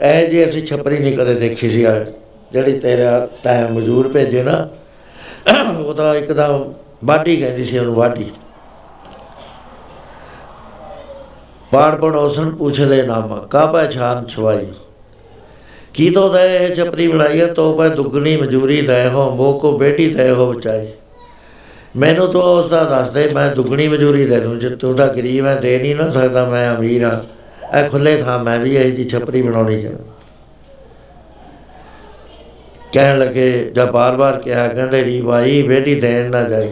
[0.00, 2.04] ਇਹ ਜੀ ਅਸੀਂ ਛਪਰੀ ਨਹੀਂ ਕਦੇ ਦੇਖੀ ਸੀ, ਆ
[2.52, 4.68] ਜਿਹੜੀ ਤੇਰਾ ਤੈਂ ਮਜ਼ਦੂਰ ਭੇਜੇ ਨਾ
[5.78, 6.72] ਉਹ ਤਾਂ ਇੱਕਦਮ
[7.04, 8.30] ਬਾਡੀ ਕਹਿੰਦੀ ਸੀ, ਉਹਨੂੰ ਬਾਡੀ
[11.72, 14.66] ਪਾੜ ਪੜੋਸਣ ਪੁੱਛਦੇ ਨਾਮ ਕਾ ਪਹਿਚਾਨ ਛਵਾਈ
[15.94, 20.14] ਕੀ ਤੋ ਦੇ ਛਪਰੀ ਬਣਾਈ ਹੈ, ਤੋ ਪੈ ਦੁੱਗਣੀ ਮਜ਼ਦੂਰੀ ਦੇ ਹੋ ਮੋ ਕੋ ਬੇਟੀ
[20.14, 20.86] ਦੇ ਹੋ ਬਚਾਈ।
[21.96, 25.46] ਮੈਨੂੰ ਤਾਂ ਉਸ ਦਾ ਦੱਸ ਦੇ, ਮੈਂ ਦੁੱਗਣੀ ਮਜ਼ਦੂਰੀ ਦੇ ਦੂੰ, ਜੇ ਤੂੰ ਤਾਂ ਗਰੀਬ
[25.46, 27.20] ਹੈ, ਦੇ ਨਹੀਂ ਨਾ ਸਕਦਾ, ਮੈਂ ਅਮੀਰ ਹਾਂ।
[27.78, 30.04] ਇਹ ਖੁੱਲੇ ਥਾਂ ਮੈਂ ਵੀ ਇਹ ਜੀ ਛਪਰੀ ਬਣਾਉਣੀ ਚਾਹੁੰਦਾ।
[32.92, 36.70] ਕਹਿਣ ਲੱਗੇ ਜਦ ਬਾਰ-ਬਾਰ ਕਿਹਾ, ਕਹਿੰਦੇ ਰੀ ਭਾਈ ਬੇਟੀ ਦੇਣ ਨਾ ਜਾਈ।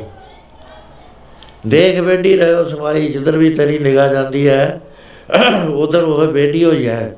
[1.67, 4.81] ਦੇਖ ਬੇਟੀ ਰਹਿਓ ਸਮਾਈ ਜਿੱਧਰ ਵੀ ਤੇਰੀ ਨਿਗਾਹ ਜਾਂਦੀ ਹੈ,
[5.75, 7.17] ਉਧਰ ਉਹ ਬੇਟੀ ਹੋਈ ਹੈ।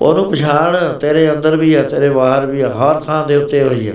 [0.00, 3.88] ਉਹਨੂੰ ਪਛਾਣ, ਤੇਰੇ ਅੰਦਰ ਵੀ ਹੈ, ਤੇਰੇ ਬਾਹਰ ਵੀ ਹੈ, ਹਰ ਥਾਂ ਦੇ ਉੱਤੇ ਹੋਈ
[3.88, 3.94] ਹੈ।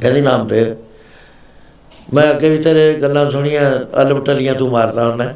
[0.00, 0.74] ਕਹਿੰਦੀ ਨਾਮ ਦੇ।
[2.14, 3.70] ਮੈਂ ਅੱਗੇ ਵੀ ਤੇਰੇ ਗੱਲਾਂ ਸੁਣੀਆਂ
[4.02, 5.34] ਅਲਬਟਲੀਆਂ ਤੂੰ ਮਾਰਦਾ ਹੁੰਦਾ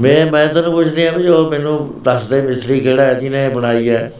[0.00, 3.50] ਮੈਂ ਮੈਂ ਤੈਨੂੰ ਪੁੱਛਦੀ ਆ ਵੀ ਉਹ ਮੈਨੂੰ ਦੱਸ ਦੇ ਮਿਸਤਰੀ ਕਿਹੜਾ ਹੈ, ਜਿਹਨੇ ਇਹ
[3.50, 4.12] ਬਣਾਈ ਹੈ,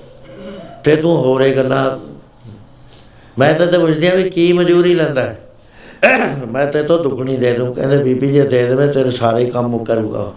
[0.85, 1.99] ਤੇ ਤੂੰ ਹੋਰੇ ਗੱਲਾਂ
[3.39, 5.39] ਮੈਂ ਤਾਂ ਤੇ ਪੁੱਛਦੀ ਆ ਵੀ ਕੀ ਮਜ਼ਦੂਰੀ ਲੈਂਦਾ ਹੈ?
[6.51, 10.33] ਮੈਂ ਤੇ ਤੋਂ ਦੁੱਗਣੀ ਦੇ ਦੂੰ, ਕਹਿੰਦੇ ਬੀਬੀ ਜੇ ਦੇ ਦੇਵੇਂ ਤੇਰੇ ਸਾਰੇ ਕੰਮ ਕਰੂਗਾ।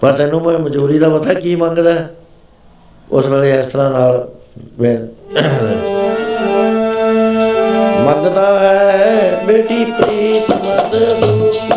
[0.00, 1.94] ਪਰ ਤੈਨੂੰ ਮੈਂ ਮਜ਼ਦੂਰੀ ਦਾ ਪਤਾ ਕੀ ਮੰਗਦਾ?
[1.94, 2.14] ਹੈ?
[3.12, 4.28] ਉਸ ਵੇਲੇ ਇਸ ਤਰ੍ਹਾਂ ਨਾਲ
[4.80, 4.98] ਮੈਂ
[8.00, 11.72] ਮੰਗਦਾ ਹੈ, ਬੇਟੀ ਪ੍ਰੀਤ ਮਜ਼ਦੂਰੀ।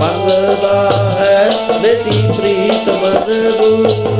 [0.00, 1.50] ਮੰਗਦਾ ਹੈ,
[1.82, 4.15] ਬੇਟੀ ਪ੍ਰੀਤ ਮਜ਼ਦੂਰੀ।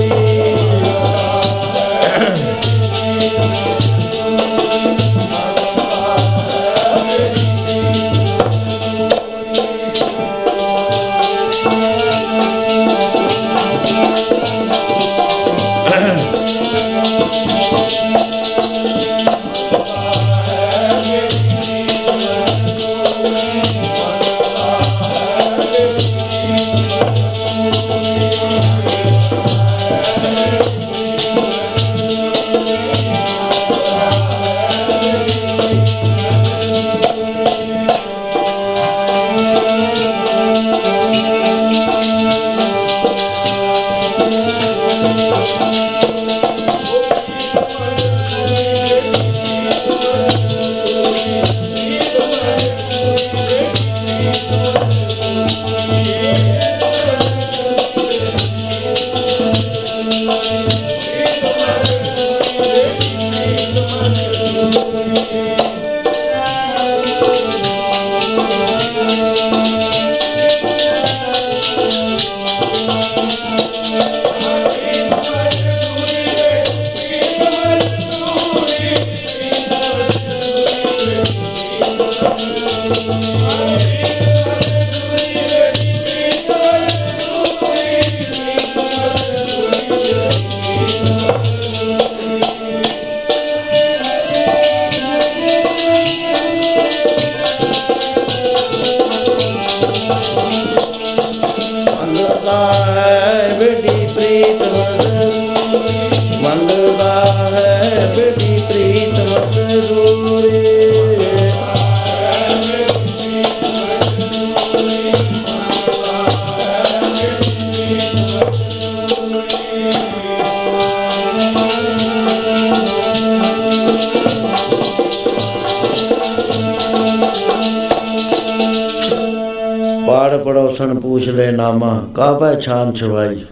[132.87, 133.45] ਕਾਬਾ ਛਾਨ ਛਵਾਈ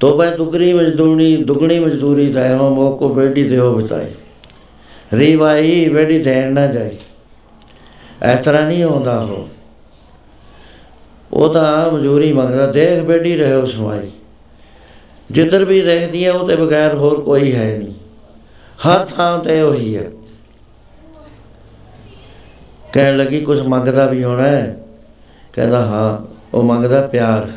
[0.00, 4.06] ਤੋਬੇ ਦੁਗਰੀ ਮਜ਼ਦੂਰੀ, ਦੁਗਣੀ ਮਜ਼ਦੂਰੀ ਦੇਵੋ ਮੋਕੋ ਬੇੜੀ ਦਿਓ ਬਤਾਈ
[5.14, 6.96] ਰੀ ਭਾਈ ਬੇੜੀ ਦੇਣ ਨਾ ਜਾਈ
[8.32, 9.48] ਇਸ ਤਰ੍ਹਾਂ ਨਹੀਂ ਆਉਂਦਾ ਉਹ।
[11.32, 14.10] ਉਹ ਤਾਂ ਮਜ਼ਦੂਰੀ ਮੰਗਦਾ, ਦੇਖ ਬੇੜੀ ਰਹਿਓ ਸਮਾਈ।
[15.30, 17.94] ਜਿੱਧਰ ਵੀ ਦੇਖਦੀ ਹੈ ਉਹ ਤੇ ਬਗੈਰ ਹੋਰ ਕੋਈ ਹੈ ਨਹੀਂ।
[18.86, 20.10] ਹਰ ਥਾਂ ਤੇ ਉਹੀ ਹੈ
[22.92, 24.76] ਕਹਿਣ ਲੱਗੀ ਕੁਝ ਮੰਗਦਾ ਵੀ ਹੋਣਾ ਹੈ?
[25.52, 27.50] ਕਹਿੰਦਾ, ਹਾਂ, ਉਹ ਮੰਗਦਾ ਪਿਆਰ।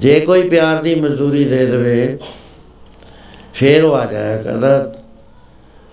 [0.00, 2.18] ਜੇ ਕੋਈ ਪਿਆਰ ਦੀ ਮਜ਼ਦੂਰੀ ਦੇ ਦੇਵੇ,
[3.54, 4.94] ਫੇਰ ਉਹ ਆ ਜਾਇਆ ਕਹਿੰਦਾ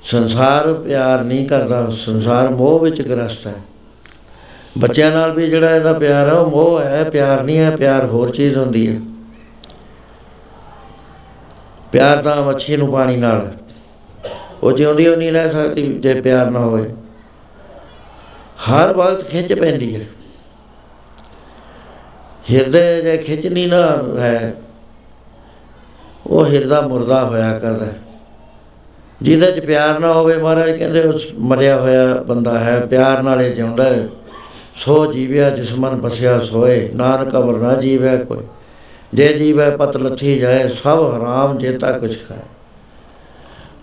[0.04, 3.54] ਸੰਸਾਰ ਪਿਆਰ ਨਹੀਂ ਕਰਦਾ, ਸੰਸਾਰ ਮੋਹ ਵਿੱਚ ਗ੍ਰਸਤ ਹੈ।
[4.78, 8.30] ਬੱਚਿਆਂ ਨਾਲ ਵੀ ਜਿਹੜਾ ਇਹਦਾ ਪਿਆਰ ਹੈ ਉਹ ਮੋਹ ਹੈ, ਪਿਆਰ ਨਹੀਂ ਹੈ, ਪਿਆਰ ਹੋਰ
[8.30, 9.02] ਚੀਜ਼ ਹੁੰਦੀ ਹੈ।
[11.92, 13.54] ਪਿਆਰ ਤਾਂ ਮੱਛੀ ਨੂੰ ਪਾਣੀ ਨਾਲ। ਹੈ।
[14.64, 16.94] ਉਹ ਜਿਉਂਦੀ ਉਹ ਨਹੀਂ ਰਹਿ ਸਕਦੀ ਜੇ ਪਿਆਰ ਨਾ ਹੋਵੇ।
[18.58, 20.06] ਹਰ ਵਕਤ ਖਿੱਚ ਪੈਂਦੀ ਹੈ।
[22.52, 23.82] ਹਿਰਦੇ ਜੇ ਖਿੱਚ ਨਹੀਂ ਨਾ
[24.20, 24.54] ਹੈ,
[26.28, 27.96] ਉਹ ਹਿਰਦਾ ਮੁਰਦਾ ਹੋਇਆ ਕਰਦਾ ਹੈ।
[29.22, 33.54] ਜਿਹਦੇ ਚ ਪਿਆਰ ਨਾ ਹੋਵੇ ਮਹਾਰਾਜ, ਕਹਿੰਦੇ ਉਸ ਮਰਿਆ ਹੋਇਆ ਬੰਦਾ ਹੈ, ਪਿਆਰ ਨਾਲ ਇਹ
[33.54, 34.08] ਜਿਉਂਦਾ ਹੈ।
[34.76, 38.44] ਸੋ ਜੀਵਿਆ ਜਿਸ ਮਨ ਬਸਿਆ ਸੋਏ, ਨਾਨਕ ਅਵਰ ਨਾ ਜੀਵੈ ਕੋਈ।
[39.14, 42.38] ਜੇ ਜੀਵੈ ਪਤ ਲੱਥੀ ਜਾਏ, ਸਭ ਹਰਾਮ ਜੇਤਾ ਕੁਛ ਖਾਏ।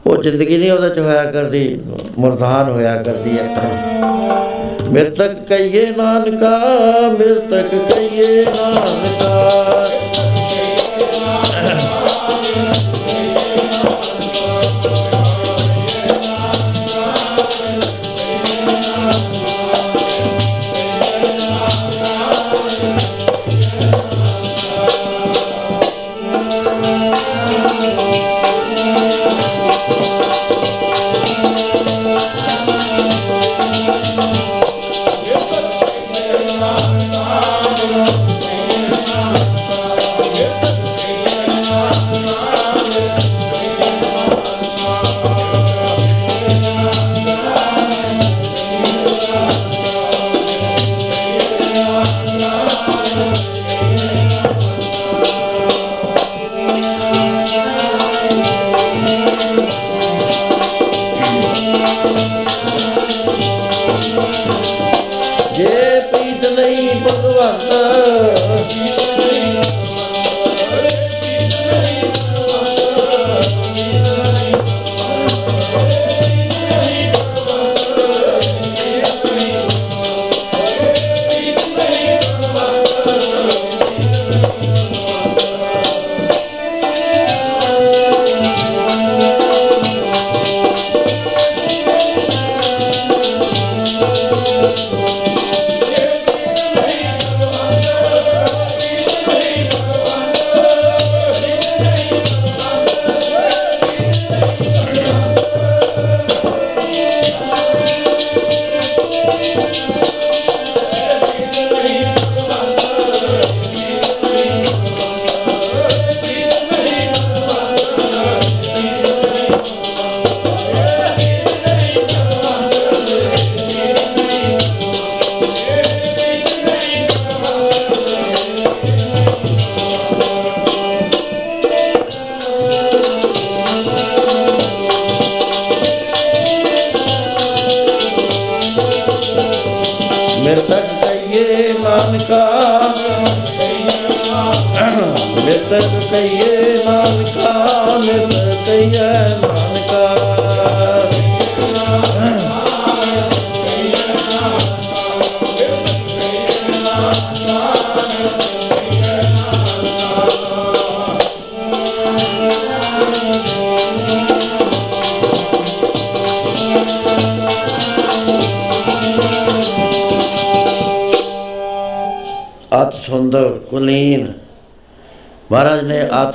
[0.06, 1.80] ਉਹ ਜ਼ਿੰਦਗੀ ਨਹੀਂ ਉਹਦੇ ਚ ਹੋਇਆ ਕਰਦੀ,
[2.18, 4.53] ਮੁਰਦਾਨ ਹੋਇਆ ਕਰਦੀ ਹੈ।
[4.94, 6.58] ਮਿਰਤਕ ਕਈਏ ਨਾਨਕਾ
[7.18, 9.84] ਮਿਰਤਕ ਕਈਏ ਨਾਨਕਾ।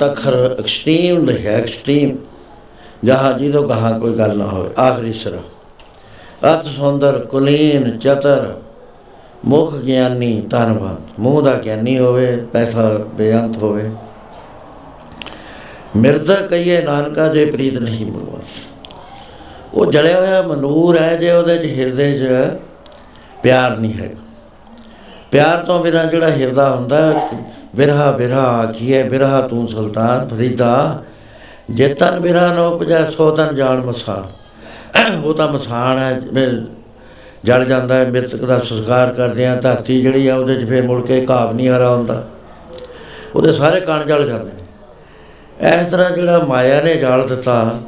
[0.00, 2.16] ਨੇ ਆਤ ਅੱਖਰ ਐਕਸਟ੍ਰੀਮ ਲਿਖਿਆ ਐਕਸਟ੍ਰੀਮ
[3.04, 5.38] ਜਹਾਂ ਜਿਹਦੋਂ ਕਹਾ ਕੋਈ ਗੱਲ ਨਾ ਹੋਵੇ, ਆਖਰੀ ਸਰਾ।
[6.54, 8.54] ਅਤ ਸੁੰਦਰ, ਕੁਲੀਨ, ਚਤਰ,
[9.44, 13.90] ਮੁਖ ਗਿਆਨੀ, ਧਨਵੰਤ। ਮੂੰਹ ਦਾ ਗਿਆਨੀ ਹੋਵੇ, ਪੈਸਾ ਬੇਅੰਤ ਹੋਵੇ।
[15.96, 18.40] ਮਿਰਦਾ ਕਹੀਏ, ਨਾਨਕਾ ਜੇ ਪ੍ਰੀਤ ਨਹੀਂ ਭਗਵਾਨ
[19.74, 22.28] ਉਹ ਜਲਿਆ ਹੋਇਆ ਮਨੂਰ ਹੈ, ਜੇ ਉਹਦੇ ਚ ਹਿਰਦੇ 'ਚ
[23.42, 24.10] ਪਿਆਰ ਨਹੀਂ ਹੈ
[25.30, 27.28] ਪਿਆਰ ਤੋਂ ਬਿਨਾਂ ਜਿਹੜਾ ਹਿਰਦਾ ਹੁੰਦਾ
[27.76, 31.02] ਬਿਰਹਾ ਬਿਰਹਾ ਆਖੀਏ ਬਿਰਹਾ ਤੂੰ ਸੁਲਤਾਨ ਫਰੀਦਾ।
[31.70, 34.26] ਜੇ ਤਨ ਬਿਰਹਾ ਨਾ ਉਪਜੈ, ਸੋ ਤਨ ਜਾਣ ਮਸਾਨ।
[35.16, 36.48] ਉਹ ਤਾਂ ਮਸਾਨ ਹੈ, ਜਿਵੇਂ
[37.44, 41.00] ਜਲ ਜਾਂਦਾ ਹੈ, ਮ੍ਰਿਤਕ ਦਾ ਸੰਸਕਾਰ ਕਰਦੇ ਆ ਧਰਤੀ ਜਿਹੜੀ ਆ ਉਹਦੇ 'ਚ ਫਿਰ ਮੁੜ
[41.06, 42.22] ਕੇ ਘਾਵ ਨਹੀਂ ਹਰਾ ਹੁੰਦਾ।
[43.34, 47.80] ਉਹਦੇ ਸਾਰੇ ਕਣ ਜਲ ਜਾਂਦੇ ਨੇ। ਇਸ ਤਰ੍ਹਾਂ ਜਿਹੜਾ ਮਾਇਆ ਨੇ ਜਾਲ ਦਿੱਤਾ,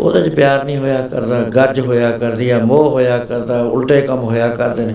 [0.00, 4.20] ਉਹਦੇ 'ਚ ਪਿਆਰ ਨਹੀਂ ਹੋਇਆ ਕਰਦਾ, ਗੱਜ ਹੋਇਆ ਕਰਦੀ ਆ, ਮੋਹ ਹੋਇਆ ਕਰਦਾ, ਉਲਟੇ ਕੰਮ
[4.20, 4.94] ਹੋਇਆ ਕਰਦੇ ਨੇ।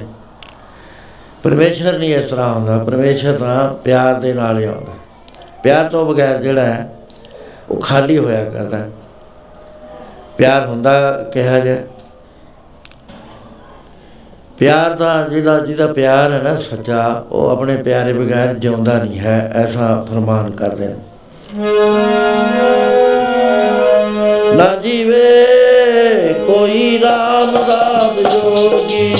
[1.43, 4.91] ਪਰਮੇਸ਼ਰ ਨਹੀਂ ਇਸ ਤਰ੍ਹਾਂ ਹੁੰਦਾ। ਪਰਮੇਸ਼ਰ ਤਾਂ ਪਿਆਰ ਦੇ ਨਾਲ ਹੀ ਆਉਂਦਾ।
[5.63, 6.89] ਪਿਆਰ ਤੋਂ ਬਗੈਰ ਜਿਹੜਾ ਹੈ,
[7.69, 8.89] ਉਹ ਖਾਲੀ ਹੋਇਆ ਕਰਦਾ ਹੈ।
[10.37, 11.75] ਪਿਆਰ ਹੁੰਦਾ ਕਿਹਾ ਜਾ
[14.57, 19.51] ਪਿਆਰ ਦਾ ਜਿਹਦਾ ਜਿਹਦਾ ਪਿਆਰ ਹੈ ਨਾ ਸੱਚਾ, ਉਹ ਆਪਣੇ ਪਿਆਰੇ ਬਗੈਰ ਜਿਉਂਦਾ ਨਹੀਂ ਹੈ,
[19.55, 20.95] ਐਸਾ ਫਰਮਾਨ ਕਰਦੇ ਨੇ।
[24.55, 29.15] ਨਾ ਜੀਵੇ ਕੋਈ ਰਾਮ ਦਾ ਜੋਗੀ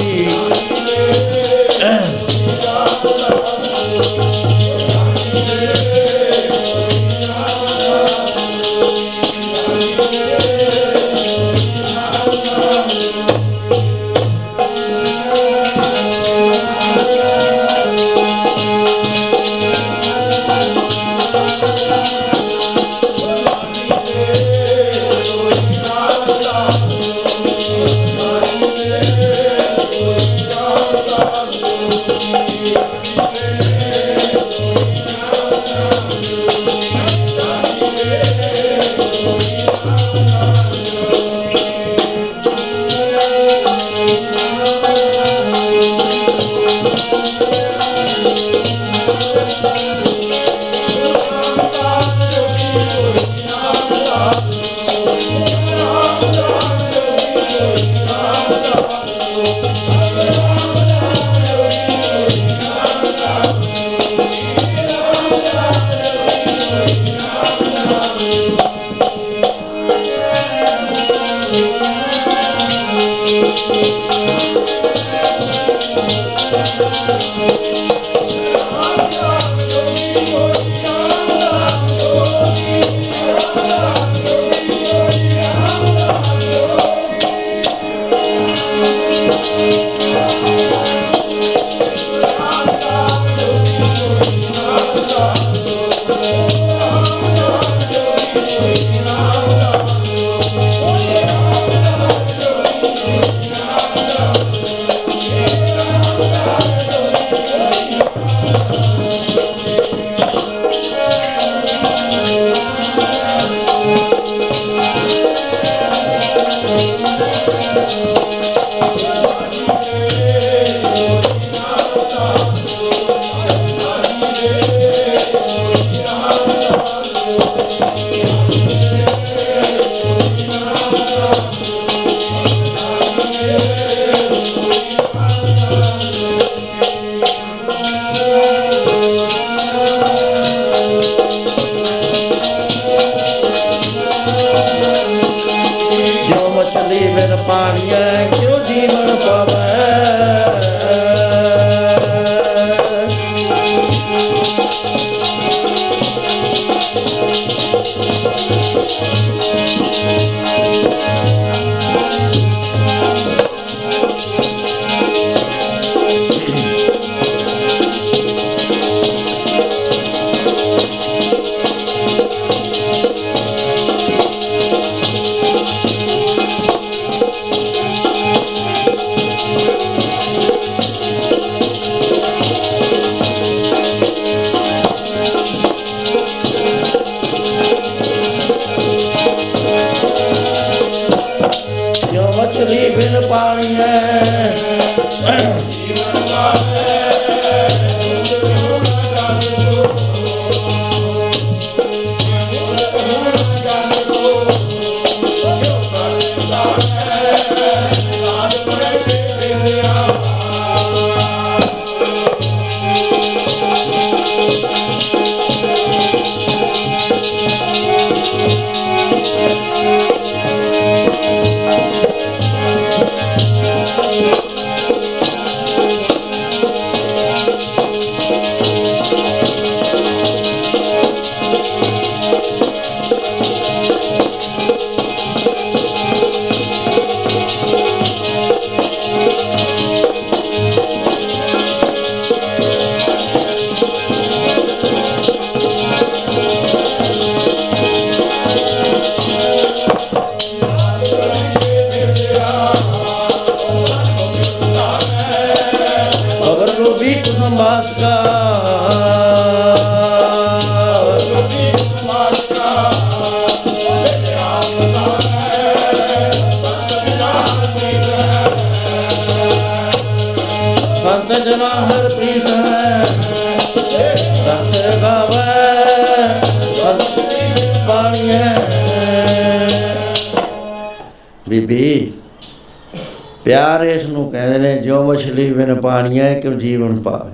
[285.83, 287.31] ਮਛਲੀ ਬਿਨ ਪਾਣੀਆਂ ਕਿਉ ਜੀਵਨ ਪਾਵੇ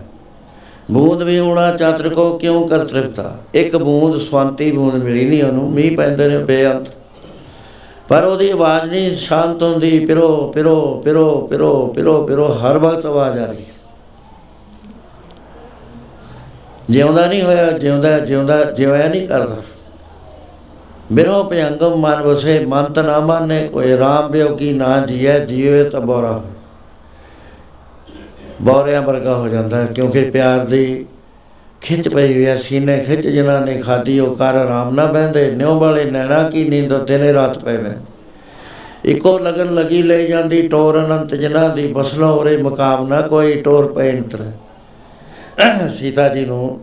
[0.91, 5.71] ਬੂੰਦ ਵੀ ਹੋਣਾ ਚਾਤਰ ਕੋ ਕਿਉਂ ਕਰ ਤ੍ਰਿਪਤਾ ਇੱਕ ਬੂੰਦ ਸਵੰਤੀ ਬੂੰਦ ਮਿਲੀ ਨਹੀਂ ਉਹਨੂੰ,
[5.71, 6.87] ਮੀਂਹ ਪੈਂਦੇ ਨੇ ਬੇਅੰਤ।
[8.09, 13.39] ਪਰ ਉਹਦੀ ਆਵਾਜ਼ ਨਹੀਂ, ਸ਼ਾਂਤ ਹੁੰਦੀ, ਪਿਰੋ ਪਿਰੋ ਪਿਰੋ ਪਿਰੋ ਪਿਰੋ ਪਿਰੋ, ਹਰ ਵਕਤ ਆਵਾਜ਼
[13.39, 13.79] ਆ ਰਹੀ ਹੈ।
[16.89, 19.55] ਜਿਉਂਦਾ ਨਹੀਂ ਹੋਇਆ, ਜਿਉਂਦਾ ਜਿਉਂਦਾ ਜਿਉਇਆ ਨਹੀਂ ਕਰਦਾ।
[21.13, 26.01] ਬਿਰੋ ਭਯੰਗਮ ਮਨ ਵਸੇ ਮਨ ਤ ਨਾ ਮਾਨੇ, ਕੋਈ ਰਾਮ ਬਿਯੋਗੀ ਨਾ ਜੀਐ, ਜੀਵੇ ਤਾਂ
[26.01, 26.43] ਬੋਰਾ।
[28.61, 31.05] ਬੋਰਿਆਂ ਵਰਗਾ ਹੋ ਜਾਂਦਾ ਹੈ, ਕਿਉਂਕਿ ਪਿਆਰ ਦੀ
[31.81, 35.79] ਖਿੱਚ ਪਈ ਹੋਈ ਹੈ, ਸੀਨੇ ਖਿੱਚ ਜਿਨ੍ਹਾਂ ਨੇ ਖਾਦੀ ਉਹ ਕਰ ਆਰਾਮ ਨਾ ਬਹਿੰਦੇ, ਨਿਉ
[35.79, 37.93] ਵਾਲੇ ਨੈਣਾ ਕੀ ਨੀਂਦ, ਦਿਨੇ ਰਾਤ ਪਵੇ
[39.05, 43.91] ਇੱਕੋ ਲਗਨ ਲਗੀ ਲੈ ਜਾਂਦੀ, ਟੋਰ ਅਨੰਤ ਜਿਨ੍ਹਾਂ ਦੀ, ਬਸਲਾ ਹੋਰੇ ਮਕਾਮ ਨਾ ਕੋਈ, ਟੋਰ
[43.93, 44.51] ਪੈ ਇੰਤਰ
[45.97, 46.79] ਸੀਤਾ ਜੀ ਨੂੰ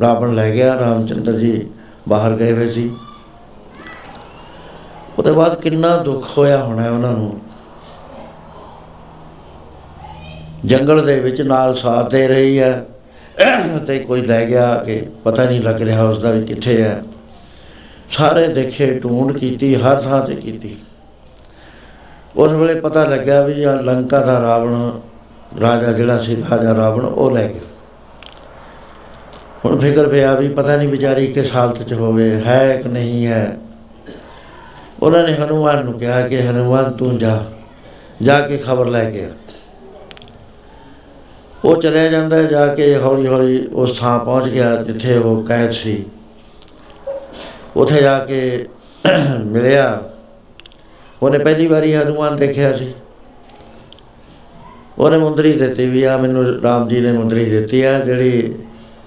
[0.00, 1.66] ਰਾਵਣ ਲੈ ਗਿਆ, ਰਾਮਚੰਦਰ ਜੀ
[2.08, 2.90] ਬਾਹਰ ਗਏ ਹੋਏ ਸੀ।
[5.18, 7.32] ਉਹਦੇ ਬਾਅਦ ਕਿੰਨਾ ਦੁੱਖ ਹੋਇਆ ਹੋਣਾ ਉਹਨਾਂ ਨੂੰ।
[10.64, 12.84] ਜੰਗਲ ਦੇ ਵਿੱਚ ਨਾਲ ਸਾਥ ਦੇ ਰਹੀ ਹੈ
[13.86, 17.02] ਤੇ ਕੋਈ ਲੈ ਗਿਆ ਕਿ ਪਤਾ ਨਹੀਂ ਲੱਗ ਰਿਹਾ ਉਸ ਦਾ ਵੀ ਕਿੱਥੇ ਹੈ।
[18.10, 20.76] ਸਾਰੇ ਦੇਖੇ, ਢੂੰਡ ਕੀਤੀ, ਹਰ ਥਾਂ ਤੇ ਕੀਤੀ।
[22.36, 24.90] ਉਸ ਵੇਲੇ ਪਤਾ ਲੱਗਿਆ ਵੀ ਇਹ ਲੰਕਾ ਦਾ ਰਾਵਣ,
[25.60, 27.62] ਰਾਜਾ ਜਿਹੜਾ ਸੀ, ਰਾਜਾ ਰਾਵਣ, ਉਹ ਲੈ ਗਿਆ।
[29.64, 33.58] ਹੁਣ ਫਿਕਰ ਪਿਆ ਵੀ ਪਤਾ ਨਹੀਂ ਵਿਚਾਰੀ ਕਿਸ ਹਾਲਤ 'ਚ ਹੋਵੇ, ਹੈ ਕਿ ਨਹੀਂ ਹੈ।
[35.02, 37.44] ਉਹਨਾਂ ਨੇ ਹਨੂਮਾਨ ਨੂੰ ਕਿਹਾ ਕਿ, ਹਨੂਮਾਨ, ਤੂੰ ਜਾ
[38.22, 39.28] ਜਾ ਕੇ ਖਬਰ ਲੈ ਕੇ ਆ।
[41.64, 45.70] ਉਹ ਚਲਿਆ ਜਾਂਦਾ ਹੈ, ਜਾ ਕੇ ਹੌਲੀ ਹੌਲੀ ਉਸ ਥਾਂ ਪਹੁੰਚ ਗਿਆ ਜਿੱਥੇ ਉਹ ਕੈਦ
[45.70, 46.04] ਸੀ।
[47.76, 48.68] ਉੱਥੇ ਜਾ ਕੇ
[49.44, 50.02] ਮਿਲਿਆ।
[51.22, 52.94] ਉਹਨੇ ਪਹਿਲੀ ਵਾਰੀ ਹਨੂਮਾਨ ਦੇਖਿਆ ਸੀ।
[54.98, 58.54] ਉਹਨੇ ਮੁੰਦਰੀ ਦਿੱਤੀ ਵੀ ਆ ਮੈਨੂੰ ਰਾਮ ਜੀ ਨੇ ਮੁੰਦਰੀ ਦਿੱਤੀ ਆ ਜਿਹੜੀ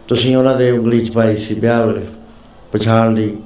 [0.07, 2.05] ਤੁਸੀਂ ਉਹਨਾਂ ਦੇ ਉਂਗਲੀ 'ਚ ਪਾਈ ਸੀ ਵਿਆਹ ਵੇਲੇ
[2.71, 3.38] ਪਛਾਣ ਲਈ।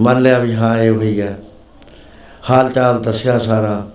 [0.00, 1.38] ਮੰਨ ਲਿਆ ਵੀ ਹਾਂ ਇਹ ਹੋਈ ਹੈ।
[2.50, 3.91] ਹਾਲ ਚਾਲ ਦੱਸਿਆ ਸਾਰਾ।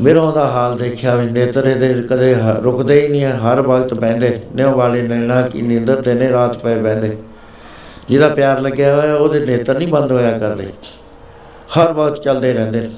[0.00, 3.94] ਮੇਰੋਂ ਦਾ ਹਾਲ ਦੇਖਿਆ ਵੀ ਨੇਤਰ ਇਹਦੇ ਕਦੇ ਹ- ਰੁਕਦੇ ਹੀ ਨਹੀਂ ਹੈ, ਹਰ ਵਕਤ
[3.94, 7.18] ਬਹਿੰਦੇ, ਨਿਉ ਵਾਲੇ ਨੈਣਾ ਕੀ ਨੀਂਦਰ ਦਿਨੇ ਰਾਤ ਪਏ ਬਹਿੰਦੇ।
[8.08, 10.72] ਜਿਹਦਾ ਪਿਆਰ ਲੱਗਿਆ ਹੋਇਆ, ਉਹਦੇ ਨੇਤਰ ਨਹੀਂ ਬੰਦ ਹੋਇਆ ਕਰਦੇ।
[11.78, 12.90] ਹਰ ਵਕਤ ਚੱਲਦੇ ਰਹਿੰਦੇ ਨੇ।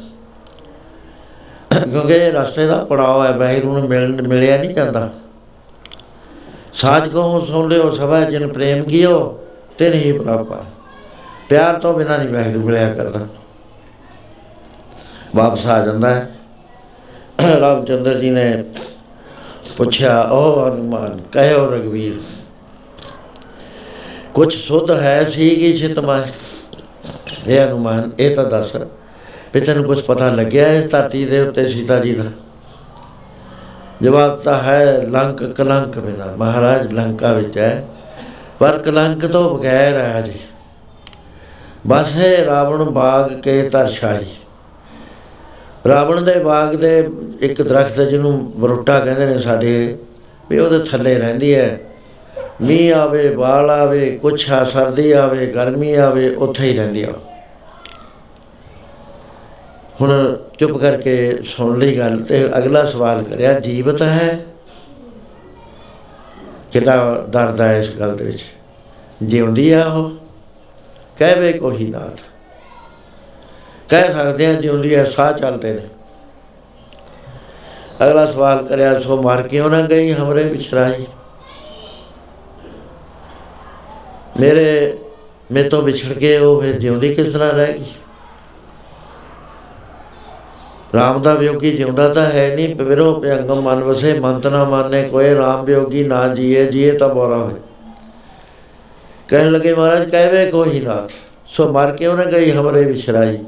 [1.91, 5.13] ਕਿਉਂਕਿ ਇਹ ਰਸਤੇ ਦਾ ਪੜਾਅ ਹੈ, ਵਾਹਿਗੁਰੂ ਨੂੰ ਮਿਲ ਮਿਲਿਆ ਨਹੀਂ ਜਾਂਦਾ।
[6.73, 9.39] ਸਾਜ ਕਹੋ, ਸੁਣ ਲਿਓ, ਸਭਾ ਜਿਨ ਪ੍ਰੇਮ ਕੀਓ,
[9.79, 10.65] ਤਿਨ ਹੀ ਪ੍ਰਾਪਾ।
[11.49, 13.21] ਪਿਆਰ ਤੋਂ ਬਿਨਾਂ ਨਹੀਂ ਵਾਹਿਗੁਰੂ ਮਿਲਿਆ ਕਰਦਾ।
[15.37, 16.31] ਵਾਪਸ ਆ ਜਾਂਦਾ ਹੈ।
[17.39, 18.65] ਰਾਮਚੰਦਰ ਜੀ ਨੇ
[19.77, 22.19] ਪੁੱਛਿਆ ਉਹ ਹਨੂਮਾਨ, ਕਹਿਓ ਰਗਵੀਰ
[24.35, 26.19] ਕੁਛ ਸੁਧ ਹੈ ਸੀ ਕਿ ਚਿਤਮਾ
[27.47, 28.75] ਇਹ ਹਨੂਮਾਨ, ਇਹ ਤਾਂ ਦੱਸ,
[29.55, 32.25] ਵੀ ਤੈਨੂੰ ਕੁਝ ਪਤਾ ਲੱਗਿਆ ਇਸ ਧਰਤੀ ਦੇ ਉੱਤੇ ਸੀਤਾ ਜੀ ਦਾ?
[34.03, 37.85] ਜਵਾਬ ਤਾਂ ਹੈ, ਲੰਕ ਕਲੰਕ ਬਿਨਾ, ਮਹਾਰਾਜ ਲੰਕਾ ਵਿੱਚ ਹੈ,
[38.59, 40.39] ਪਰ ਕਲੰਕ ਤੋਂ ਬਗੈਰ ਹੈ ਜੀ।
[41.87, 44.27] ਬਸ ਹੈ ਰਾਵਣ ਬਾਗ ਕੇ ਤਰਸ਼ਾਈ
[45.89, 47.11] ਰਾਵਣ ਦੇ ਬਾਗ ਦੇ
[47.41, 49.99] ਇੱਕ ਦਰਖਤ ਜਿਹਨੂੰ ਬਰੋਟਾ ਕਹਿੰਦੇ ਨੇ ਸਾਡੇ,
[50.51, 51.81] ਵੀ ਉਹਦੇ ਥੱਲੇ ਰਹਿੰਦੀ ਹੈ।
[52.63, 57.13] ਮੀਂਹ ਆਵੇ, ਬਾਲ ਆਵੇ, ਕੁਛ ਆ, ਸਰਦੀ ਆਵੇ, ਗਰਮੀ ਆਵੇ, ਉੱਥੇ ਹੀ ਰਹਿੰਦੀ ਆ।
[60.01, 64.47] ਹੁਣ ਚੁੱਪ ਕਰਕੇ ਸੁਣ ਲਈ ਗੱਲ ਤੇ ਅਗਲਾ ਸਵਾਲ ਕਰਿਆ, ਜੀਵਤ ਹੈ?
[66.73, 68.43] ਕਿਦਾ ਦਰਦ ਹੈ ਇਸ ਗੱਲ ਦੇ ਵਿੱਚ?
[69.23, 70.11] ਜਿਉਂਦੀ ਆ ਉਹ?
[71.19, 72.19] ਕਹਿਵੇ ਕੋਈ ਨਾਥ।
[73.89, 75.83] ਕਹਿ ਸਕਦੇ ਆ ਜਿਉਂਦੀ ਆ ਸਾਹ ਚੱਲਦੇ ਨੇ।
[78.05, 81.07] ਅਗਲਾ ਸਵਾਲ ਕਰਿਆ, ਸੋ ਮਾਰ ਕਿਉਂ ਨਾ ਗਈ ਹਮਰੇ ਵਿਛਰਾਈ
[84.41, 84.99] ਮੇਰੇ
[85.53, 87.85] ਮੇ ਤੋਂ ਵਿਛੜ ਕੇ ਉਹ ਫਿਰ ਜਿਉਂਦੀ ਕਿਸ ਤਰ੍ਹਾਂ ਰਹਿ ਗਈ?
[90.95, 95.35] ਰਾਮ ਦਾ ਵਿਯੋਗੀ ਜਿਉਂਦਾ ਤਾਂ ਹੈ ਨਹੀਂ, ਪਵਿਰੋ ਪਿਅੰਗਮ ਮਨ ਵਸੇ, ਮੰਤ ਨਾ ਮਾਨੇ, ਕੋਈ
[95.35, 97.55] ਰਾਮ ਵਿਯੋਗੀ ਨਾ ਜੀਏ ਜੀਏ ਤਾਂ ਬੋਰਾ ਹੋਏ।
[99.29, 101.09] ਕਹਿਣ ਲੱਗੇ ਮਹਾਰਾਜ ਕਹਿਵੇ ਕੋਈ ਨਾ,
[101.47, 103.39] ਸੋ ਮਰ ਕੇ ਉਹਨੇ ਗਈ ਹਮਰੇ ਵਿਛਰਾਈ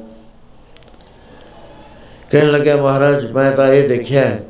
[2.30, 4.40] ਕਹਿਣ ਲੱਗਿਆ, ਮਹਾਰਾਜ, ਮੈਂ ਤਾਂ ਇਹ ਦੇਖਿਆ ਹੈ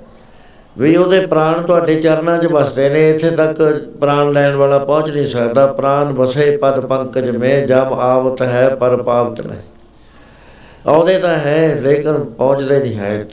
[0.79, 3.63] ਵੀ ਉਹਦੇ ਪ੍ਰਾਣ ਤੁਹਾਡੇ ਚਰਨਾਂ 'ਚ ਵਸਦੇ ਨੇ, ਇੱਥੇ ਤੱਕ
[4.01, 8.97] ਪ੍ਰਾਣ ਲੈਣ ਵਾਲਾ ਪਹੁੰਚ ਨਹੀਂ ਸਕਦਾ। ਪ੍ਰਾਣ ਵਸੇ ਪਦ ਪੰਕਜ ਮੇ, ਜਮ ਆਵਤ ਹੈ ਪਰ
[8.97, 9.59] ਪਾਵਤ ਨਹੀਂ।
[10.87, 13.27] ਆਉਂਦੇ ਤਾਂ ਹੈ, ਲੇਕਿਨ ਪਹੁੰਚਦੇ ਨਹੀਂ ਹੈ,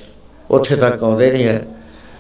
[0.50, 1.62] ਉੱਥੇ ਤੱਕ ਆਉਂਦੇ ਨਹੀਂ ਹੈ।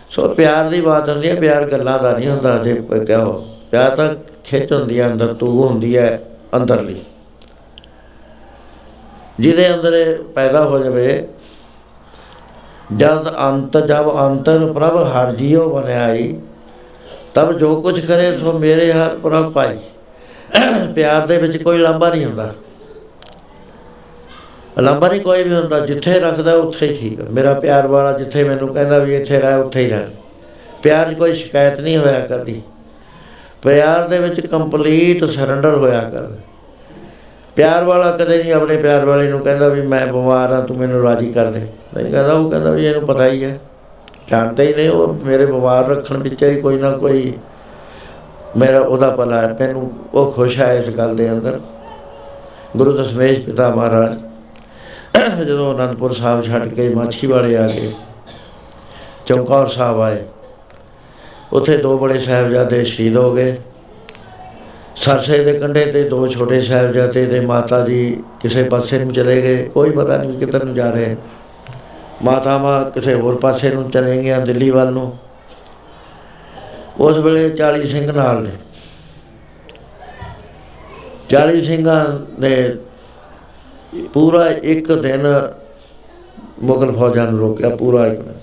[0.09, 3.33] ਸੋ ਪਿਆਰ ਦੀ ਬਾਤ ਹੁੰਦੀ ਹੈ, ਪਿਆਰ ਗੱਲਾਂ ਦਾ ਨਹੀਂ ਹੁੰਦਾ, ਜੇ ਕੋਈ ਕਹੋ।
[3.71, 4.09] ਪਿਆਰ ਤਾਂ
[4.43, 6.19] ਖਿੱਚ ਹੁੰਦੀ ਹੈ, ਅੰਦਰ ਤੂ ਹੁੰਦੀ ਹੈ,
[6.55, 7.01] ਅੰਦਰਲੀ।
[9.39, 11.27] ਜਿਹਦੇ ਅੰਦਰ ਇਹ ਪੈਦਾ ਹੋ ਜਾਵੇ
[12.93, 16.35] ਜਦ ਅੰਤ ਜਬ ਅੰਤਰ ਪ੍ਰਭ ਹਰ ਜੀਉ ਬਣਾਈ
[17.33, 19.77] ਤਬ ਜੋ ਕੁਝ ਕਰੇ ਸੋ ਮੇਰੇ ਹਰ ਪ੍ਰਭ ਪਾਈ।
[20.95, 22.53] ਪਿਆਰ ਦੇ ਵਿੱਚ ਕੋਈ ਲਾਂਭਾ ਨਹੀਂ ਹੁੰਦਾ।
[24.81, 28.43] ਲਾਂਭਾ ਨਹੀਂ ਕੋਈ ਵੀ ਹੁੰਦਾ, ਜਿੱਥੇ ਰੱਖਦਾ ਉੱਥੇ ਹੀ ਠੀਕ ਹੈ ਮੇਰਾ ਪਿਆਰ ਵਾਲਾ ਜਿੱਥੇ
[28.43, 30.07] ਮੈਨੂੰ ਕਹਿੰਦਾ ਵੀ ਇੱਥੇ ਰਹਿ, ਉੱਥੇ ਹੀ ਰਹਿ।
[30.83, 32.61] ਪਿਆਰ 'ਚ ਕੋਈ ਸ਼ਿਕਾਇਤ ਨਹੀਂ ਹੋਇਆ ਕਰਦੀ।
[33.61, 36.27] ਪਿਆਰ ਦੇ ਵਿੱਚ ਕੰਪਲੀਟ ਸਰੈਂਡਰ ਹੋਇਆ ਕਰ
[37.55, 41.01] ਪਿਆਰ ਵਾਲਾ ਕਦੇ ਨਹੀਂ ਆਪਣੇ ਪਿਆਰ ਵਾਲੇ ਨੂੰ ਕਹਿੰਦਾ ਵੀ ਮੈਂ ਬਿਮਾਰ ਆ ਤੂੰ ਮੈਨੂੰ
[41.03, 43.59] ਰਾਜੀ ਕਰ ਦੇ। ਨਹੀਂ ਕਹਿੰਦਾ, ਉਹ ਕਹਿੰਦਾ ਵੀ ਇਹਨੂੰ ਪਤਾ ਹੀ ਹੈ।
[44.31, 47.33] ਜਾਣਦੇ ਹੀ ਨਹੀਂ ਉਹ ਮੇਰੇ ਬਿਮਾਰ ਰੱਖਣ ਵਿੱਚ ਹੀ ਕੋਈ ਨਾ ਕੋਈ
[48.57, 51.59] ਮੇਰਾ ਉਹਦਾ ਭਲਾ ਹੈ। ਮੈਨੂੰ ਉਹ ਖੁਸ਼ ਹੈ ਇਸ ਗੱਲ ਦੇ ਅੰਦਰ।
[52.77, 57.91] ਗੁਰੂ ਦਸ਼ਮੇਸ਼ ਪਿਤਾ ਮਹਾਰਾਜ ਜਦੋਂ ਅਨੰਦਪੁਰ ਸਾਹਿਬ ਛੱਡ ਕੇ ਮਾਛੀ ਵਾਲੇ ਆ ਗਏ,
[59.25, 60.23] ਚੌਂਕੌਰ ਸਾਹਿਬ ਆਏ।
[61.53, 63.55] ਉੱਥੇ ਦੋ ਬੜੇ ਸਾਹਿਬਜ਼ਾਦੇ ਸ਼ਹੀਦ ਹੋ ਗਏ।
[64.95, 69.63] ਸਰਸੇ ਦੇ ਕੰਢੇ ਤੇ ਦੋ ਛੋਟੇ ਸਾਹਿਬਜ਼ਾਦੇ ਤੇ ਮਾਤਾ ਜੀ ਕਿਸੇ ਪਾਸੇ ਨੂੰ ਚਲੇ ਗਏ।
[69.63, 71.15] ਕੋਈ ਪਤਾ ਨਹੀਂ ਕਿੱਧਰ ਨੂੰ ਜਾ ਰਹੇ।
[72.23, 75.17] ਮਾਤਾਵਾਂ ਕਿਸੇ ਹੋਰ ਪਾਸੇ ਨੂੰ ਚਲੇ ਗਈਆਂ ਦਿੱਲੀ ਵੱਲ ਨੂੰ।
[76.99, 78.51] ਉਸ ਵੇਲੇ 40 ਸਿੰਘ ਨਾਲ ਨੇ।
[81.29, 82.05] 40 ਸਿੰਘਾਂ
[82.39, 82.75] ਨੇ
[84.13, 85.27] ਪੂਰਾ ਇੱਕ ਦਿਨ
[86.63, 88.33] ਮੁਗਲ ਫੌਜਾਂ ਨੂੰ ਰੋਕਿਆ, ਪੂਰਾ ਇੱਕ ਦਿਨ।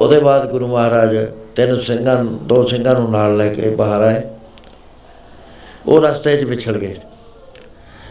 [0.00, 1.16] ਉਹਦੇ ਬਾਅਦ ਗੁਰੂ ਮਹਾਰਾਜ
[1.56, 4.22] ਤਿੰਨ ਸਿੰਘਾਂ ਨੂੰ- ਦੋ ਸਿੰਘਾਂ ਨੂੰ ਨਾਲ ਲੈ ਕੇ ਬਾਹਰ ਆਏ।
[5.86, 6.96] ਉਹ ਰਸਤੇ 'ਚ ਵਿਛੜ ਗਏ।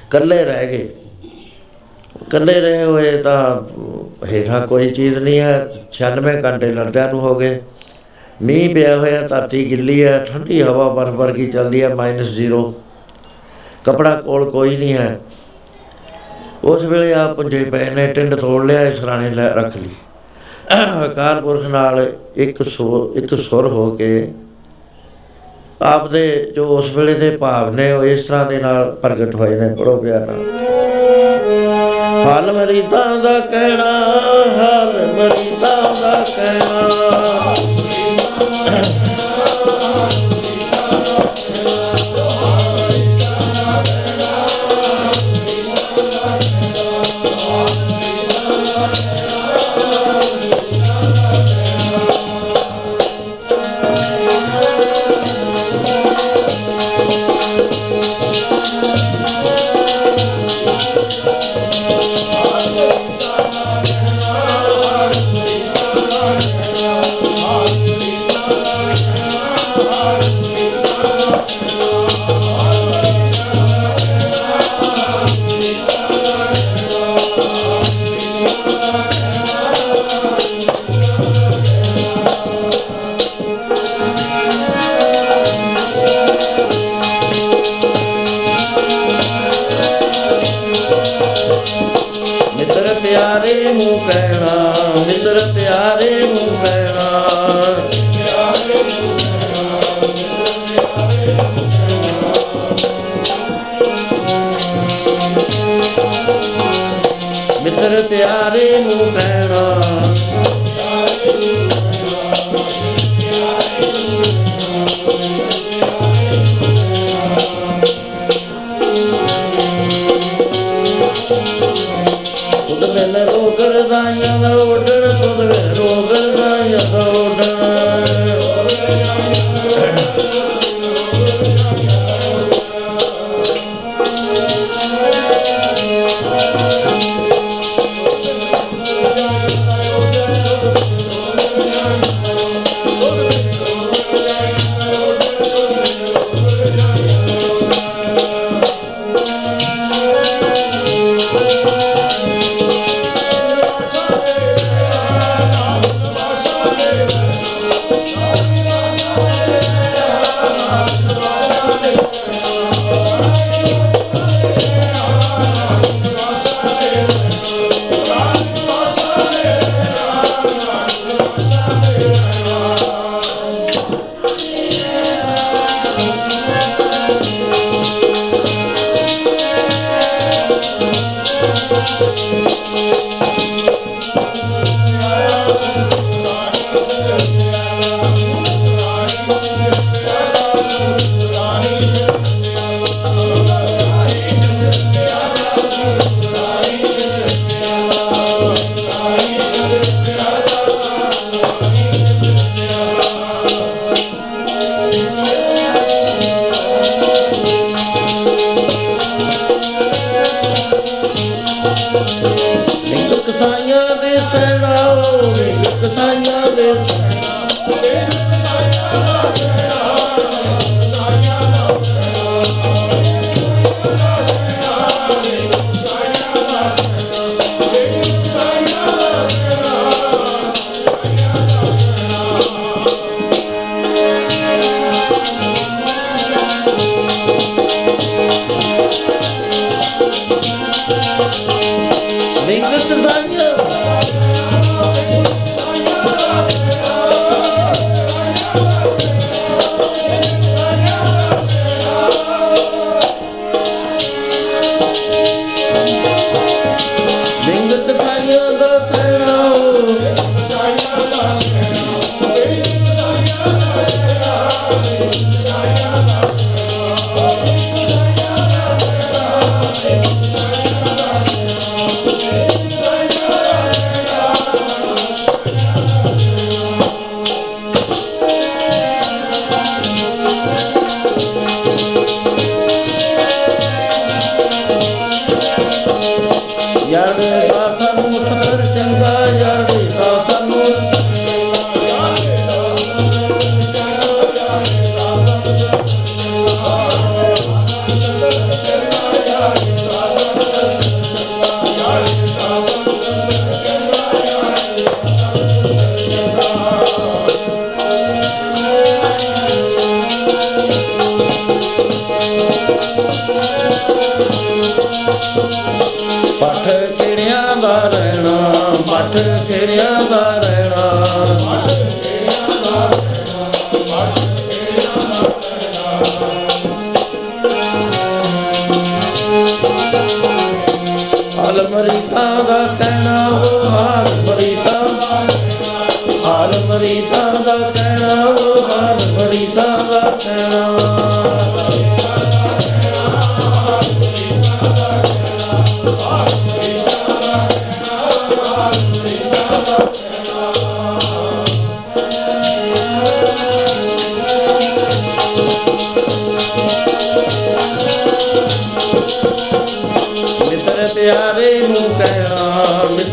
[0.05, 0.89] ਇਕੱਲੇ ਰਹਿ ਗਏ।
[2.21, 3.61] ਇਕੱਲੇ ਰਹੇ ਹੋਏ ਤਾਂ
[4.25, 7.61] ਹੇਠਾਂ ਕੋਈ ਚੀਜ਼ ਨਹੀਂ ਹੈ। 96 ਘੰਟੇ ਲੜਦਿਆਂ ਨੂੰ ਹੋ ਗਏ।
[8.41, 12.73] ਮੀਂਹ ਪਿਆ ਹੋਇਆ, ਧਰਤੀ ਗਿੱਲੀ ਹੈ, ਠੰਡੀ ਹਵਾ ਬਰਫ਼ ਵਰਗੀ ਚੱਲਦੀ ਹੈ -0
[13.83, 15.19] ਕਪੜਾ ਕੋਲ ਕੋਈ ਨਹੀਂ ਹੈ।
[16.63, 19.89] ਉਸ ਵੇਲੇ ਆ ਪੁੰਜੇ ਪਏ ਨੇ, ਟਿੰਡ ਤੋੜ ਲਿਆ, ਇਸ ਰਾਣੇ ਲੈ ਰੱਖ ਲਈ।
[21.05, 24.31] ਅਕਾਲ ਪੁਰਖ ਨਾਲ ਇੱਕ ਸੋ ਇੱਕ ਸੁਰ ਹੋ ਕੇ
[25.81, 29.49] ਆਪ ਦੇ ਜੋ ਉਸ ਵੇਲੇ ਦੇ ਭਾਵ ਨੇ, ਉਹ ਇਸ ਤਰ੍ਹਾਂ ਦੇ ਨਾਲ ਪ੍ਰਗਟ ਹੋਏ
[29.49, 30.45] ਨੇ, ਬੜੋ ਪਿਆਰ ਨਾਲ।
[32.25, 33.91] ਹਾਲ ਮਰੀਦਾਂ ਦਾ ਕਹਿਣਾ,
[34.57, 37.70] ਹਾਲ ਮਰੀਦਾਂ ਦਾ ਕਹਿਣਾ।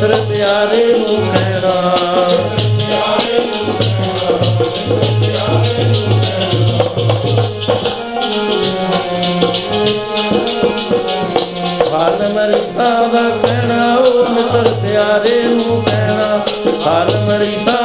[0.00, 1.70] ਮਿੱਤਰ ਪਿਆਰੇ ਨੂੰ ਕਹਿਣਾ
[11.92, 16.40] ਹਾਲ ਮਰੀਤਾ ਦਾ ਕਹਿਣਾ, ਉਹ ਮਿੱਤਰ ਪਿਆਰੇ ਨੂੰ ਕਹਿਣਾ
[16.86, 17.78] ਹਾਲ ਮਰੀਤਾ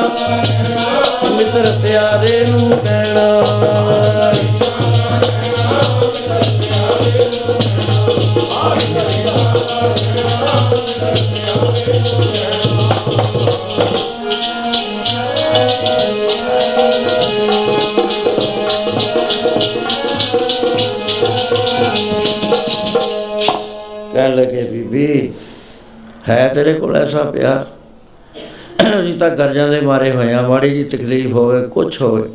[1.32, 4.03] ਮਿੱਤਰ ਪਿਆਰੇ ਨੂੰ ਕਹਿਣਾ ਕਹਿਣ।
[26.30, 27.66] ਹੈ ਤੇਰੇ ਕੋਲ ਐਸਾ ਪਿਆਰ?
[29.00, 32.30] ਅਸੀਂ ਤਾਂ ਕਰਜ਼ਾਂ ਦੇ ਮਾਰੇ ਹੋਏ ਆ ਮਾੜੀ ਜੀ ਤਕਲੀਫ ਹੋਵੇ, ਕੁਛ ਹੋਵੇ।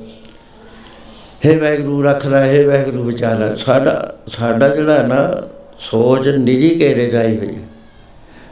[1.46, 5.32] ਹੇ ਵੈਗਰੂ ਰੱਖ ਲੈ। ਹੇ ਵੈਗਰੂ ਬਚਾ ਲੈ। ਸਾਡਾ ਸਾਡਾ ਜਿਹੜਾ ਹੈ ਨਾ,
[5.78, 7.62] ਸੋਚ ਨਿੱਜੀ ਘੇਰੇ ਜਾਈ ਹੋਈ ਹੈ।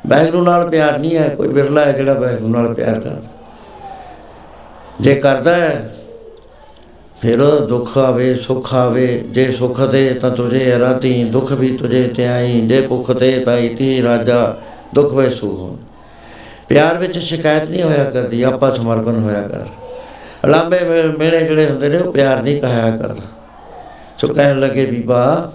[0.06, 3.22] ਵੈਗਰੂ ਨਾਲ ਪਿਆਰ ਨਹੀਂ ਹੈ। ਕੋਈ ਬਿਰਲਾ ਹੈ ਜਿਹੜਾ ਵੈਗਰੂ ਨਾਲ ਪਿਆਰ ਕਰਦਾ
[5.00, 5.96] ਜੇ ਕਰਦਾ ਹੈ,
[7.22, 12.02] ਫਿਰ ਉਹ ਦੁੱਖ ਆਵੇ, ਸੁੱਖ ਆਵੇ। ਜੇ ਸੁੱਖ ਤੇ ਤਾਂ ਤੁਝੇ ਰਾਤੀ ਦੁੱਖ ਵੀ ਤੁਝੇ
[12.02, 14.56] ਤੇ ਆਈ ਜੇ ਭੁੱਖ ਤੇ ਤਾਂ ਇਤੀ ਰਾਜਾ।
[14.96, 15.78] ਦੁੱਖ ਵੇ ਸੁਖ
[16.68, 20.78] ਪਿਆਰ ਵਿੱਚ ਸ਼ਿਕਾਇਤ ਨਹੀਂ ਹੋਇਆ ਕਰਦੀ, ਆਪਾ ਸਮਰਪਣ ਹੋਇਆ ਕਰ। ਲਾਂਬੇ
[21.18, 23.22] ਮੇਲੇ ਜਿਹੜੇ ਹੁੰਦੇ ਨੇ, ਉਹ ਪਿਆਰ ਨਹੀਂ ਕਹਾਇਆ ਕਰਦਾ
[24.18, 25.52] ਸੋ ਕਹਿਣ ਲੱਗੇ, ਬੀਬਾ,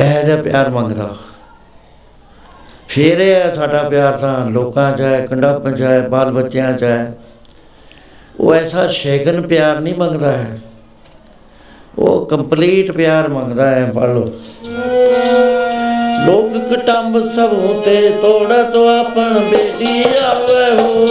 [0.00, 1.14] ਇਹ ਜਿਹਾ ਪਿਆਰ ਮੰਗਦਾ
[2.88, 6.82] ਫਿਰ ਇਹ ਹੈ, ਸਾਡਾ ਪਿਆਰ ਤਾਂ ਲੋਕਾਂ 'ਚ ਹੈ ਕੰਡਾਪਾਂ 'ਚ ਹੈ, ਬਾਲ ਬੱਚਿਆਂ 'ਚ
[6.84, 7.14] ਹੈ।
[8.40, 10.58] ਉਹ ਐਸਾ ਸ਼ੈਗਨ ਪਿਆਰ ਨਹੀਂ ਮੰਗਦਾ ਹੈ।
[11.98, 14.32] ਉਹ ਕੰਪਲੀਟ ਪਿਆਰ ਮੰਗਦਾ ਹੈ ਪੜ ਲਓ।
[16.26, 21.06] ਲੋਕ ਕਟੰਬ ਸਭੂ ਤੇ ਤੋੜਾ ਤੋ ਆਪਣ ਬੇਟੀ ਆਵੇ ਹੋ।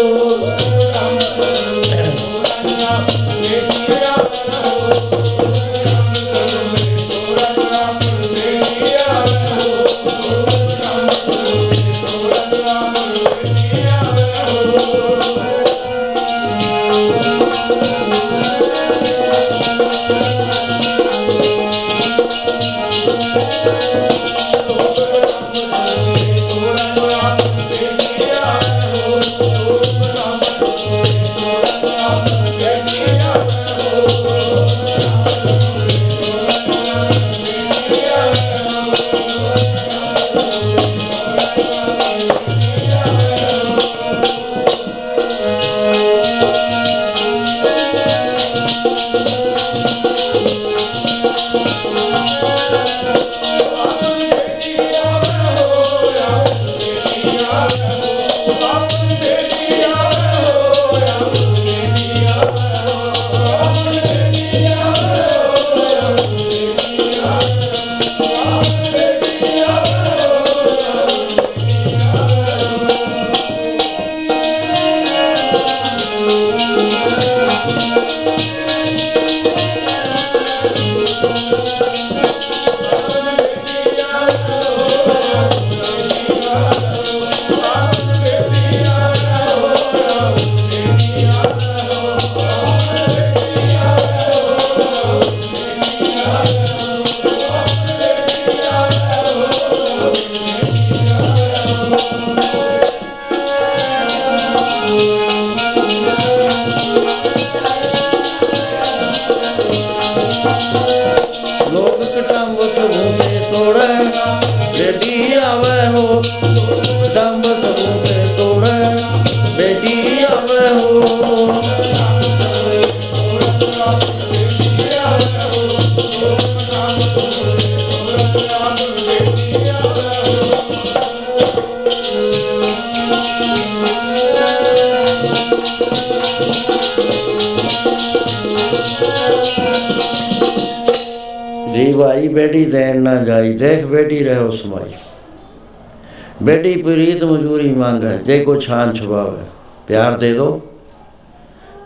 [146.46, 149.44] ਬੇਟੀ ਪ੍ਰੀਤ ਮਜ਼ਦੂਰੀ ਮੰਗੇ ਜੇ ਕੋ ਛਾਨ ਛੁਪਾਵੇ,
[149.88, 150.62] ਪਿਆਰ ਦੇ ਦੋ।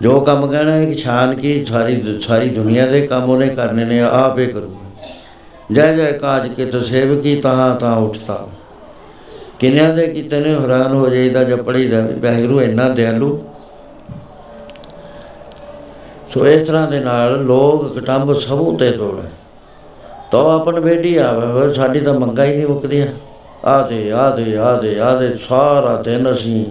[0.01, 3.99] ਜੋ ਕੰਮ ਕਹਿਣਾ ਹੈ ਕਿ ਛਾਨ ਕੀ, ਸਾਰੀ ਸਾਰੀ ਦੁਨੀਆ ਦੇ ਕੰਮ ਉਹਨੇ ਕਰਨੇ ਨੇ,
[3.99, 5.07] ਆਪੇ ਕਰੂਗਾ
[5.71, 8.47] ਜੈ ਜੈ ਕਾਜ ਕੇ, ਤੋ ਸੇਵਕੀ ਤਹਾਂ ਤਾਂ ਉਠਤਾ।
[9.59, 13.39] ਕਿਨਿਆਂ ਦੇ ਕੀਤੇ ਨੇ, ਹੈਰਾਨ ਹੋ ਜਾਈਦਾ ਜਦ ਪੜੀ ਦਾ ਵਾਹਿਗੁਰੂ ਇੰਨਾ ਦਿਆਲੂ।
[16.33, 19.27] ਸੋ ਇਸ ਤਰ੍ਹਾਂ ਦੇ ਨਾਲ ਲੋਕ ਕਟੰਬ ਸਭੂ ਤੇ ਤੋੜੇ।
[20.31, 23.07] ਤੋ ਆਪਣ ਬੇਟੀ ਆਵੇ ਹੋਏ ਸਾਡੀ ਤਾਂ ਮੰਗਾ ਹੀ ਨਹੀਂ ਮੁੱਕਦੀਆਂ।
[23.65, 26.65] ਆ ਦੇ ਆ ਦੇ ਆ ਦੇ ਆ ਦੇ ਸਾਰਾ ਦਿਨ ਅਸੀਂ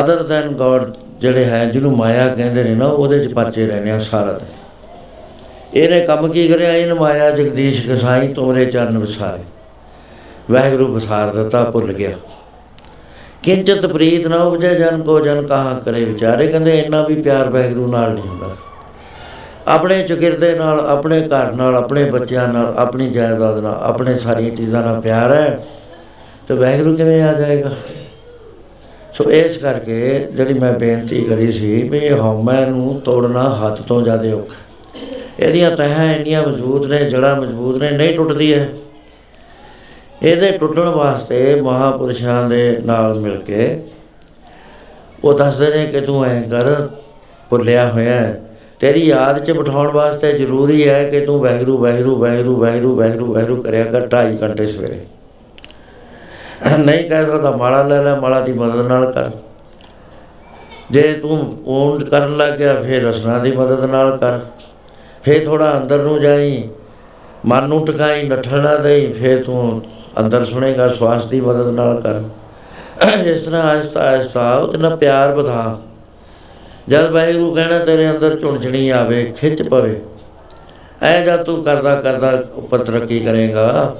[0.00, 3.98] ਅਦਰ ਦੈਨ ਗੋਡ ਜਿਹੜੇ ਹੈ, ਜਿਹਨੂੰ ਮਾਇਆ ਕਹਿੰਦੇ ਨੇ ਨਾ, ਉਹਦੇ ਚ ਪਰਚੇ ਰਹਿੰਦੇ ਆ
[3.98, 4.46] ਸਾਰਾ ਦਿਨ।
[5.74, 6.72] ਇਹਨੇ ਕੰਮ ਕੀ ਕਰਿਆ?
[6.72, 9.42] ਇਹਨ ਮਾਇਆ ਜਗਦੀਸ਼ ਕਸਾਈ ਤੋਰੇ ਚਰਨ ਵਿਸਾਰੇ।
[10.50, 12.10] ਵਾਹਿਗੁਰੂ ਵਿਸਾਰ ਦਿੱਤਾ, ਭੁੱਲ ਗਿਆ।
[13.42, 17.92] ਕਿੰਚਤ ਪ੍ਰੀਤ ਨਾ ਉਪਜੇ, ਜਨ ਕੋ ਜਨ ਕਹਾ ਕਰੇ ਵਿਚਾਰੇ। ਕਹਿੰਦੇ ਇੰਨਾ ਵੀ ਪਿਆਰ ਵਾਹਿਗੁਰੂ
[17.92, 18.48] ਨਾਲ ਨਹੀਂ ਹੁੰਦਾ।
[19.66, 24.82] ਆਪਣੇ ਚਕਿਰਦੇ ਨਾਲ, ਆਪਣੇ ਘਰ ਨਾਲ, ਆਪਣੇ ਬੱਚਿਆਂ ਨਾਲ, ਆਪਣੀ ਜਾਇਦਾਦ ਨਾਲ, ਆਪਣੇ ਸਾਰੀਆਂ ਚੀਜ਼ਾਂ
[24.82, 25.66] ਨਾਲ ਪਿਆਰ ਹੈ।
[26.48, 27.70] ਤੇ ਵਾਹਿਗੁਰੂ ਕਿਵੇਂ ਆ ਜਾਏਗਾ?
[29.12, 34.02] ਸੋ ਇਸ ਕਰਕੇ ਜਿਹੜੀ ਮੈਂ ਬੇਨਤੀ ਕਰੀ ਸੀ ਵੀ ਇਹ ਹਉਮੈ ਨੂੰ ਤੋੜਨਾ ਹੱਥ ਤੋਂ
[34.02, 34.54] ਜ਼ਿਆਦਾ ਔਖਾ
[35.40, 38.68] ਇਹਦੀਆਂ ਤਹਾਂ ਇੰਨੀਆਂ ਮਜ਼ਬੂਤ ਨੇ, ਜੜ੍ਹਾਂ ਮਜ਼ਬੂਤ ਨੇ, ਨਹੀਂ ਟੁੱਟਦੀ ਹੈ।
[40.22, 43.80] ਇਹਦੇ ਟੁੱਟਣ ਵਾਸਤੇ ਮਹਾਪੁਰਸ਼ਾਂ ਦੇ ਨਾਲ ਮਿਲ ਕੇ
[45.24, 46.88] ਉਹ ਦੱਸਦੇ ਨੇ ਕਿ ਤੂੰ ਐਂ ਕਰ,
[47.50, 48.45] ਭੁੱਲਿਆ ਹੋਇਆ ਹੈ।
[48.80, 53.62] ਤੇਰੀ ਯਾਦ 'ਚ ਬਿਠਾਉਣ ਵਾਸਤੇ ਜ਼ਰੂਰੀ ਹੈ ਕਿ ਤੂੰ ਵਾਹਿਗੁਰੂ ਵਾਹਿਗੁਰੂ ਵਾਹਿਗੁਰੂ ਵਾਹਿਗੁਰੂ ਵਾਹਿਗੁਰੂ ਵਾਹਿਗੁਰੂ
[53.62, 55.00] ਕਰਿਆ ਕਰ 2.5 ਘੰਟੇ ਸਵੇਰੇ।
[56.78, 59.30] ਨਹੀਂ ਕਹਿ ਸਕਦਾ ਮਾਲਾ ਲੈ ਲੈ, ਮਾਲਾ ਦੀ ਮਦਦ ਨਾਲ ਕਰ।
[60.90, 64.40] ਜੇ ਤੂੰ ਓਨ ਕਰਨ ਲੱਗ ਗਿਆ, ਫਿਰ ਰਸਨਾ ਦੀ ਮਦਦ ਨਾਲ ਕਰ।
[65.22, 66.68] ਫਿਰ ਥੋੜਾ ਅੰਦਰ ਨੂੰ ਜਾਈ,
[67.46, 69.82] ਮਨ ਨੂੰ ਟਿਕਾਈ, ਨੱਠਣਾ ਦੇਈ, ਫਿਰ ਤੂੰ
[70.20, 72.22] ਅੰਦਰ ਸੁਣੇਗਾ, ਸਵਾਸ ਦੀ ਮਦਦ ਨਾਲ ਕਰ।
[73.24, 75.78] ਇਸ ਤਰ੍ਹਾਂ ਆਹਿਸਤਾ ਆਹਿਸਤਾ ਉਹਦੇ ਨਾਲ ਪਿਆਰ ਵਧਾ।
[76.86, 80.00] ਜਦ ਵਾਹਿਗੁਰੂ ਕਹਿਣਾ, ਤੇਰੇ ਅੰਦਰ ਝੁੰਝਣੀ ਆਵੇ, ਖਿੱਚ ਪਵੇ,
[81.02, 83.96] ਐ ਜਦ ਤੂੰ ਕਰਦਾ ਕਰਦਾ ਉੱਪਰ ਤਰੱਕੀ ਕਰੇਗਾ,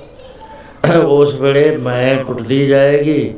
[0.96, 3.34] ਉਸ ਵੇਲੇ ਮੈਂ ਟੁੱਟਦੀ ਜਾਏਗੀ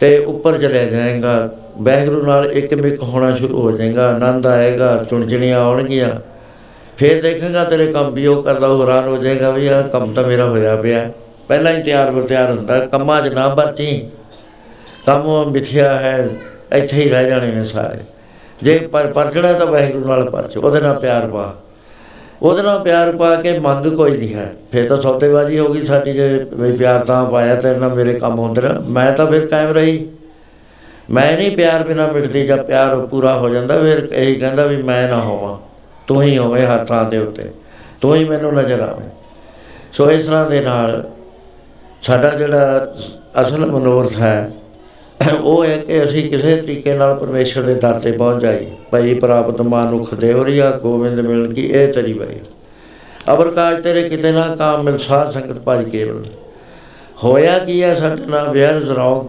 [0.00, 5.60] ਤੇ ਉੱਪਰ ਚਲੇ ਜਾਏਗਾ। ਵਾਹਿਗੁਰੂ ਨਾਲ ਇੱਕ ਮਿਕ ਹੋਣਾ ਸ਼ੁਰੂ ਹੋ ਜਾਏਗਾ, ਆਨੰਦ ਆਏਗਾ ਚੁਣਚਣੀਆਂ
[5.60, 6.10] ਆਉਣਗੀਆਂ।
[6.98, 10.24] ਫਿਰ ਦੇਖੇਗਾ ਤੇਰੇ ਕੰਮ ਵੀ ਉਹ ਕਰਦਾ, ਉਹ ਹੈਰਾਨ ਹੋ ਜਾਏਗਾ ਵੀ ਆਹ ਕੰਮ ਤਾਂ
[10.24, 11.10] ਮੇਰਾ ਹੋਇਆ ਪਿਆ।
[11.48, 14.08] ਪਹਿਲਾਂ ਹੀ ਤਿਆਰ ਬਰ ਤਿਆਰ ਹੁੰਦਾ, ਕੰਮਾਂ 'ਚ ਨਾ ਬਰਤੀ
[15.06, 16.28] ਕੰਮ ਮਿਥਿਆ ਹੈ,
[16.74, 17.98] ਇੱਥੇ ਹੀ ਰਹਿ ਜਾਣੇ ਨੇ ਸਾਰੇ।
[18.62, 21.54] ਜੇ ਪਰ ਪਰਚਣਾ ਤਾਂ ਵਾਹਿਗੁਰੂ ਨਾਲ ਪਰਚ ਉਹਦੇ ਨਾਲ ਪਿਆਰ ਪਾ।
[22.42, 26.12] ਉਹਦੇ ਨਾਲ ਪਿਆਰ ਪਾ ਕੇ ਮੰਗ ਕੋਈ ਨਹੀਂ ਹੈ। ਫਿਰ ਤਾਂ ਸੌਦੇਬਾਜ਼ੀ ਹੋ ਗਈ ਸਾਡੀ
[26.12, 29.72] ਜੇ ਵੀ ਪਿਆਰ ਤਾਂ ਪਾਇਆ ਤੇਰੇ ਨਾਲ ਮੇਰੇ ਕੰਮ ਹੁੰਦੇ ਨੇ। ਮੈਂ ਤਾਂ ਫਿਰ ਕਾਇਮ
[29.72, 30.08] ਰਹੀ।
[31.10, 35.08] ਮੈਂ ਨਹੀਂ ਪਿਆਰ ਬਿਨਾ ਮਿਟਦੀ, ਜਦ ਪਿਆਰ ਪੂਰਾ ਹੋ ਜਾਂਦਾ, ਫਿਰ ਇਹੀ ਕਹਿੰਦਾ ਵੀ ਮੈਂ
[35.08, 35.58] ਨਾ ਹੋਵਾਂ।
[36.06, 37.50] ਤੂੰ ਹੀ ਹੋਵੇਂ ਹਰ ਥਾਂ ਦੇ ਉੱਤੇ।
[38.00, 39.08] ਤੂੰ ਹੀ ਮੈਨੂੰ ਨਜ਼ਰ ਆਵੇਂ।
[39.92, 41.10] ਸੋ ਇਸ ਤਰ੍ਹਾਂ ਦੇ ਨਾਲ
[42.02, 42.94] ਸਾਡਾ ਜਿਹੜਾ
[43.42, 44.50] ਅਸਲ ਮਨੋਰਥ ਹੈ
[45.20, 49.60] ਉਹ ਹੈ ਕਿ ਅਸੀਂ ਕਿਸੇ ਤਰੀਕੇ ਨਾਲ ਪਰਮੇਸ਼ਰ ਦੇ ਦਰ ਤੇ ਪਹੁੰਚ ਜਾਈਏ ਭਈ ਪ੍ਰਾਪਤ
[49.62, 52.38] ਮਾਨੁਖ ਦੇਵਰੀਆ ਗੋਬਿੰਦ ਮਿਲਣ ਕੀ ਇਹ ਤਰੀ ਬਰੀ
[53.32, 56.22] ਅਬਰ ਕਾਜ ਤੇਰੇ ਕਿਤੇ ਨਾ ਕਾਮ ਮਿਲ, ਸਾਧ ਸੰਗਤ ਭਜ ਕੇਵਲ
[57.24, 59.28] ਹੋਇਆ ਕੀ ਹੈ ਸਾਡੇ ਨਾਲ ਵਿਆਹ ਜ਼ਰਾਉ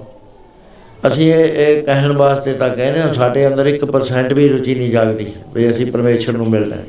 [1.08, 5.34] ਅਸੀਂ ਇਹ ਇਹ ਕਹਿਣ ਵਾਸਤੇ ਤਾਂ ਕਹਿੰਦੇ ਹਾਂ, ਸਾਡੇ ਅੰਦਰ 1% ਵੀ ਰੁਚੀ ਨਹੀਂ ਜਾਗਦੀ
[5.54, 6.84] ਵੀ ਅਸੀਂ ਪਰਮੇਸ਼ਰ ਨੂੰ ਮਿਲਣਾ ਹੈ।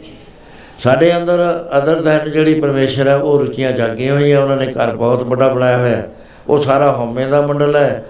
[0.79, 1.41] ਸਾਡੇ ਅੰਦਰ
[1.79, 5.79] ਅਦਰ ਦੈਨ ਜਿਹੜੀ ਪਰਮੇਸ਼ਰ ਹੈ, ਉਹ ਰੁਚੀਆਂ ਜਾਗੀਆਂ ਹੋਈਆਂ, ਉਹਨਾਂ ਨੇ ਘਰ ਬਹੁਤ ਵੱਡਾ ਬਣਾਇਆ
[5.79, 6.09] ਹੋਇਆ ਹੈ।
[6.49, 8.05] ਉਹ ਸਾਰਾ ਹਉਮੈ ਦਾ ਮੰਡਲ ਹੈ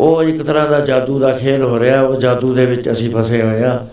[0.00, 3.42] ਉਹ ਇੱਕ ਤਰ੍ਹਾਂ ਦਾ ਜਾਦੂ ਦਾ ਖੇਲ ਹੋ ਰਿਹਾ ਉਹ ਜਾਦੂ ਦੇ ਵਿੱਚ ਅਸੀਂ ਫਸੇ
[3.42, 3.86] ਹੋਏ ਆ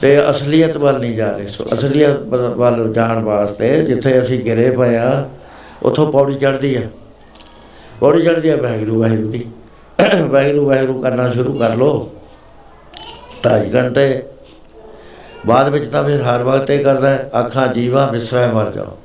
[0.00, 4.70] ਤੇ ਅਸਲੀਅਤ ਵੱਲ ਨਹੀਂ ਜਾ ਰਹੇ। ਸੋ ਅਸਲੀਅਤ ਵੱਲ- ਵੱਲ ਜਾਣ ਵਾਸਤੇ ਜਿੱਥੇ ਅਸੀਂ ਗਿਰੇ
[4.70, 5.28] ਪਏ ਆ
[5.82, 6.80] ਉਥੋਂ ਪੌੜੀ ਚੜ੍ਹਦੀ ਆ।
[8.00, 9.48] ਪੌੜੀ ਚੜ੍ਹਦੀ ਆ ਵਾਹਿਗੁਰੂ ਵਾਹਿਗੁਰੂ ਦੀ
[10.28, 12.10] ਵਾਹਿਗੁਰੂ ਵਾਹਿਗੁਰੂ ਕਰਨਾ ਸ਼ੁਰੂ ਕਰ ਲਓ।
[13.44, 14.22] ਢਾਈ ਘੰਟੇ।
[15.46, 18.98] ਬਾਅਦ ਵਿੱਚ ਤਾਂ ਫਿਰ ਹਰ ਵਕਤ ਇਹ ਕਰਦਾ ਹੈ, ਅੱਖਾਂ ਜੀਵਾਂ ਬਿਸਰਾ ਮਰ ਜਾਓ।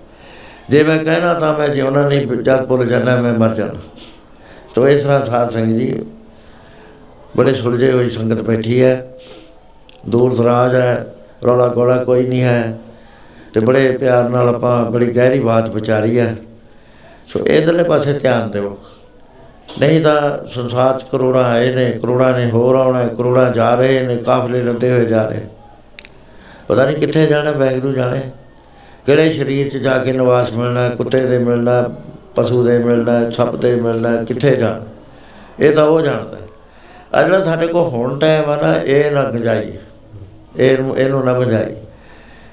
[0.70, 4.02] ਜੇ ਮੈਂ ਕਹਿਣਾ ਤਾਂ ਮੈਂ ਜਿਉਣਾ ਨਹੀਂ ਜਦ ਭੁੱਲ ਜਾਣਾ ਮੈਂ ਮਰ ਜਾਣਾ।
[4.76, 6.02] ਤੋ ਇਸ ਤਰ੍ਹਾਂ ਸਾਧ ਸੰਗਤ ਜੀ
[7.38, 9.14] ਬੜੇ ਸੁਲਝੇ ਹੋਈ ਸੰਗਤ ਬੈਠੀ ਹੈ।
[10.10, 11.16] ਦੂਰ ਦਰਾਜ ਹੈ
[11.46, 12.80] ਰੌਲਾ ਗੋਲਾ ਕੋਈ ਨਹੀਂ ਹੈ।
[13.54, 16.36] ਤੇ ਬੜੇ ਪਿਆਰ ਨਾਲ ਆਪਾਂ ਬੜੀ ਗਹਿਰੀ ਬਾਤ ਵਿਚਾਰੀ ਹੈ।
[17.28, 18.78] ਸੋ ਇਧਰਲੇ ਪਾਸੇ ਧਿਆਨ ਦਿਓ।
[19.80, 24.02] ਨਹੀਂ ਤਾਂ ਸੰਸਾਰ 'ਚ ਕਰੋੜਾਂ ਆਏ ਨੇ ਕਰੋੜਾਂ ਨੇ ਹੋਰ ਆਉਣਾ ਹੈ, ਕਰੋੜਾਂ ਜਾ ਰਹੇ
[24.02, 25.48] ਨੇ ਕਾਫਲੇ ਲੱਦੇ ਹੋਏ ਜਾ ਰਹੇ ਨੇ।
[26.68, 28.22] ਪਤਾ ਨਹੀਂ ਕਿੱਥੇ ਜਾਣਾ ਵਾਹਿਗੁਰੂ ਜਾਣੇ।
[29.06, 31.86] ਕਿਹੜੇ ਸਰੀਰ 'ਚ ਜਾ ਕੇ ਨਿਵਾਸ ਮਿਲਣਾ ਹੈ, ਕੁੱਤੇ ਦੇ ਮਿਲਣਾ ਹੈ,
[32.36, 34.82] ਪਸ਼ੂ ਦੇ ਮਿਲਣਾ ਹੈ, ਸੱਪ ਦੇ ਮਿਲਣਾ ਹੈ, ਕਿੱਥੇ ਜਾਣਾ।
[35.60, 36.47] ਇਹ ਤਾਂ ਉਹ ਜਾਣਦਾ ਹੈ।
[37.18, 39.74] ਆ ਜਿਹੜਾ ਸਾਡੇ ਕੋਲ ਹੁਣ ਟਾਈਮ ਆ ਨਾ, ਇਹ ਨਾ ਗੰਜਾਈ।
[40.58, 41.76] ਇਹਨੂੰ ਇਹਨੂੰ ਨਾ ਗੰਜਾਈ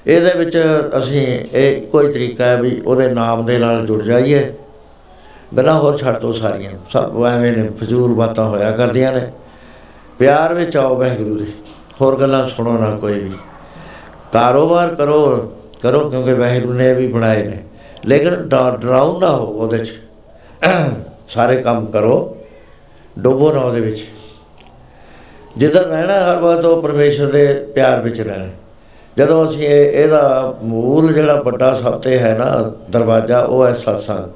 [0.07, 0.57] ਇਹਦੇ ਵਿੱਚ
[0.97, 4.53] ਅਸੀਂ ਇਹ ਕੋਈ ਤਰੀਕਾ ਹੈ ਵੀ ਉਹਦੇ ਨਾਮ ਦੇ ਨਾਲ ਜੁੜ ਜਾਈਏ।
[5.57, 9.31] ਗੱਲਾਂ ਹੋਰ ਛੱਡ ਦੋ ਸਾਰੀਆਂ। ਸਭ ਐਵੇਂ ਨੇ, ਫਜ਼ੂਲ ਬਾਤਾਂ ਹੋਇਆ ਕਰਦੀਆਂ ਨੇ।
[10.19, 11.45] ਪਿਆਰ ਵਿੱਚ ਆਓ ਵਾਹਿਗੁਰੂ ਦੇ
[12.01, 13.31] ਹੋਰ ਗੱਲਾਂ ਸੁਣੋ ਨਾ ਕੋਈ ਵੀ।
[14.33, 15.51] ਕਾਰੋਬਾਰ ਕਰੋ
[15.83, 17.63] ਕਰੋ ਕਿਉਂਕਿ ਵਾਹਿਗੁਰੂ ਨੇ ਇਹ ਵੀ ਬਣਾਏ ਨੇ।
[18.05, 19.93] ਲੇਕਿਨ ਡ- ਡਰਾਓ ਨਾ ਹੋ ਉਹਦੇ 'ਚ।
[21.29, 22.37] ਸਾਰੇ ਕੰਮ ਕਰੋ।
[23.19, 24.05] ਡੁੱਬੋ ਨਾ ਉਹਦੇ ਵਿੱਚ।
[25.57, 28.47] ਜਿੱਧਰ ਰਹਿਣਾ ਹਰ ਵਕਤ ਉਹ ਪਰਮੇਸ਼ਰ ਦੇ ਪਿਆਰ ਵਿੱਚ ਰਹਿਣਾ।
[29.17, 34.29] ਜਦੋਂ ਅਸੀਂ ਇਹ, ਇਹਦਾ ਮੂਲ ਜਿਹੜਾ ਵੱਡਾ ਸਭ ਤੇ ਹੈ ਨਾ ਦਰਵਾਜ਼ਾ, ਉਹ ਹੈ ਸਤਸੰਗ।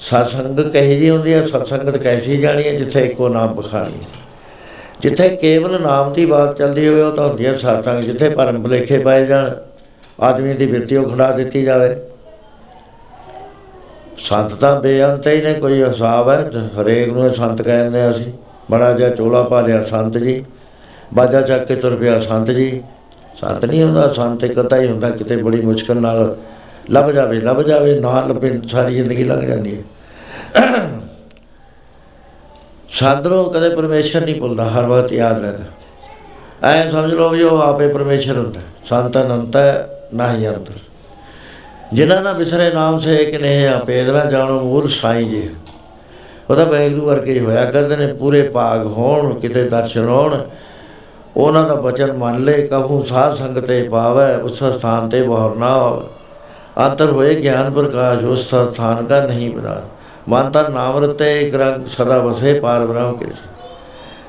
[0.00, 1.46] ਸਤਸੰਗ ਕਹੀ ਜੀ ਹੁੰਦੀ ਹੈ?
[1.46, 4.08] ਸਤਸੰਗਤ ਕੈਸੀ ਜਾਣੀ ਹੈ ਜਿੱਥੇ ਇੱਕੋ ਨਾਮ ਬਖਾਣੀ ਹੈ।
[5.00, 8.98] ਜਿੱਥੇ ਕੇਵਲ ਨਾਮ ਦੀ ਬਾਤ ਚੱਲਦੀ ਹੋਵੇ, ਉਹ ਤਾਂ ਹੁੰਦੀ ਹੈ ਸਤਸੰਗ, ਜਿੱਥੇ ਭਰਮ ਭੁਲੇਖੇ
[8.98, 9.50] ਪਾਏ ਜਾਣ,
[10.20, 11.96] ਆਦਮੀ ਦੀ ਬਿਰਤੀ ਉਹ ਖੜਾ ਦਿੱਤੀ ਜਾਵੇ।
[14.18, 16.50] ਸੰਤ ਤਾਂ ਬੇਅੰਤ ਹੀ ਨੇ, ਕੋਈ ਹਿਸਾਬ ਹੈ?
[16.80, 18.32] ਹਰੇਕ ਨੂੰ ਇਹ ਸੰਤ ਕਹਿੰਦੇ ਆ ਅਸੀਂ।
[18.70, 20.44] ਬੜਾ ਜਿਹਾ ਚੋਲਾ ਪਾ ਲਿਆ ਸੰਤ ਜੀ।
[21.14, 22.82] ਬਾਜਾ ਚੱਕ ਕੇ ਤੁਰ ਪਿਆ ਸੰਤ ਜੀ।
[23.34, 26.36] ਸੰਤ ਨਹੀਂ ਹੁੰਦਾ, ਸੰਤ ਇੱਕ ਤਾਂ ਹੀ ਹੁੰਦਾ, ਕਿਤੇ ਬੜੀ ਮੁਸ਼ਕਲ ਨਾਲ
[26.90, 29.82] ਲੱਭ ਜਾਵੇ ਲੱਭ ਜਾਵੇ ਨਾ ਲੱਭੇ, ਸਾਰੀ ਜ਼ਿੰਦਗੀ ਲੰਘ ਜਾਂਦੀ ਹੈ।
[32.90, 37.88] ਸਾਧਰੋ ਕਦੇ ਪਰਮੇਸ਼ਰ ਨਹੀਂ ਭੁੱਲਦਾ, ਹਰ ਵਕਤ ਯਾਦ ਰਹਿੰਦਾ। ਐ ਸਮਝ ਲਓ ਵੀ ਉਹ ਆਪੇ
[37.88, 40.72] ਪਰਮੇਸ਼ਰ ਹੁੰਦਾ, ਸੰਤ ਅਨੰਤ ਹੈ ਨਹੀਂ ਅੰਤਰ।
[41.92, 45.50] ਜਿਨ੍ਹਾਂ ਦਾ ਵਿਸਰੇ ਨਾਮ ਸੇ ਕਿ ਨੇ ਆਪੇਦਰਾ ਜਾਣੋ ਮੂਲ ਸਾਈ ਜੀ।
[46.50, 50.40] ਉਹਦਾ ਵੈਗਰੂ ਵਰਗੇ ਹੀ ਹੋਇਆ ਕਰਦੇ ਨੇ, ਪੂਰੇ ਭਾਗ ਹੋਣ, ਕਿਤੇ ਦਰਸ਼ਨ ਹੋਣ,
[51.36, 56.06] ਉਹਨਾਂ ਦਾ ਬਚਨ ਮੰਨ ਲੈ ਕਹੂੰ ਸਾਧ ਸੰਗਤੇ ਪਾਵੈ, ਉਸ ਸਥਾਨ ਤੇ ਬਹੁਰ ਨਾ ਹੋਵੇ।
[56.78, 59.80] ਅੰਤਰ ਹੋਏ ਗਿਆਨ ਪ੍ਰਕਾਸ਼, ਉਸ ਸਥਾਨ ਕਾ ਨਹੀਂ ਬਣਾ
[60.28, 63.26] ਮਨ ਤਾਂ ਨਾਮ ਰਤੇ, ਇੱਕ ਰੰਗ ਸਦਾ ਵਸੇ, ਪਾਰ ਬ੍ਰਹਮ ਕੇ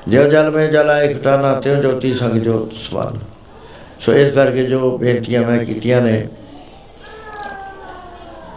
[0.08, 3.18] ਜੋ ਜਲ ਮੇ ਜਲਾ ਇੱਕ ਟਾਨਾ ਤਿਉ ਜੋਤੀ ਸੰਗ ਜੋਤ ਸਮਾਨ
[4.00, 6.28] ਸੋ ਇਸ ਕਰਕੇ ਜੋ ਬੇਨਤੀਆਂ ਮੈਂ ਕੀਤੀਆਂ ਨੇ,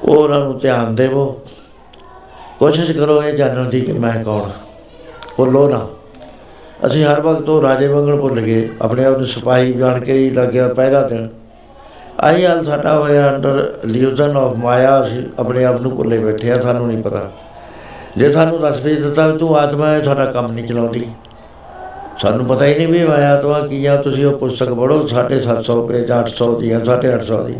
[0.03, 1.25] ਉਹ ਉਹਨਾਂ ਨੂੰ ਧਿਆਨ ਦੇਵੋ।
[2.61, 4.49] ਕੋਸ਼ਿਸ਼ ਕਰੋ ਇਹ ਜਾਣਨ ਦੀ ਕਿ ਮੈਂ ਕੌਣ ਹਾਂ।
[5.38, 5.88] ਭੁੱਲੋ ਨਾ।
[6.85, 10.29] ਅਸੀਂ ਹਰ ਵਕਤ ਉਹ ਰਾਜੇ ਮੰਗਣ ਭੁੱਲ ਗਏ। ਆਪਣੇ ਆਪ ਨੂੰ ਸਿਪਾਹੀ ਜਾਣ ਕੇ ਹੀ
[10.29, 11.27] ਲੱਗਿਆ ਪਹਿਰਾ ਦੇਣ
[12.19, 16.61] ਆਹੀ ਹਾਲ ਸਾਡਾ ਹੋਇਆ ਅੰਡਰ ਲਿਊਜ਼ਨ ਆਫ ਮਾਇਆ। ਅਸੀਂ ਆਪਣੇ ਆਪ ਨੂੰ ਭੁੱਲੇ ਬੈਠੇ ਆ
[16.61, 17.31] ਸਾਨੂੰ ਨਹੀਂ ਪਤਾ।
[18.17, 21.07] ਜੇ ਸਾਨੂੰ ਦੱਸ ਵੀ ਦਿੱਤਾ ਵੀ ਤੂੰ ਆਤਮਾ ਹੈ, ਸਾਡਾ ਕੰਮ ਨਹੀਂ ਚਲਾਉਂਦੀ।
[22.17, 26.11] ਸਾਨੂੰ ਪਤਾ ਹੀ ਨਹੀਂ ਵੀ ਮਾਇਆ ਆਤਮਾ ਕੀ ਆ। ਤੁਸੀਂ ਉਹ ਪੁਸਤਕ ਪੜ੍ਹੋ 750 ਪੇਜ
[26.11, 27.55] 800 ਦੀ ਆ 850 ਦੀ।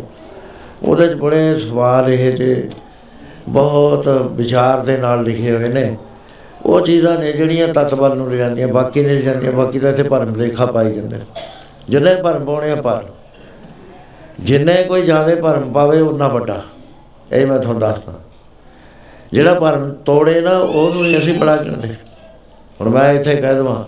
[0.82, 2.68] ਉਹਦੇ 'ਚ ਬੜੇ ਸਵਾਲ ਇਹ ਜੇ
[3.48, 5.96] ਬਹੁਤ ਵਿਚਾਰ ਦੇ ਨਾਲ ਲਿਖੇ ਹੋਏ ਨੇ।
[6.66, 10.34] ਉਹ ਚੀਜ਼ਾਂ ਨੇ ਜਿਹੜੀਆਂ ਤੱਤ ਵੱਲ ਨੂੰ ਲਿਜਾਂਦੀਆਂ ਬਾਕੀ ਨਹੀਂ ਲਿਜਾਂਦੀਆਂ ਬਾਕੀ ਤਾਂ ਇੱਥੇ ਭਰਮ
[10.34, 11.24] ਲੇਖਾ ਪਾਈ ਜਾਂਦੇ ਨੇ।
[11.88, 13.04] ਜਿੰਨੇ ਭਰਮ ਪਾਉਣੇ ਆ ਪਰ
[14.40, 16.62] ਜਿੰਨੇ ਕੋਈ ਜ਼ਿਆਦਾ ਭਰਮ ਪਾਵੇ ਉਨਾ ਵੱਡਾ।
[17.32, 18.12] ਇਹ ਮੈਂ ਤੁਹਾਨੂੰ ਦੱਸਦਾ।
[19.32, 21.88] ਜਿਹੜਾ ਭਰਮ ਤੋੜੇ ਨਾ, ਉਹਨੂੰ ਹੀ ਅਸੀਂ ਬੜਾ ਕਹਿੰਦੇ।
[22.80, 23.84] ਹੁਣ ਮੈਂ ਇੱਥੇ ਕਹਿ ਦਵਾਂ,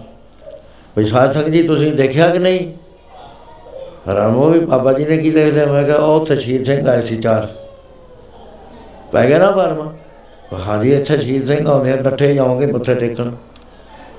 [0.99, 2.73] ਵੀ ਸਾਧ ਸੰਗਤ ਜੀ, ਤੁਸੀਂ ਦੇਖਿਆ ਕਿ ਨਹੀਂ?
[4.15, 5.67] ਰਾਮੋ ਵੀ ਬਾਬਾ ਜੀ ਨੇ ਕੀ ਦੇਖ ਲਿਆ?
[5.67, 7.49] ਮੈਂ ਕਿਹਾ, ਉਹ ਉੱਥੇ ਸ਼ਹੀਦ ਸਿੰਘ ਆਏ ਸੀ ਚਾਰ।
[9.15, 9.93] ਪੈ ਗਿਆ ਨਾ ਭਰਮ
[10.67, 13.31] ਹਾਂਜੀ ਇੱਥੇ ਸ਼ਹੀਦ ਸਿੰਘ ਆਉਂਦੇ ਆ ਇਕੱਠੇ ਜਾਓਗੇ ਮੱਥੇ ਟੇਕਣ।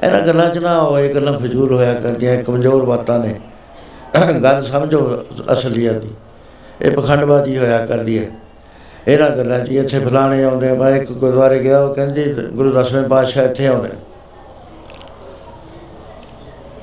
[0.03, 3.33] ਇਹਨਾਂ ਗੱਲਾਂ 'ਚ ਨਾ ਹੋਏ ਗੱਲਾਂ ਫਜ਼ੂਲ ਹੋਇਆ ਕਰਦੀਆਂ ਕਮਜ਼ੋਰ ਬਾਤਾਂ ਨੇ।
[4.43, 5.23] ਗੱਲ ਸਮਝੋ
[5.53, 6.09] ਅਸਲੀਅਤ ਦੀ।
[6.81, 8.29] ਇਹ ਪਖੰਡਬਾਜ਼ੀ ਹੋਇਆ ਕਰਦੀ ਹੈ।
[9.07, 12.71] ਇਹਨਾਂ ਗੱਲਾਂ 'ਚ ਹੀ ਇੱਥੇ ਫਲਾਣੇ ਆਉਂਦੇ ਆ, ਮੈਂ ਇੱਕ ਗੁਰਦੁਆਰੇ ਗਿਆ, ਉਹ ਕਹਿੰਦੇ ਗੁਰੂ
[12.71, 13.95] ਦਸਵੇਂ ਪਾਤਸ਼ਾਹ ਇੱਥੇ ਆਉਂਦੇ ਨੇ।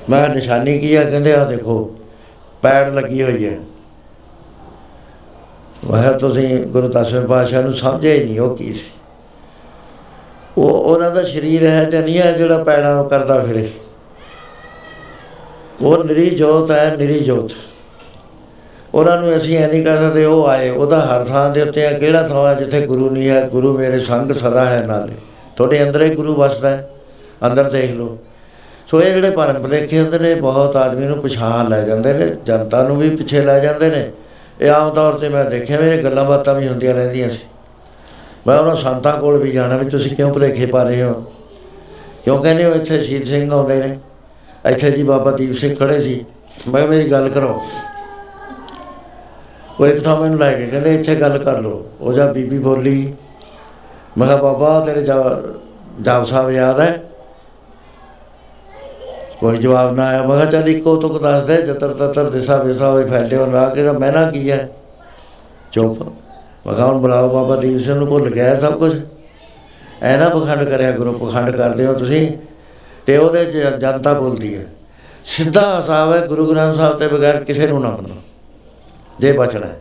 [0.09, 1.03] ਮੈਂ ਕਿਹਾ, ਨਿਸ਼ਾਨੀ ਕੀ ਆ?
[1.03, 1.95] ਕਹਿੰਦੇ ਆ ਦੇਖੋ,
[2.61, 3.57] ਪੈੜ ਲੱਗੀ ਹੋਈ ਹੈ।
[5.91, 8.85] ਮੈਂ ਕਿਹਾ, ਤੁਸੀਂ ਗੁਰੂ ਦਸਵੇਂ ਪਾਤਸ਼ਾਹ ਨੂੰ ਸਮਝਿਆ ਹੀ ਨਹੀਂ, ਉਹ ਕੀ ਸੀ?
[10.57, 13.69] ਉਹ, ਉਹਨਾਂ ਦਾ ਸਰੀਰ ਹੈ ਜਾਂ ਨਹੀਂ ਹੈ ਜਿਹੜਾ ਪੈੜਾ ਉਹ ਕਰਦਾ ਫਿਰੇ।
[15.81, 17.51] ਉਹ ਨਿਰੀ ਜੋਤ ਹੈ ਨਿਰੀ ਜੋਤ
[18.93, 21.91] ਉਹਨਾਂ ਨੂੰ ਅਸੀਂ ਐ ਨਹੀਂ ਕਹਿ ਸਕਦੇ, ਉਹ ਆਏ, ਉਹਦਾ ਹਰ ਥਾਂ ਦੇ ਉੱਤੇ ਆ।
[21.91, 23.47] ਕਿਹੜਾ ਥਾਂ ਹੈ ਜਿੱਥੇ ਗੁਰੂ ਨਹੀਂ ਹੈ?
[23.47, 25.13] ਗੁਰੂ ਮੇਰੇ ਸੰਗ ਸਦਾ ਹੈ ਨਾਲੇ।
[25.55, 26.89] ਤੁਹਾਡੇ ਅੰਦਰ ਹੀ ਗੁਰੂ ਵਸਦਾ ਹੈ।
[27.45, 28.17] ਅੰਦਰ ਦੇਖ ਲਓ।
[28.87, 32.87] ਸੋ ਇਹ ਜਿਹੜੇ ਭਰਮ ਭੁਲੇਖੇ ਹੁੰਦੇ ਨੇ, ਬਹੁਤ ਆਦਮੀ ਨੂੰ ਪਛਾਣ ਲੈ ਜਾਂਦੇ ਨੇ, ਜਨਤਾ
[32.87, 34.11] ਨੂੰ ਵੀ ਪਿੱਛੇ ਲੈ ਜਾਂਦੇ ਨੇ।
[34.61, 37.39] ਇਹ ਆਮ ਤੌਰ ਤੇ ਮੈਂ ਦੇਖਿਆ ਮੇਰੇ ਗੱਲਾਂ ਬਾਤਾਂ ਵੀ ਹੁੰਦੀਆਂ ਰਹਿੰਦੀਆਂ ਸੀ।
[38.47, 41.33] ਮੈਂ ਉਹਨਾਂ ਸੰਤਾਂ ਕੋਲ ਵੀ ਜਾਣਾ ਵੀ ਤੁਸੀਂ ਕਿਉਂ ਭੁਲੇਖੇ ਪਾ ਰਹੇ ਹੋ?
[42.25, 43.99] ਕਿਉਂ ਕਹਿੰਦੇ ਹੋ ਇੱਥੇ ਸ਼ਹੀਦ ਸਿੰਘ ਆਉਂਦੇ ਨੇ?
[44.65, 46.25] ਇੱਥੇ ਜੀ ਬਾਬਾ ਦੀਪ ਸਿੰਘ ਖੜੇ ਸੀ।
[46.67, 47.61] ਮੈਂ ਕਿਹਾ, ਮੇਰੀ ਗੱਲ ਕਰੋ।
[49.79, 53.13] ਉਹ ਇੱਕ ਥਾਂ ਮੈਨੂੰ ਲੈ ਕੇ ਕਹਿੰਦੇ, ਇੱਥੇ ਗੱਲ ਕਰ ਲਓ। ਉਹ ਜਾ ਬੀਬੀ ਬੋਲੀ।
[54.17, 55.41] ਮੈਂ ਕਿਹਾ, ਬਾਬਾ, ਤੇਰੇ ਜਾ
[56.01, 57.03] ਜਾਬ ਸਾਹਿਬ ਯਾਦ ਹੈ?
[59.43, 62.89] ਕੋਈ ਜਵਾਬ ਨਾ ਆਇਆ। ਮੈਂ ਕਿਹਾ, ਚੱਲ ਇੱਕੋ ਤੁਕ ਦੱਸ ਦੇ, ਜਤਰ ਤਤਰ ਦਿਸਾ ਵਿਸਾ
[62.89, 64.69] ਹੋਈ ਫੈਲੇ ਹੋ ਨਾ। ਕਿ ਮੈਂ ਨਾ ਕੀ ਹੈ?
[65.71, 66.01] ਚੁੱਪ।
[66.67, 69.01] ਮੈਂ ਕਿਹਾ, ਹੁਣ ਬੁਲਾਓ ਬਾਬਾ ਦੀਪ ਸਿੰਘ ਨੂੰ, ਭੁੱਲ ਗਿਆ ਸਭ ਕੁਝ
[70.01, 72.31] ਐ ਨਾ ਪਖੰਡ ਕਰਿਆ ਗੁਰੂ ਪਖੰਡ ਕਰਦੇ ਹੋ ਤੁਸੀਂ।
[73.05, 74.65] ਤੇ ਉਹਦੇ 'ਚ ਜਨਤਾ ਬੋਲਦੀ ਹੈ।
[75.25, 78.15] ਸਿੱਧਾ ਹਿਸਾਬ ਹੈ, ਗੁਰੂ ਗ੍ਰੰਥ ਸਾਹਿਬ ਤੇ ਬਗੈਰ ਕਿਸੇ ਨੂੰ ਨਾ ਮੰਨੋ।
[79.19, 79.79] ਜੇ ਬਚਣਾ ਹੈ।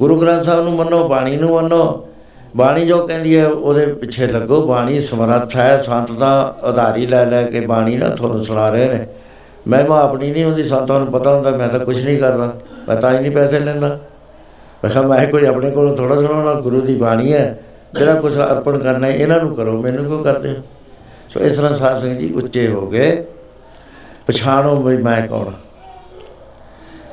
[0.00, 2.08] ਗੁਰੂ ਗ੍ਰੰਥ ਸਾਹਿਬ ਨੂੰ ਮੰਨੋ, ਬਾਣੀ ਨੂੰ ਮੰਨੋ।
[2.56, 7.42] ਬਾਣੀ ਜੋ ਕਹਿੰਦੀ ਹੈ, ਉਹਦੇ ਪਿੱਛੇ ਲੱਗੋ, ਬਾਣੀ ਸਮਰੱਥ ਹੈ, ਸੰਤ ਦਾ ਉਧਾਰੀ ਲੈ ਲੈ
[7.42, 9.06] ਕੇ ਬਾਣੀ ਨਾ ਤੁਹਾਨੂੰ ਸੁਣਾ ਰਹੇ ਨੇ।
[9.68, 12.54] ਮੈਂ ਮਾ ਆਪਣੀ ਨਹੀਂ ਹੁੰਦੀ, ਸੰਤਾਂ ਨੂੰ ਪਤਾ ਹੁੰਦਾ, ਮੈਂ ਤਾਂ ਕੁਝ ਨਹੀਂ ਕਰਦਾ,
[12.88, 13.98] ਮੈਂ ਤਾਂ ਹੀ ਨਹੀਂ ਪੈਸੇ ਲੈਂਦਾ।
[14.84, 17.60] ਮੈਂ ਕਿਹਾ, ਮੈਂ ਕੋਈ ਆਪਣੇ ਕੋਲੋਂ ਥੋੜਾ ਸੁਣਾਉਣਾ, ਗੁਰੂ ਦੀ ਬਾਣੀ ਹੈ,
[17.98, 20.56] ਜਿਹੜਾ ਕੁਝ ਅਰਪਣ ਕਰਨਾ ਹੈ, ਇਹਨਾਂ ਨੂੰ ਕਰੋ, ਮੈਨੂੰ ਕਿਉਂ ਕਰਦੇ ਹੋ?
[21.28, 23.24] ਸੋ ਇਸ ਤਰ੍ਹਾਂ ਸਾਧ ਸੰਗਤ ਜੀ ਉੱਚੇ ਹੋ ਗਏ।
[24.26, 25.67] ਪਛਾਣੋ ਵੀ ਮੈਂ ਕੌਣ ਹਾਂ।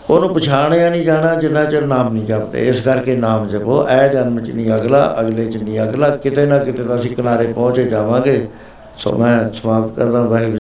[0.09, 4.39] ਉਹਨੂੰ ਪਛਾਣਿਆ ਨਹੀਂ ਜਾਣਾ, ਜਿੰਨਾ ਚਿਰ ਨਾਮ ਨਹੀਂ ਜਪਦੇ। ਇਸ ਕਰਕੇ ਨਾਮ ਜਪੋ। ਐ ਜਨਮ
[4.39, 8.47] ਚ ਨਹੀਂ ਅਗਲਾ, ਅਗਲੇ ਚ ਨਹੀਂ ਅਗਲਾ। ਕਿਤੇ ਨਾ ਕਿਤੇ ਤਾਂ ਅਸੀਂ ਕਿਨਾਰੇ ਪਹੁੰਚੇ ਜਾਵਾਂਗੇ।
[8.97, 10.57] ਸੋ ਮੈਂ ਸਮਾਪਤ ਕਰਦਾ, ਵਾਹਿਗੁਰੂ